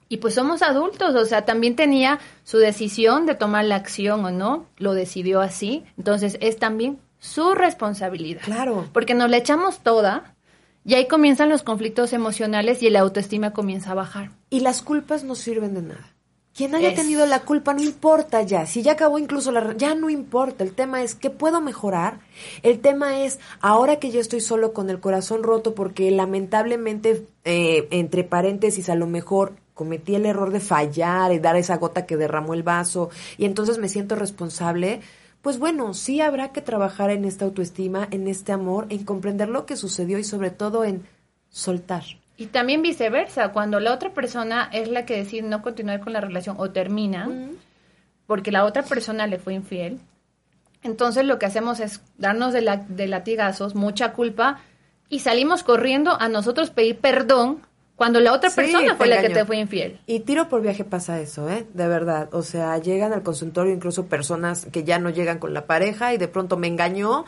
Y 0.10 0.18
pues 0.18 0.34
somos 0.34 0.62
adultos, 0.64 1.16
o 1.16 1.26
sea, 1.26 1.45
también 1.45 1.76
tenía 1.76 2.20
su 2.43 2.58
decisión 2.58 3.26
de 3.28 3.36
tomar 3.36 3.64
la 3.66 3.76
acción 3.76 4.26
o 4.26 4.32
no, 4.32 4.66
lo 4.78 4.93
decidió 4.93 5.39
así. 5.41 5.84
Entonces, 5.97 6.38
es 6.41 6.58
también 6.58 6.99
su 7.20 7.53
responsabilidad. 7.53 8.41
Claro. 8.43 8.89
Porque 8.91 9.14
nos 9.14 9.30
la 9.30 9.38
echamos 9.38 9.80
toda 9.80 10.36
y 10.84 10.95
ahí 10.95 11.08
comienzan 11.08 11.49
los 11.49 11.64
conflictos 11.64 12.12
emocionales 12.12 12.82
y 12.82 12.89
la 12.89 13.01
autoestima 13.01 13.51
comienza 13.53 13.91
a 13.91 13.95
bajar. 13.95 14.32
Y 14.49 14.62
las 14.62 14.82
culpas 14.82 15.24
no 15.24 15.36
sirven 15.36 15.76
de 15.76 15.84
nada. 15.84 16.14
Quien 16.56 16.74
haya 16.74 16.95
tenido 16.95 17.26
la 17.26 17.41
culpa 17.41 17.74
no 17.74 17.84
importa 17.84 18.41
ya, 18.41 18.66
si 18.66 18.82
ya 18.82 18.93
acabó 18.93 19.20
incluso 19.20 19.51
la... 19.51 19.76
ya 19.76 19.93
no 19.93 20.10
importa, 20.10 20.64
el 20.64 20.72
tema 20.72 21.03
es 21.03 21.14
qué 21.14 21.30
puedo 21.30 21.60
mejorar, 21.60 22.20
el 22.64 22.80
tema 22.80 23.20
es 23.20 23.41
ahora 23.60 23.99
que 23.99 24.10
yo 24.10 24.22
estoy 24.22 24.39
solo 24.39 24.72
con 24.72 24.89
el 24.89 25.01
corazón 25.01 25.43
roto 25.43 25.76
porque 25.76 26.10
lamentablemente, 26.12 27.28
eh, 27.43 27.89
entre 27.91 28.24
paréntesis, 28.24 28.88
a 28.88 28.95
lo 28.95 29.06
mejor 29.06 29.58
cometí 29.74 30.16
el 30.16 30.26
error 30.26 30.51
de 30.51 30.62
fallar 30.62 31.34
y 31.34 31.39
dar 31.39 31.58
esa 31.58 31.76
gota 31.76 32.06
que 32.06 32.16
derramó 32.16 32.53
el 32.53 32.64
vaso 32.64 33.10
y 33.38 33.43
entonces 33.43 33.78
me 33.78 33.89
siento 33.89 34.16
responsable, 34.16 35.01
pues 35.41 35.60
bueno, 35.60 35.93
sí 35.93 36.22
habrá 36.22 36.53
que 36.53 36.62
trabajar 36.62 37.10
en 37.10 37.26
esta 37.26 37.43
autoestima, 37.43 38.08
en 38.12 38.30
este 38.30 38.53
amor, 38.53 38.88
en 38.88 39.03
comprender 39.03 39.49
lo 39.49 39.66
que 39.66 39.76
sucedió 39.76 40.18
y 40.20 40.24
sobre 40.24 40.51
todo 40.51 40.86
en 40.86 41.06
soltar. 41.49 42.06
Y 42.38 42.47
también 42.47 42.81
viceversa, 42.81 43.51
cuando 43.53 43.79
la 43.79 43.93
otra 43.93 44.13
persona 44.13 44.69
es 44.73 44.89
la 44.89 45.05
que 45.05 45.15
decide 45.15 45.43
no 45.43 45.61
continuar 45.61 46.01
con 46.01 46.13
la 46.13 46.21
relación 46.21 46.55
o 46.59 46.71
termina, 46.71 47.29
porque 48.27 48.51
la 48.51 48.65
otra 48.65 48.83
persona 48.83 49.25
le 49.27 49.39
fue 49.39 49.53
infiel, 49.53 49.99
entonces 50.83 51.25
lo 51.25 51.39
que 51.39 51.47
hacemos 51.47 51.79
es 51.79 52.01
darnos 52.17 52.53
de, 52.53 52.61
la, 52.61 52.77
de 52.77 53.07
latigazos, 53.07 53.73
mucha 53.73 54.13
culpa, 54.13 54.59
y 55.09 55.19
salimos 55.19 55.63
corriendo 55.63 56.19
a 56.19 56.29
nosotros 56.29 56.69
pedir 56.69 56.99
perdón 56.99 57.61
cuando 57.95 58.19
la 58.19 58.33
otra 58.33 58.49
persona 58.49 58.95
fue 58.95 59.07
la 59.07 59.21
que 59.21 59.29
te 59.29 59.45
fue 59.45 59.57
infiel. 59.57 59.99
Y 60.05 60.19
tiro 60.21 60.49
por 60.49 60.61
viaje 60.61 60.83
pasa 60.83 61.19
eso, 61.21 61.49
¿eh? 61.49 61.65
De 61.73 61.88
verdad. 61.88 62.29
O 62.33 62.41
sea, 62.41 62.77
llegan 62.77 63.13
al 63.13 63.23
consultorio 63.23 63.73
incluso 63.73 64.07
personas 64.07 64.67
que 64.71 64.83
ya 64.83 64.99
no 64.99 65.09
llegan 65.09 65.39
con 65.39 65.53
la 65.53 65.65
pareja 65.65 66.13
y 66.13 66.17
de 66.17 66.27
pronto 66.27 66.57
me 66.57 66.67
engañó 66.67 67.25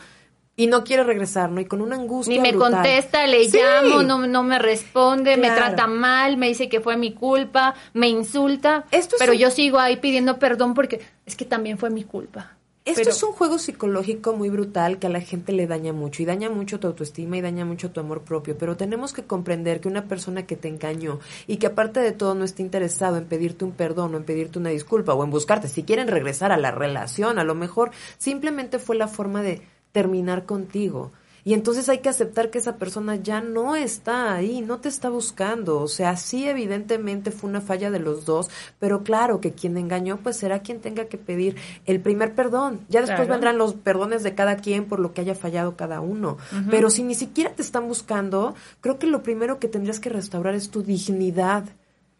y 0.58 0.66
no 0.66 0.82
quiere 0.82 1.04
regresar, 1.04 1.52
¿no? 1.52 1.60
Y 1.60 1.66
con 1.66 1.80
una 1.80 1.94
angustia. 1.94 2.34
Ni 2.34 2.40
me 2.40 2.52
contesta, 2.52 3.24
le 3.28 3.48
llamo, 3.48 4.02
no, 4.02 4.26
no 4.26 4.42
me 4.42 4.58
responde, 4.58 5.36
me 5.36 5.48
trata 5.52 5.86
mal, 5.86 6.36
me 6.36 6.48
dice 6.48 6.68
que 6.68 6.80
fue 6.80 6.96
mi 6.96 7.12
culpa, 7.12 7.76
me 7.94 8.08
insulta. 8.08 8.84
pero 9.20 9.32
yo 9.32 9.52
sigo 9.52 9.78
ahí 9.78 9.98
pidiendo 9.98 10.40
perdón 10.40 10.74
porque 10.74 11.00
es 11.24 11.36
que 11.36 11.44
también 11.44 11.78
fue 11.78 11.90
mi 11.90 12.02
culpa. 12.02 12.56
Esto 12.84 13.10
es 13.10 13.22
un 13.22 13.32
juego 13.32 13.58
psicológico 13.58 14.34
muy 14.34 14.48
brutal 14.48 14.98
que 14.98 15.06
a 15.06 15.10
la 15.10 15.20
gente 15.20 15.52
le 15.52 15.66
daña 15.66 15.92
mucho 15.92 16.22
y 16.22 16.26
daña 16.26 16.48
mucho 16.48 16.80
tu 16.80 16.86
autoestima 16.86 17.36
y 17.36 17.42
daña 17.42 17.64
mucho 17.64 17.90
tu 17.90 18.00
amor 18.00 18.22
propio, 18.22 18.56
pero 18.58 18.76
tenemos 18.76 19.12
que 19.12 19.24
comprender 19.24 19.80
que 19.80 19.88
una 19.88 20.06
persona 20.06 20.46
que 20.46 20.56
te 20.56 20.68
engañó 20.68 21.20
y 21.46 21.58
que 21.58 21.66
aparte 21.66 22.00
de 22.00 22.12
todo 22.12 22.34
no 22.34 22.44
está 22.44 22.62
interesado 22.62 23.18
en 23.18 23.26
pedirte 23.26 23.64
un 23.64 23.72
perdón 23.72 24.14
o 24.14 24.16
en 24.16 24.24
pedirte 24.24 24.58
una 24.58 24.70
disculpa 24.70 25.14
o 25.14 25.22
en 25.22 25.30
buscarte, 25.30 25.68
si 25.68 25.84
quieren 25.84 26.08
regresar 26.08 26.50
a 26.50 26.56
la 26.56 26.70
relación, 26.70 27.38
a 27.38 27.44
lo 27.44 27.54
mejor 27.54 27.90
simplemente 28.16 28.78
fue 28.78 28.96
la 28.96 29.06
forma 29.06 29.42
de 29.42 29.60
terminar 29.92 30.44
contigo. 30.44 31.12
Y 31.48 31.54
entonces 31.54 31.88
hay 31.88 32.00
que 32.00 32.10
aceptar 32.10 32.50
que 32.50 32.58
esa 32.58 32.76
persona 32.76 33.16
ya 33.16 33.40
no 33.40 33.74
está 33.74 34.34
ahí, 34.34 34.60
no 34.60 34.80
te 34.80 34.90
está 34.90 35.08
buscando. 35.08 35.80
O 35.80 35.88
sea, 35.88 36.14
sí, 36.18 36.46
evidentemente 36.46 37.30
fue 37.30 37.48
una 37.48 37.62
falla 37.62 37.90
de 37.90 38.00
los 38.00 38.26
dos, 38.26 38.50
pero 38.78 39.02
claro 39.02 39.40
que 39.40 39.52
quien 39.52 39.78
engañó, 39.78 40.18
pues 40.18 40.36
será 40.36 40.60
quien 40.60 40.80
tenga 40.80 41.06
que 41.06 41.16
pedir 41.16 41.56
el 41.86 42.00
primer 42.00 42.34
perdón. 42.34 42.80
Ya 42.90 43.00
después 43.00 43.28
vendrán 43.28 43.56
los 43.56 43.72
perdones 43.72 44.22
de 44.24 44.34
cada 44.34 44.56
quien 44.56 44.84
por 44.84 45.00
lo 45.00 45.14
que 45.14 45.22
haya 45.22 45.34
fallado 45.34 45.74
cada 45.74 46.02
uno. 46.02 46.36
Pero 46.70 46.90
si 46.90 47.02
ni 47.02 47.14
siquiera 47.14 47.54
te 47.54 47.62
están 47.62 47.88
buscando, 47.88 48.54
creo 48.82 48.98
que 48.98 49.06
lo 49.06 49.22
primero 49.22 49.58
que 49.58 49.68
tendrías 49.68 50.00
que 50.00 50.10
restaurar 50.10 50.54
es 50.54 50.68
tu 50.68 50.82
dignidad, 50.82 51.64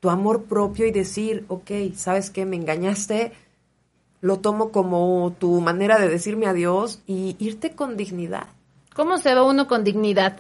tu 0.01 0.09
amor 0.09 0.45
propio 0.45 0.87
y 0.87 0.91
decir, 0.91 1.45
ok, 1.49 1.71
¿sabes 1.95 2.31
qué? 2.31 2.47
Me 2.47 2.57
engañaste, 2.57 3.33
lo 4.21 4.39
tomo 4.39 4.71
como 4.71 5.35
tu 5.39 5.61
manera 5.61 5.99
de 5.99 6.09
decirme 6.09 6.47
adiós 6.47 7.01
y 7.07 7.37
irte 7.39 7.73
con 7.73 7.97
dignidad. 7.97 8.49
¿Cómo 8.95 9.19
se 9.19 9.35
va 9.35 9.45
uno 9.45 9.69
con 9.69 9.85
dignidad? 9.85 10.39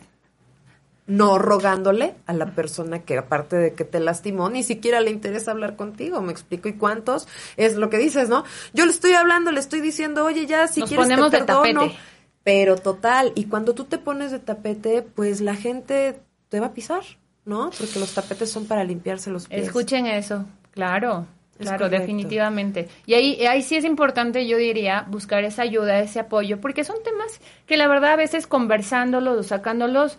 No 1.06 1.38
rogándole 1.38 2.14
a 2.26 2.32
la 2.34 2.54
persona 2.54 2.98
que 2.98 3.16
aparte 3.16 3.56
de 3.56 3.72
que 3.72 3.84
te 3.84 4.00
lastimó, 4.00 4.50
ni 4.50 4.62
siquiera 4.62 5.00
le 5.00 5.10
interesa 5.10 5.52
hablar 5.52 5.76
contigo, 5.76 6.20
me 6.20 6.32
explico. 6.32 6.68
¿Y 6.68 6.74
cuántos? 6.74 7.28
Es 7.56 7.76
lo 7.76 7.88
que 7.88 7.98
dices, 7.98 8.28
¿no? 8.28 8.44
Yo 8.74 8.84
le 8.84 8.90
estoy 8.90 9.12
hablando, 9.12 9.52
le 9.52 9.60
estoy 9.60 9.80
diciendo, 9.80 10.24
oye, 10.24 10.46
ya, 10.46 10.66
si 10.66 10.82
quieres 10.82 11.06
ponemos 11.06 11.30
te 11.30 11.38
perdono. 11.38 11.62
De 11.62 11.72
tapete. 11.88 11.98
Pero 12.44 12.76
total, 12.76 13.32
y 13.34 13.44
cuando 13.44 13.74
tú 13.74 13.84
te 13.84 13.98
pones 13.98 14.32
de 14.32 14.38
tapete, 14.38 15.02
pues 15.02 15.40
la 15.40 15.54
gente 15.54 16.20
te 16.48 16.60
va 16.60 16.66
a 16.66 16.72
pisar, 16.72 17.02
¿no? 17.44 17.70
Porque 17.78 17.98
los 17.98 18.12
tapetes 18.14 18.50
son 18.50 18.66
para 18.66 18.84
limpiarse 18.84 19.30
los 19.30 19.46
pies. 19.46 19.66
Escuchen 19.66 20.06
eso, 20.06 20.44
claro. 20.72 21.26
Claro, 21.58 21.88
definitivamente. 21.88 22.88
Y 23.06 23.14
ahí, 23.14 23.46
ahí 23.46 23.62
sí 23.62 23.76
es 23.76 23.84
importante, 23.84 24.46
yo 24.46 24.56
diría, 24.56 25.04
buscar 25.08 25.44
esa 25.44 25.62
ayuda, 25.62 25.98
ese 25.98 26.20
apoyo, 26.20 26.60
porque 26.60 26.84
son 26.84 26.96
temas 27.02 27.40
que 27.66 27.76
la 27.76 27.88
verdad 27.88 28.12
a 28.12 28.16
veces 28.16 28.46
conversándolos 28.46 29.38
o 29.38 29.42
sacándolos 29.42 30.18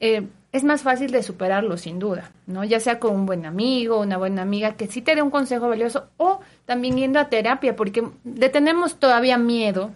eh, 0.00 0.26
es 0.52 0.64
más 0.64 0.82
fácil 0.82 1.10
de 1.12 1.22
superarlos, 1.22 1.82
sin 1.82 1.98
duda, 1.98 2.32
¿no? 2.46 2.64
Ya 2.64 2.80
sea 2.80 2.98
con 2.98 3.14
un 3.14 3.26
buen 3.26 3.46
amigo, 3.46 4.00
una 4.00 4.16
buena 4.16 4.42
amiga 4.42 4.72
que 4.72 4.86
sí 4.86 5.02
te 5.02 5.14
dé 5.14 5.22
un 5.22 5.30
consejo 5.30 5.68
valioso 5.68 6.08
o 6.16 6.40
también 6.64 6.96
yendo 6.96 7.20
a 7.20 7.28
terapia, 7.28 7.76
porque 7.76 8.08
le 8.24 8.48
tenemos 8.48 8.96
todavía 8.96 9.38
miedo 9.38 9.92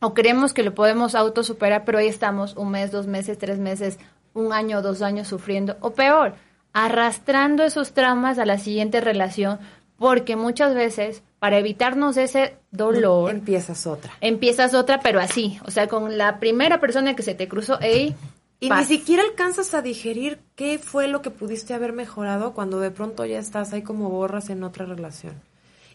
o 0.00 0.12
creemos 0.12 0.52
que 0.52 0.64
lo 0.64 0.74
podemos 0.74 1.14
autosuperar, 1.14 1.84
pero 1.84 1.98
ahí 1.98 2.08
estamos 2.08 2.56
un 2.56 2.72
mes, 2.72 2.90
dos 2.90 3.06
meses, 3.06 3.38
tres 3.38 3.58
meses, 3.58 3.98
un 4.34 4.52
año, 4.52 4.82
dos 4.82 5.00
años 5.00 5.28
sufriendo, 5.28 5.76
o 5.80 5.94
peor, 5.94 6.34
arrastrando 6.74 7.64
esos 7.64 7.92
traumas 7.92 8.38
a 8.38 8.44
la 8.44 8.58
siguiente 8.58 9.00
relación 9.00 9.58
porque 9.98 10.36
muchas 10.36 10.74
veces 10.74 11.22
para 11.38 11.58
evitarnos 11.58 12.16
ese 12.16 12.56
dolor 12.70 13.30
empiezas 13.30 13.86
otra. 13.86 14.12
Empiezas 14.20 14.74
otra, 14.74 15.00
pero 15.00 15.20
así, 15.20 15.58
o 15.64 15.70
sea, 15.70 15.86
con 15.88 16.18
la 16.18 16.38
primera 16.38 16.80
persona 16.80 17.14
que 17.14 17.22
se 17.22 17.34
te 17.34 17.48
cruzó, 17.48 17.80
ey, 17.80 18.14
y 18.58 18.70
ni 18.70 18.84
siquiera 18.84 19.22
alcanzas 19.22 19.74
a 19.74 19.82
digerir 19.82 20.38
qué 20.54 20.78
fue 20.78 21.08
lo 21.08 21.20
que 21.20 21.30
pudiste 21.30 21.74
haber 21.74 21.92
mejorado 21.92 22.54
cuando 22.54 22.80
de 22.80 22.90
pronto 22.90 23.26
ya 23.26 23.38
estás 23.38 23.72
ahí 23.72 23.82
como 23.82 24.08
borras 24.08 24.48
en 24.48 24.62
otra 24.64 24.86
relación. 24.86 25.34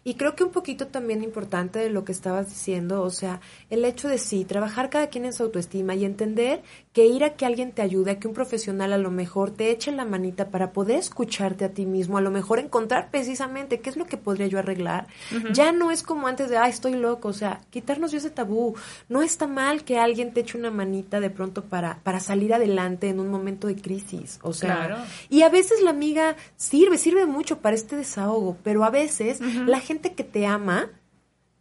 Y 0.04 0.16
creo 0.16 0.36
que 0.36 0.43
un 0.43 0.52
poquito 0.52 0.88
también 0.88 1.24
importante 1.24 1.78
de 1.78 1.91
lo 1.91 2.04
que 2.06 2.12
estabas 2.12 2.49
diciendo, 2.49 3.04
o 3.04 3.12
sea, 3.12 3.39
el 3.70 3.86
hecho 3.86 4.08
de 4.08 4.18
sí, 4.18 4.45
trabajar 4.45 4.89
cada 4.89 5.08
quien 5.08 5.26
en 5.26 5.34
su 5.34 5.43
autoestima 5.43 5.93
y 5.93 6.06
entender 6.06 6.64
que 6.94 7.06
ir 7.06 7.24
a 7.24 7.36
que 7.36 7.46
alguien 7.46 7.72
te 7.72 7.82
ayude, 7.82 8.12
a 8.12 8.20
que 8.20 8.28
un 8.28 8.34
profesional 8.34 8.92
a 8.92 8.98
lo 8.98 9.12
mejor 9.12 9.52
te 9.52 9.70
eche 9.70 9.92
la 9.92 10.04
manita 10.04 10.50
para 10.50 10.74
poder 10.74 10.98
escucharte 10.98 11.64
a 11.64 11.70
ti 11.70 11.86
mismo, 11.86 12.18
a 12.18 12.22
lo 12.22 12.32
mejor 12.32 12.60
encontrar 12.60 13.12
precisamente 13.12 13.80
qué 13.80 13.92
es 13.92 13.98
lo 13.98 14.08
que 14.08 14.18
podría 14.18 14.48
yo 14.48 14.60
arreglar, 14.60 15.08
ya 15.54 15.72
no 15.72 15.92
es 15.92 16.04
como 16.04 16.28
antes 16.28 16.50
de, 16.50 16.58
ah, 16.58 16.68
estoy 16.68 16.96
loco, 16.96 17.30
o 17.30 17.34
sea, 17.34 17.62
quitarnos 17.70 18.12
yo 18.12 18.18
ese 18.18 18.32
tabú. 18.32 18.76
No 19.08 19.22
está 19.22 19.48
mal 19.48 19.84
que 19.84 20.00
alguien 20.00 20.34
te 20.34 20.42
eche 20.42 20.58
una 20.58 20.72
manita 20.72 21.20
de 21.20 21.30
pronto 21.30 21.64
para, 21.64 22.00
para 22.04 22.20
salir 22.20 22.54
adelante 22.54 23.08
en 23.10 23.20
un 23.20 23.30
momento 23.30 23.68
de 23.68 23.76
crisis, 23.76 24.39
o 24.42 24.54
sea, 24.54 25.06
y 25.30 25.44
a 25.44 25.50
veces 25.50 25.82
la 25.82 25.92
amiga 25.92 26.36
sirve, 26.58 26.98
sirve 26.98 27.26
mucho 27.26 27.60
para 27.60 27.76
este 27.76 27.96
desahogo, 27.96 28.58
pero 28.64 28.84
a 28.84 28.89
veces 28.89 29.39
la 29.39 29.80
gente 29.80 29.92
gente 29.92 30.14
que 30.14 30.24
te 30.24 30.46
ama 30.46 30.89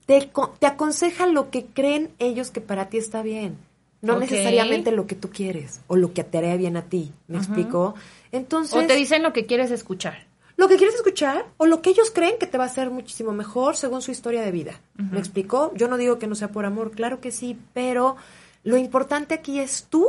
te, 0.06 0.30
te 0.58 0.66
aconseja 0.66 1.26
lo 1.26 1.50
que 1.50 1.66
creen 1.66 2.10
ellos 2.20 2.50
que 2.50 2.60
para 2.60 2.88
ti 2.88 2.98
está 2.98 3.22
bien. 3.22 3.58
No 4.02 4.18
necesariamente 4.18 4.92
lo 4.92 5.06
que 5.06 5.14
tú 5.14 5.30
quieres 5.30 5.80
o 5.86 5.96
lo 5.96 6.12
que 6.12 6.24
te 6.24 6.38
haría 6.38 6.56
bien 6.56 6.76
a 6.76 6.82
ti. 6.82 7.12
¿Me 7.28 7.38
explico? 7.38 7.94
Entonces, 8.32 8.74
O 8.74 8.86
te 8.86 8.96
dicen 8.96 9.22
lo 9.22 9.32
que 9.32 9.46
quieres 9.46 9.70
escuchar. 9.70 10.26
lo 10.56 10.68
que 10.68 10.76
quieres 10.76 10.94
escuchar 10.94 11.46
o 11.56 11.66
lo 11.66 11.80
que 11.82 11.90
ellos 11.90 12.10
creen 12.10 12.38
que 12.38 12.46
te 12.46 12.58
va 12.58 12.64
a 12.64 12.66
hacer 12.68 12.90
muchísimo 12.90 13.32
mejor 13.32 13.76
según 13.76 14.02
su 14.02 14.10
historia 14.10 14.42
de 14.42 14.50
vida. 14.50 14.80
¿Me 14.96 15.18
explico? 15.18 15.72
Yo 15.74 15.88
no 15.88 15.96
digo 15.96 16.18
que 16.18 16.26
no 16.26 16.34
sea 16.34 16.48
por 16.48 16.64
amor, 16.66 16.90
claro 16.92 17.20
que 17.20 17.30
sí, 17.30 17.56
pero 17.72 18.16
lo 18.62 18.76
importante 18.76 19.34
aquí 19.34 19.58
es 19.58 19.86
tú 19.88 20.06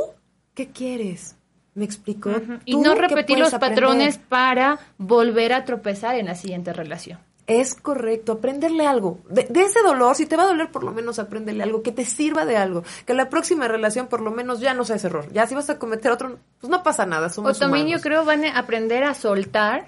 qué 0.54 0.68
quieres. 0.68 1.36
¿Me 1.74 1.86
explico? 1.86 2.30
Y 2.66 2.76
no 2.76 2.94
repetir 2.94 3.38
los 3.38 3.50
patrones 3.52 4.16
aprender. 4.16 4.28
para 4.28 4.78
volver 4.98 5.54
a 5.54 5.64
tropezar 5.64 6.16
en 6.16 6.26
la 6.26 6.34
siguiente 6.34 6.74
relación. 6.74 7.18
Es 7.60 7.74
correcto, 7.74 8.32
aprenderle 8.32 8.86
algo. 8.86 9.18
De, 9.28 9.46
de 9.48 9.62
ese 9.62 9.80
dolor, 9.82 10.14
si 10.14 10.26
te 10.26 10.36
va 10.36 10.44
a 10.44 10.46
doler, 10.46 10.70
por 10.70 10.84
lo 10.84 10.92
menos 10.92 11.18
aprenderle 11.18 11.62
algo, 11.62 11.82
que 11.82 11.92
te 11.92 12.04
sirva 12.04 12.44
de 12.44 12.56
algo. 12.56 12.84
Que 13.06 13.14
la 13.14 13.28
próxima 13.28 13.68
relación, 13.68 14.06
por 14.06 14.20
lo 14.20 14.30
menos, 14.30 14.60
ya 14.60 14.74
no 14.74 14.84
sea 14.84 14.96
ese 14.96 15.08
error. 15.08 15.30
Ya 15.32 15.46
si 15.46 15.54
vas 15.54 15.68
a 15.70 15.78
cometer 15.78 16.12
otro, 16.12 16.38
pues 16.60 16.70
no 16.70 16.82
pasa 16.82 17.06
nada, 17.06 17.28
somos 17.28 17.56
O 17.56 17.58
también 17.58 17.86
humanos. 17.86 18.02
yo 18.02 18.08
creo 18.08 18.24
van 18.24 18.44
a 18.44 18.58
aprender 18.58 19.04
a 19.04 19.14
soltar, 19.14 19.86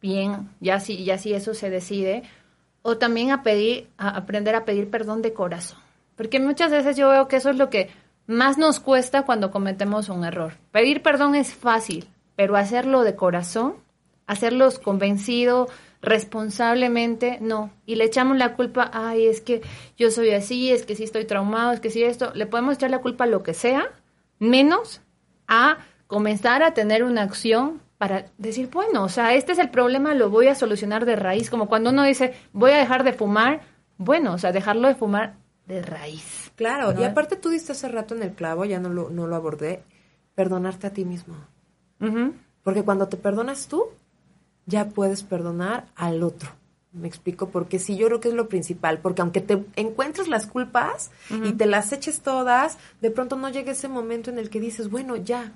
bien, 0.00 0.50
ya 0.60 0.80
si, 0.80 1.04
ya 1.04 1.18
si 1.18 1.32
eso 1.32 1.54
se 1.54 1.70
decide, 1.70 2.22
o 2.82 2.98
también 2.98 3.30
a 3.30 3.42
pedir, 3.42 3.88
a 3.96 4.10
aprender 4.10 4.54
a 4.54 4.64
pedir 4.64 4.90
perdón 4.90 5.22
de 5.22 5.32
corazón. 5.32 5.78
Porque 6.16 6.38
muchas 6.38 6.70
veces 6.70 6.96
yo 6.96 7.08
veo 7.08 7.28
que 7.28 7.36
eso 7.36 7.50
es 7.50 7.56
lo 7.56 7.70
que 7.70 7.90
más 8.26 8.58
nos 8.58 8.80
cuesta 8.80 9.22
cuando 9.22 9.50
cometemos 9.50 10.08
un 10.08 10.24
error. 10.24 10.54
Pedir 10.70 11.02
perdón 11.02 11.34
es 11.34 11.54
fácil, 11.54 12.06
pero 12.36 12.56
hacerlo 12.56 13.02
de 13.02 13.16
corazón, 13.16 13.76
hacerlos 14.26 14.78
convencido, 14.78 15.68
responsablemente, 16.04 17.38
no. 17.40 17.70
Y 17.86 17.96
le 17.96 18.04
echamos 18.04 18.36
la 18.36 18.54
culpa, 18.54 18.90
ay, 18.92 19.26
es 19.26 19.40
que 19.40 19.62
yo 19.96 20.10
soy 20.10 20.30
así, 20.30 20.70
es 20.70 20.84
que 20.84 20.94
sí 20.94 21.04
estoy 21.04 21.24
traumado, 21.24 21.72
es 21.72 21.80
que 21.80 21.90
sí 21.90 22.02
esto. 22.02 22.32
Le 22.34 22.46
podemos 22.46 22.74
echar 22.74 22.90
la 22.90 23.00
culpa 23.00 23.24
a 23.24 23.28
lo 23.28 23.42
que 23.42 23.54
sea, 23.54 23.90
menos 24.38 25.00
a 25.48 25.78
comenzar 26.06 26.62
a 26.62 26.74
tener 26.74 27.04
una 27.04 27.22
acción 27.22 27.80
para 27.98 28.26
decir, 28.38 28.68
bueno, 28.70 29.04
o 29.04 29.08
sea, 29.08 29.34
este 29.34 29.52
es 29.52 29.58
el 29.58 29.70
problema, 29.70 30.14
lo 30.14 30.28
voy 30.28 30.48
a 30.48 30.54
solucionar 30.54 31.06
de 31.06 31.16
raíz. 31.16 31.50
Como 31.50 31.68
cuando 31.68 31.90
uno 31.90 32.04
dice, 32.04 32.34
voy 32.52 32.72
a 32.72 32.78
dejar 32.78 33.04
de 33.04 33.12
fumar, 33.12 33.62
bueno, 33.96 34.34
o 34.34 34.38
sea, 34.38 34.52
dejarlo 34.52 34.88
de 34.88 34.94
fumar 34.94 35.34
de 35.66 35.82
raíz. 35.82 36.52
Claro, 36.56 36.92
¿no? 36.92 37.00
y 37.00 37.04
aparte 37.04 37.36
tú 37.36 37.48
diste 37.48 37.72
hace 37.72 37.88
rato 37.88 38.14
en 38.14 38.22
el 38.22 38.32
clavo, 38.32 38.64
ya 38.64 38.78
no 38.78 38.90
lo, 38.90 39.10
no 39.10 39.26
lo 39.26 39.34
abordé, 39.34 39.82
perdonarte 40.34 40.86
a 40.86 40.92
ti 40.92 41.04
mismo. 41.04 41.34
Porque 42.62 42.82
cuando 42.82 43.08
te 43.08 43.16
perdonas 43.16 43.66
tú, 43.66 43.86
ya 44.66 44.88
puedes 44.88 45.22
perdonar 45.22 45.86
al 45.96 46.22
otro. 46.22 46.50
Me 46.92 47.08
explico, 47.08 47.48
porque 47.48 47.80
sí, 47.80 47.96
yo 47.96 48.06
creo 48.06 48.20
que 48.20 48.28
es 48.28 48.34
lo 48.34 48.48
principal, 48.48 48.98
porque 48.98 49.20
aunque 49.20 49.40
te 49.40 49.64
encuentres 49.74 50.28
las 50.28 50.46
culpas 50.46 51.10
y 51.28 51.52
te 51.52 51.66
las 51.66 51.92
eches 51.92 52.20
todas, 52.20 52.78
de 53.00 53.10
pronto 53.10 53.34
no 53.34 53.48
llega 53.48 53.72
ese 53.72 53.88
momento 53.88 54.30
en 54.30 54.38
el 54.38 54.48
que 54.48 54.60
dices, 54.60 54.88
bueno, 54.88 55.16
ya, 55.16 55.52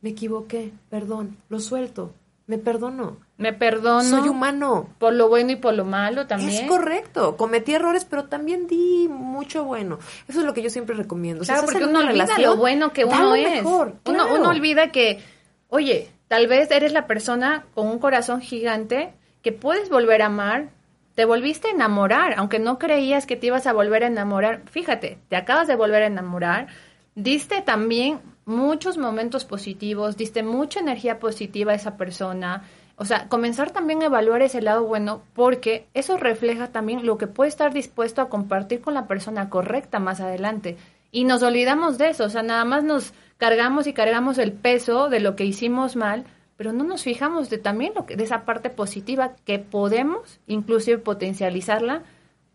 me 0.00 0.10
equivoqué, 0.10 0.72
perdón, 0.88 1.36
lo 1.48 1.60
suelto, 1.60 2.12
me 2.48 2.58
perdono, 2.58 3.18
Me 3.38 3.52
perdono 3.52 4.02
soy 4.02 4.28
humano. 4.28 4.88
por 4.98 5.12
lo 5.12 5.28
bueno 5.28 5.52
y 5.52 5.56
por 5.56 5.74
lo 5.74 5.84
malo 5.84 6.26
también. 6.26 6.64
Es 6.64 6.68
correcto, 6.68 7.36
cometí 7.36 7.72
errores, 7.72 8.04
pero 8.04 8.24
también 8.24 8.66
di 8.66 9.06
mucho 9.08 9.62
bueno. 9.62 10.00
Eso 10.26 10.40
es 10.40 10.44
lo 10.44 10.52
que 10.52 10.62
yo 10.62 10.70
siempre 10.70 10.96
recomiendo. 10.96 11.44
Claro, 11.44 11.60
estás 11.60 11.72
porque 11.72 11.84
en 11.84 11.90
uno 11.90 12.00
olvida 12.00 12.24
relación, 12.24 12.50
lo 12.50 12.56
bueno 12.56 12.92
que 12.92 13.04
uno 13.04 13.22
lo 13.28 13.34
es. 13.36 13.62
mejor, 13.62 13.94
uno, 14.04 14.24
claro. 14.24 14.34
uno 14.40 14.48
olvida 14.50 14.90
que, 14.90 15.22
oye, 15.68 16.10
tal 16.30 16.46
vez 16.46 16.70
eres 16.70 16.92
la 16.92 17.08
persona 17.08 17.64
con 17.74 17.88
un 17.88 17.98
corazón 17.98 18.40
gigante 18.40 19.12
que 19.42 19.50
puedes 19.50 19.90
volver 19.90 20.22
a 20.22 20.26
amar. 20.26 20.68
Te 21.16 21.24
volviste 21.24 21.66
a 21.66 21.70
enamorar, 21.72 22.34
aunque 22.36 22.60
no 22.60 22.78
creías 22.78 23.26
que 23.26 23.34
te 23.34 23.48
ibas 23.48 23.66
a 23.66 23.72
volver 23.72 24.04
a 24.04 24.06
enamorar. 24.06 24.62
Fíjate, 24.70 25.18
te 25.28 25.34
acabas 25.34 25.66
de 25.66 25.74
volver 25.74 26.04
a 26.04 26.06
enamorar. 26.06 26.68
Diste 27.16 27.62
también 27.62 28.20
muchos 28.44 28.96
momentos 28.96 29.44
positivos, 29.44 30.16
diste 30.16 30.44
mucha 30.44 30.78
energía 30.78 31.18
positiva 31.18 31.72
a 31.72 31.74
esa 31.74 31.96
persona. 31.96 32.62
O 32.94 33.04
sea, 33.04 33.26
comenzar 33.26 33.72
también 33.72 34.02
a 34.02 34.06
evaluar 34.06 34.40
ese 34.42 34.62
lado 34.62 34.84
bueno 34.84 35.22
porque 35.34 35.88
eso 35.94 36.16
refleja 36.16 36.68
también 36.68 37.04
lo 37.06 37.18
que 37.18 37.26
puede 37.26 37.48
estar 37.48 37.74
dispuesto 37.74 38.22
a 38.22 38.28
compartir 38.28 38.82
con 38.82 38.94
la 38.94 39.08
persona 39.08 39.50
correcta 39.50 39.98
más 39.98 40.20
adelante. 40.20 40.76
Y 41.10 41.24
nos 41.24 41.42
olvidamos 41.42 41.98
de 41.98 42.10
eso, 42.10 42.22
o 42.22 42.30
sea, 42.30 42.44
nada 42.44 42.64
más 42.64 42.84
nos 42.84 43.14
cargamos 43.40 43.86
y 43.88 43.92
cargamos 43.92 44.38
el 44.38 44.52
peso 44.52 45.08
de 45.08 45.18
lo 45.18 45.34
que 45.34 45.44
hicimos 45.44 45.96
mal, 45.96 46.24
pero 46.56 46.72
no 46.72 46.84
nos 46.84 47.02
fijamos 47.02 47.48
de 47.48 47.56
también 47.58 47.94
lo 47.96 48.04
que, 48.04 48.14
de 48.14 48.22
esa 48.22 48.44
parte 48.44 48.68
positiva 48.68 49.34
que 49.46 49.58
podemos 49.58 50.38
inclusive 50.46 50.98
potencializarla 50.98 52.02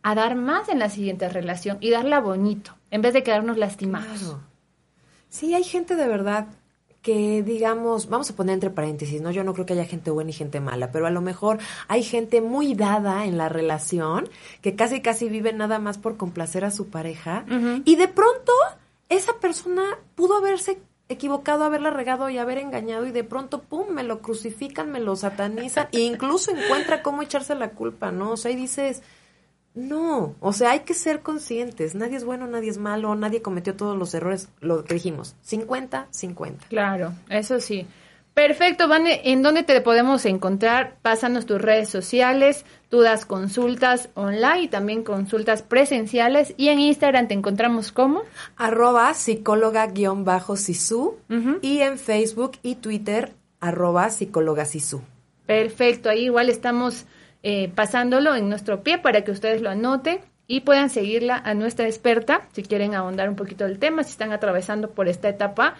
a 0.03 0.15
dar 0.15 0.35
más 0.35 0.69
en 0.69 0.77
la 0.77 0.91
siguiente 0.91 1.27
relación 1.27 1.79
y 1.81 1.89
darla 1.89 2.19
bonito, 2.21 2.77
en 2.91 3.01
vez 3.01 3.13
de 3.13 3.23
quedarnos 3.23 3.57
lastimados. 3.57 4.19
Claro. 4.19 4.41
Sí, 5.27 5.55
hay 5.55 5.63
gente 5.63 5.95
de 5.95 6.07
verdad 6.07 6.47
que 7.05 7.43
digamos, 7.43 8.09
vamos 8.09 8.31
a 8.31 8.35
poner 8.35 8.55
entre 8.55 8.71
paréntesis, 8.71 9.21
¿no? 9.21 9.29
Yo 9.29 9.43
no 9.43 9.53
creo 9.53 9.67
que 9.67 9.73
haya 9.73 9.85
gente 9.85 10.09
buena 10.09 10.31
y 10.31 10.33
gente 10.33 10.59
mala, 10.59 10.91
pero 10.91 11.05
a 11.05 11.11
lo 11.11 11.21
mejor 11.21 11.59
hay 11.87 12.01
gente 12.01 12.41
muy 12.41 12.73
dada 12.73 13.25
en 13.25 13.37
la 13.37 13.47
relación 13.47 14.27
que 14.61 14.75
casi 14.75 15.01
casi 15.01 15.29
vive 15.29 15.53
nada 15.53 15.77
más 15.77 15.99
por 15.99 16.17
complacer 16.17 16.65
a 16.65 16.71
su 16.71 16.89
pareja 16.89 17.45
y 17.85 17.95
de 17.95 18.07
pronto 18.07 18.51
esa 19.15 19.39
persona 19.39 19.83
pudo 20.15 20.37
haberse 20.37 20.79
equivocado, 21.07 21.63
haberla 21.63 21.91
regado 21.91 22.29
y 22.29 22.37
haber 22.37 22.57
engañado 22.57 23.05
y 23.05 23.11
de 23.11 23.23
pronto, 23.23 23.61
pum, 23.61 23.89
me 23.89 24.03
lo 24.03 24.21
crucifican, 24.21 24.91
me 24.91 24.99
lo 24.99 25.15
satanizan 25.15 25.87
e 25.91 25.99
incluso 26.01 26.51
encuentra 26.51 27.03
cómo 27.03 27.21
echarse 27.21 27.55
la 27.55 27.71
culpa, 27.71 28.11
¿no? 28.11 28.31
O 28.31 28.37
sea, 28.37 28.51
y 28.51 28.55
dices, 28.55 29.03
no, 29.75 30.35
o 30.39 30.53
sea, 30.53 30.71
hay 30.71 30.79
que 30.79 30.93
ser 30.93 31.21
conscientes. 31.21 31.93
Nadie 31.95 32.17
es 32.17 32.23
bueno, 32.23 32.47
nadie 32.47 32.69
es 32.69 32.77
malo, 32.77 33.13
nadie 33.15 33.41
cometió 33.41 33.75
todos 33.75 33.97
los 33.97 34.13
errores, 34.13 34.49
lo 34.61 34.83
que 34.83 34.95
dijimos, 34.95 35.35
50, 35.41 36.07
50. 36.09 36.67
Claro, 36.67 37.13
eso 37.29 37.59
sí. 37.59 37.85
Perfecto, 38.35 38.87
Vane, 38.89 39.31
¿en 39.31 39.41
dónde 39.41 39.63
te 39.63 39.79
podemos 39.79 40.25
encontrar? 40.25 40.97
Pásanos 41.01 41.45
tus 41.45 41.61
redes 41.61 41.87
sociales, 41.87 42.65
tú 42.89 42.99
das 42.99 43.25
consultas 43.25 44.09
online 44.13 44.63
y 44.63 44.67
también 44.67 45.05
consultas 45.05 45.61
presenciales 45.61 46.53
y 46.57 46.67
en 46.67 46.81
Instagram 46.81 47.29
te 47.29 47.33
encontramos 47.33 47.93
como 47.93 48.23
Arroba 48.57 49.13
psicóloga-sisu 49.13 51.15
y 51.61 51.79
en 51.79 51.97
Facebook 51.97 52.57
y 52.61 52.75
Twitter 52.75 53.31
arroba 53.61 54.09
psicóloga 54.09 54.65
sisu. 54.65 55.01
Perfecto, 55.45 56.09
ahí 56.09 56.25
igual 56.25 56.49
estamos 56.49 57.05
eh, 57.41 57.71
pasándolo 57.73 58.35
en 58.35 58.49
nuestro 58.49 58.83
pie 58.83 58.97
para 58.97 59.23
que 59.23 59.31
ustedes 59.31 59.61
lo 59.61 59.69
anoten 59.69 60.19
y 60.45 60.59
puedan 60.59 60.89
seguirla 60.89 61.37
a 61.37 61.53
nuestra 61.53 61.85
experta 61.85 62.49
si 62.51 62.63
quieren 62.63 62.95
ahondar 62.95 63.29
un 63.29 63.37
poquito 63.37 63.63
del 63.63 63.79
tema, 63.79 64.03
si 64.03 64.11
están 64.11 64.33
atravesando 64.33 64.91
por 64.91 65.07
esta 65.07 65.29
etapa. 65.29 65.75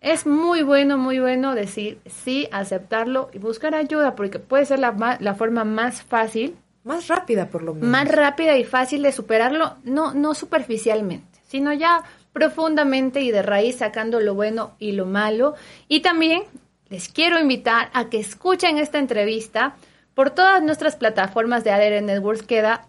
Es 0.00 0.26
muy 0.26 0.62
bueno, 0.62 0.96
muy 0.96 1.18
bueno 1.20 1.54
decir 1.54 1.98
sí, 2.06 2.48
aceptarlo 2.52 3.28
y 3.32 3.38
buscar 3.38 3.74
ayuda 3.74 4.14
porque 4.14 4.38
puede 4.38 4.64
ser 4.64 4.78
la, 4.78 4.92
ma- 4.92 5.18
la 5.20 5.34
forma 5.34 5.64
más 5.64 6.02
fácil, 6.02 6.56
Más 6.84 7.08
rápida 7.08 7.48
por 7.48 7.62
lo 7.62 7.74
menos. 7.74 7.88
más 7.90 8.08
rápida 8.08 8.56
y 8.56 8.64
fácil 8.64 9.02
de 9.02 9.12
superarlo, 9.12 9.76
no, 9.84 10.14
no 10.14 10.34
superficialmente, 10.34 11.38
sino 11.46 11.72
ya 11.74 12.02
profundamente 12.32 13.20
y 13.20 13.30
de 13.30 13.42
raíz 13.42 13.76
sacando 13.78 14.20
lo 14.20 14.34
bueno 14.34 14.72
y 14.78 14.92
lo 14.92 15.04
malo. 15.04 15.54
Y 15.88 16.00
también 16.00 16.44
les 16.88 17.08
quiero 17.08 17.38
invitar 17.38 17.90
a 17.92 18.08
que 18.08 18.18
escuchen 18.20 18.78
esta 18.78 18.98
entrevista 18.98 19.74
por 20.14 20.30
todas 20.30 20.62
nuestras 20.62 20.96
plataformas 20.96 21.62
de 21.64 21.72
ADR 21.72 22.02
Networks. 22.02 22.42
Queda 22.42 22.86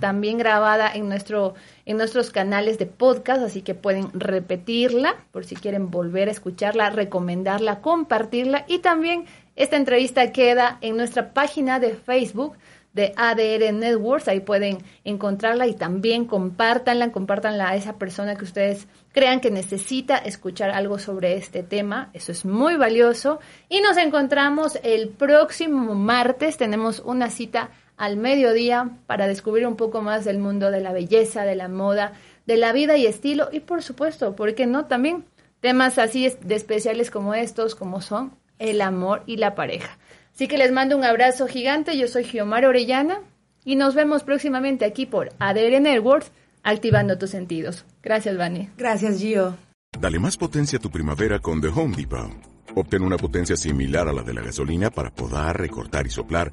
también 0.00 0.38
grabada 0.38 0.90
en, 0.92 1.08
nuestro, 1.08 1.54
en 1.86 1.96
nuestros 1.96 2.30
canales 2.30 2.78
de 2.78 2.86
podcast, 2.86 3.42
así 3.42 3.62
que 3.62 3.74
pueden 3.74 4.08
repetirla 4.12 5.16
por 5.30 5.44
si 5.44 5.56
quieren 5.56 5.90
volver 5.90 6.28
a 6.28 6.32
escucharla, 6.32 6.90
recomendarla, 6.90 7.80
compartirla. 7.80 8.64
Y 8.68 8.78
también 8.78 9.26
esta 9.56 9.76
entrevista 9.76 10.32
queda 10.32 10.78
en 10.80 10.96
nuestra 10.96 11.32
página 11.32 11.78
de 11.78 11.94
Facebook 11.94 12.56
de 12.92 13.14
ADR 13.16 13.72
Networks, 13.72 14.28
ahí 14.28 14.40
pueden 14.40 14.78
encontrarla 15.04 15.66
y 15.66 15.74
también 15.74 16.26
compártanla, 16.26 17.10
compártanla 17.10 17.70
a 17.70 17.76
esa 17.76 17.94
persona 17.94 18.36
que 18.36 18.44
ustedes 18.44 18.86
crean 19.12 19.40
que 19.40 19.50
necesita 19.50 20.18
escuchar 20.18 20.70
algo 20.70 20.98
sobre 20.98 21.36
este 21.36 21.62
tema, 21.62 22.10
eso 22.12 22.32
es 22.32 22.44
muy 22.44 22.76
valioso. 22.76 23.40
Y 23.68 23.80
nos 23.80 23.96
encontramos 23.96 24.78
el 24.82 25.08
próximo 25.08 25.94
martes, 25.94 26.58
tenemos 26.58 27.00
una 27.00 27.30
cita 27.30 27.70
al 28.02 28.16
mediodía 28.16 28.90
para 29.06 29.28
descubrir 29.28 29.64
un 29.64 29.76
poco 29.76 30.02
más 30.02 30.24
del 30.24 30.40
mundo 30.40 30.72
de 30.72 30.80
la 30.80 30.92
belleza, 30.92 31.44
de 31.44 31.54
la 31.54 31.68
moda, 31.68 32.14
de 32.46 32.56
la 32.56 32.72
vida 32.72 32.96
y 32.96 33.06
estilo 33.06 33.48
y 33.52 33.60
por 33.60 33.80
supuesto, 33.80 34.34
¿por 34.34 34.56
qué 34.56 34.66
no? 34.66 34.86
También 34.86 35.24
temas 35.60 35.98
así 35.98 36.28
de 36.40 36.56
especiales 36.56 37.12
como 37.12 37.32
estos, 37.32 37.76
como 37.76 38.00
son 38.00 38.32
el 38.58 38.80
amor 38.80 39.22
y 39.26 39.36
la 39.36 39.54
pareja. 39.54 39.98
Así 40.34 40.48
que 40.48 40.58
les 40.58 40.72
mando 40.72 40.96
un 40.96 41.04
abrazo 41.04 41.46
gigante, 41.46 41.96
yo 41.96 42.08
soy 42.08 42.24
Giomar 42.24 42.64
Orellana 42.64 43.20
y 43.64 43.76
nos 43.76 43.94
vemos 43.94 44.24
próximamente 44.24 44.84
aquí 44.84 45.06
por 45.06 45.30
ADR 45.38 45.80
Networks, 45.80 46.32
activando 46.64 47.18
tus 47.18 47.30
sentidos. 47.30 47.84
Gracias, 48.02 48.36
Vani. 48.36 48.68
Gracias, 48.76 49.20
Gio. 49.20 49.56
Dale 49.96 50.18
más 50.18 50.36
potencia 50.36 50.80
a 50.80 50.82
tu 50.82 50.90
primavera 50.90 51.38
con 51.38 51.60
The 51.60 51.68
Home 51.68 51.94
Depot. 51.96 52.32
Obtén 52.74 53.02
una 53.02 53.16
potencia 53.16 53.56
similar 53.56 54.08
a 54.08 54.12
la 54.12 54.22
de 54.22 54.34
la 54.34 54.40
gasolina 54.40 54.90
para 54.90 55.10
podar, 55.10 55.60
recortar 55.60 56.06
y 56.06 56.10
soplar 56.10 56.52